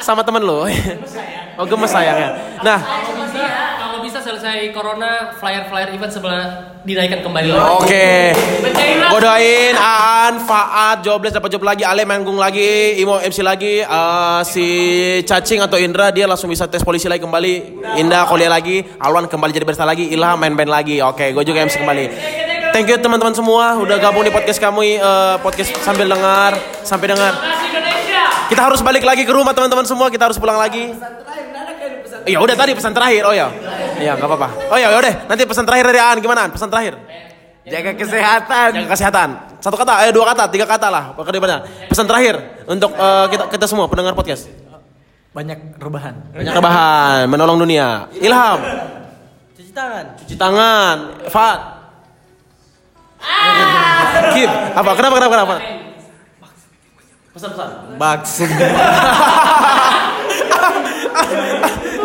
sama 0.00 0.24
temen 0.24 0.40
lu. 0.40 0.64
Oh 1.60 1.68
gemes 1.68 1.92
sayangnya. 1.92 2.40
Nah, 2.64 2.80
selesai 4.40 4.72
corona, 4.72 5.36
flyer-flyer 5.36 5.92
event 6.00 6.08
sebelah 6.16 6.44
dinaikkan 6.80 7.20
kembali 7.20 7.52
lagi. 7.52 7.76
Oke. 7.76 8.08
Gue 9.12 9.20
doain 9.20 9.76
Aan, 9.76 10.40
Faat, 10.48 11.04
Jobless 11.04 11.36
dapat 11.36 11.52
job 11.52 11.60
lagi, 11.60 11.84
Ale 11.84 12.08
manggung 12.08 12.40
lagi, 12.40 12.96
Imo 12.96 13.20
MC 13.20 13.44
lagi, 13.44 13.84
eh, 13.84 14.40
si 14.48 14.64
Cacing 15.28 15.60
atau 15.60 15.76
Indra 15.76 16.08
dia 16.08 16.24
langsung 16.24 16.48
bisa 16.48 16.64
tes 16.64 16.80
polisi 16.80 17.04
lagi 17.04 17.20
kembali, 17.20 17.84
Indah 18.00 18.24
kuliah 18.24 18.48
lagi, 18.48 18.80
Alwan 18.96 19.28
kembali 19.28 19.52
jadi 19.52 19.68
bersta 19.68 19.84
lagi, 19.84 20.08
Ilham 20.08 20.40
main 20.40 20.56
band 20.56 20.72
lagi. 20.72 21.04
Oke, 21.04 21.36
gue 21.36 21.44
juga 21.44 21.60
MC 21.60 21.76
kembali. 21.84 22.04
Thank 22.72 22.88
you 22.88 22.96
teman-teman 22.96 23.36
semua 23.36 23.76
udah 23.76 24.00
gabung 24.00 24.24
di 24.24 24.32
podcast 24.32 24.56
kami 24.56 24.96
eh, 24.96 25.36
podcast 25.44 25.76
sambil 25.84 26.08
dengar, 26.08 26.56
sampai 26.80 27.12
dengar. 27.12 27.36
Kita 28.48 28.72
harus 28.72 28.80
balik 28.80 29.04
lagi 29.04 29.28
ke 29.28 29.32
rumah 29.36 29.52
teman-teman 29.52 29.84
semua, 29.84 30.08
kita 30.08 30.32
harus 30.32 30.40
pulang 30.40 30.56
lagi. 30.56 30.96
Iya 32.28 32.38
udah 32.40 32.56
tadi 32.56 32.72
pesan 32.76 32.92
terakhir. 32.92 33.22
Oh 33.24 33.34
ya. 33.34 33.48
Iya 34.00 34.16
nggak 34.16 34.28
apa-apa. 34.28 34.48
Oh 34.72 34.78
ya 34.80 34.88
udah 34.96 35.14
nanti 35.28 35.42
pesan 35.44 35.64
terakhir 35.68 35.84
dari 35.92 36.00
Aan 36.00 36.18
gimana? 36.18 36.48
An? 36.48 36.50
Pesan 36.50 36.72
terakhir. 36.72 36.96
Jaga 37.68 37.92
kesehatan. 37.92 38.68
Jaga 38.72 38.88
kesehatan. 38.88 39.28
Satu 39.60 39.76
kata, 39.76 40.08
eh 40.08 40.10
dua 40.10 40.24
kata, 40.32 40.48
tiga 40.48 40.64
kata 40.64 40.88
lah. 40.88 41.12
Pokoknya 41.12 41.40
mana? 41.40 41.56
Pesan 41.86 42.08
terakhir 42.08 42.64
untuk 42.64 42.96
eh, 42.96 43.26
kita 43.28 43.44
kita 43.52 43.66
semua 43.68 43.86
pendengar 43.86 44.16
podcast. 44.16 44.48
Banyak 45.30 45.76
rebahan. 45.78 46.14
Banyak 46.34 46.52
rebahan, 46.56 47.22
menolong 47.30 47.60
dunia. 47.60 48.10
Ilham, 48.18 48.58
Cuci 49.54 49.70
tangan. 49.70 50.04
cuci 50.18 50.34
tangan. 50.34 50.96
Fat. 51.30 51.60
Kip, 54.34 54.50
apa? 54.74 54.90
Kenapa 54.96 55.14
kenapa 55.20 55.32
kenapa? 55.36 55.56
Pesan-pesan. 57.30 57.68
Bugs. 58.00 58.32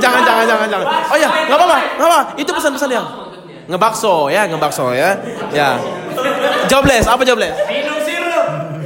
jangan 0.06 0.22
jangan 0.22 0.46
jangan 0.46 0.68
jangan. 0.70 0.88
Oh 1.10 1.18
ya, 1.18 1.30
nggak 1.46 1.58
apa-apa, 1.58 1.78
nggak 1.98 2.08
apa. 2.08 2.20
Itu 2.38 2.52
pesan-pesan 2.52 2.90
yang 2.90 3.06
ngebakso 3.66 4.30
ya, 4.30 4.42
ngebakso 4.46 4.86
ya. 4.94 5.10
Ya. 5.50 5.70
Jobless, 6.66 7.06
apa 7.06 7.22
jobless? 7.22 7.56
Minum 7.66 7.98
sirup. 8.00 8.46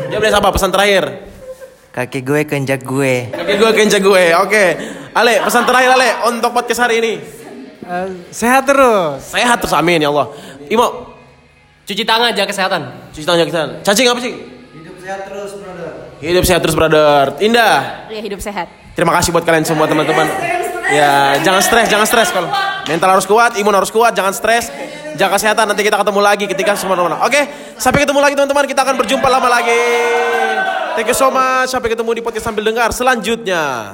Jobless 0.10 0.34
apa 0.34 0.48
pesan 0.50 0.72
terakhir? 0.72 1.04
Kaki 1.90 2.20
gue 2.22 2.42
kenjak 2.46 2.82
gue. 2.82 3.28
Oke, 3.30 3.54
gue 3.56 3.72
kenca 3.74 3.98
gue. 3.98 4.24
Oke. 4.40 4.66
Ale, 5.10 5.42
pesan 5.42 5.66
terakhir 5.66 5.90
Ale 5.92 6.10
untuk 6.26 6.54
podcast 6.54 6.80
hari 6.80 7.02
ini. 7.02 7.14
sehat 8.30 8.64
terus. 8.64 9.26
Sehat 9.26 9.58
terus 9.58 9.74
amin 9.74 9.98
ya 10.00 10.10
Allah. 10.10 10.30
Imo, 10.70 11.18
Cuci 11.84 12.06
tangan, 12.06 12.30
jaga 12.30 12.54
kesehatan. 12.54 13.10
cuci 13.10 13.26
tangan 13.26 13.40
jaga 13.42 13.50
kesehatan. 13.50 13.70
Cacing 13.82 14.06
apa 14.06 14.20
sih? 14.22 14.34
Hidup 14.78 14.96
sehat 15.02 15.20
terus, 15.26 15.52
brother. 15.58 15.90
Hidup 16.22 16.44
sehat 16.46 16.62
terus 16.62 16.76
brother. 16.78 17.24
Indah. 17.42 18.06
Ya 18.14 18.22
hidup 18.22 18.38
sehat. 18.38 18.70
Terima 18.94 19.10
kasih 19.18 19.34
buat 19.34 19.42
kalian 19.42 19.66
semua 19.66 19.90
teman-teman. 19.90 20.30
Ya, 20.90 21.38
jangan 21.46 21.62
stres, 21.62 21.86
jangan 21.86 22.08
stres 22.10 22.30
kalau 22.34 22.50
mental 22.90 23.10
harus 23.14 23.30
kuat, 23.30 23.54
imun 23.62 23.74
harus 23.78 23.94
kuat, 23.94 24.10
jangan 24.18 24.34
stres. 24.34 24.74
Jaga 25.18 25.38
kesehatan, 25.38 25.70
nanti 25.70 25.86
kita 25.86 26.00
ketemu 26.00 26.22
lagi 26.22 26.46
ketika 26.50 26.74
semua 26.74 26.98
normal. 26.98 27.22
Oke, 27.26 27.46
sampai 27.78 28.06
ketemu 28.08 28.20
lagi 28.24 28.34
teman-teman. 28.34 28.66
Kita 28.66 28.82
akan 28.88 28.96
berjumpa 28.98 29.28
lama 29.28 29.48
lagi. 29.52 29.86
Thank 30.98 31.12
you 31.12 31.18
so 31.18 31.30
much. 31.30 31.70
Sampai 31.70 31.94
ketemu 31.94 32.10
di 32.18 32.22
podcast 32.26 32.50
sambil 32.50 32.66
dengar 32.66 32.90
selanjutnya. 32.90 33.94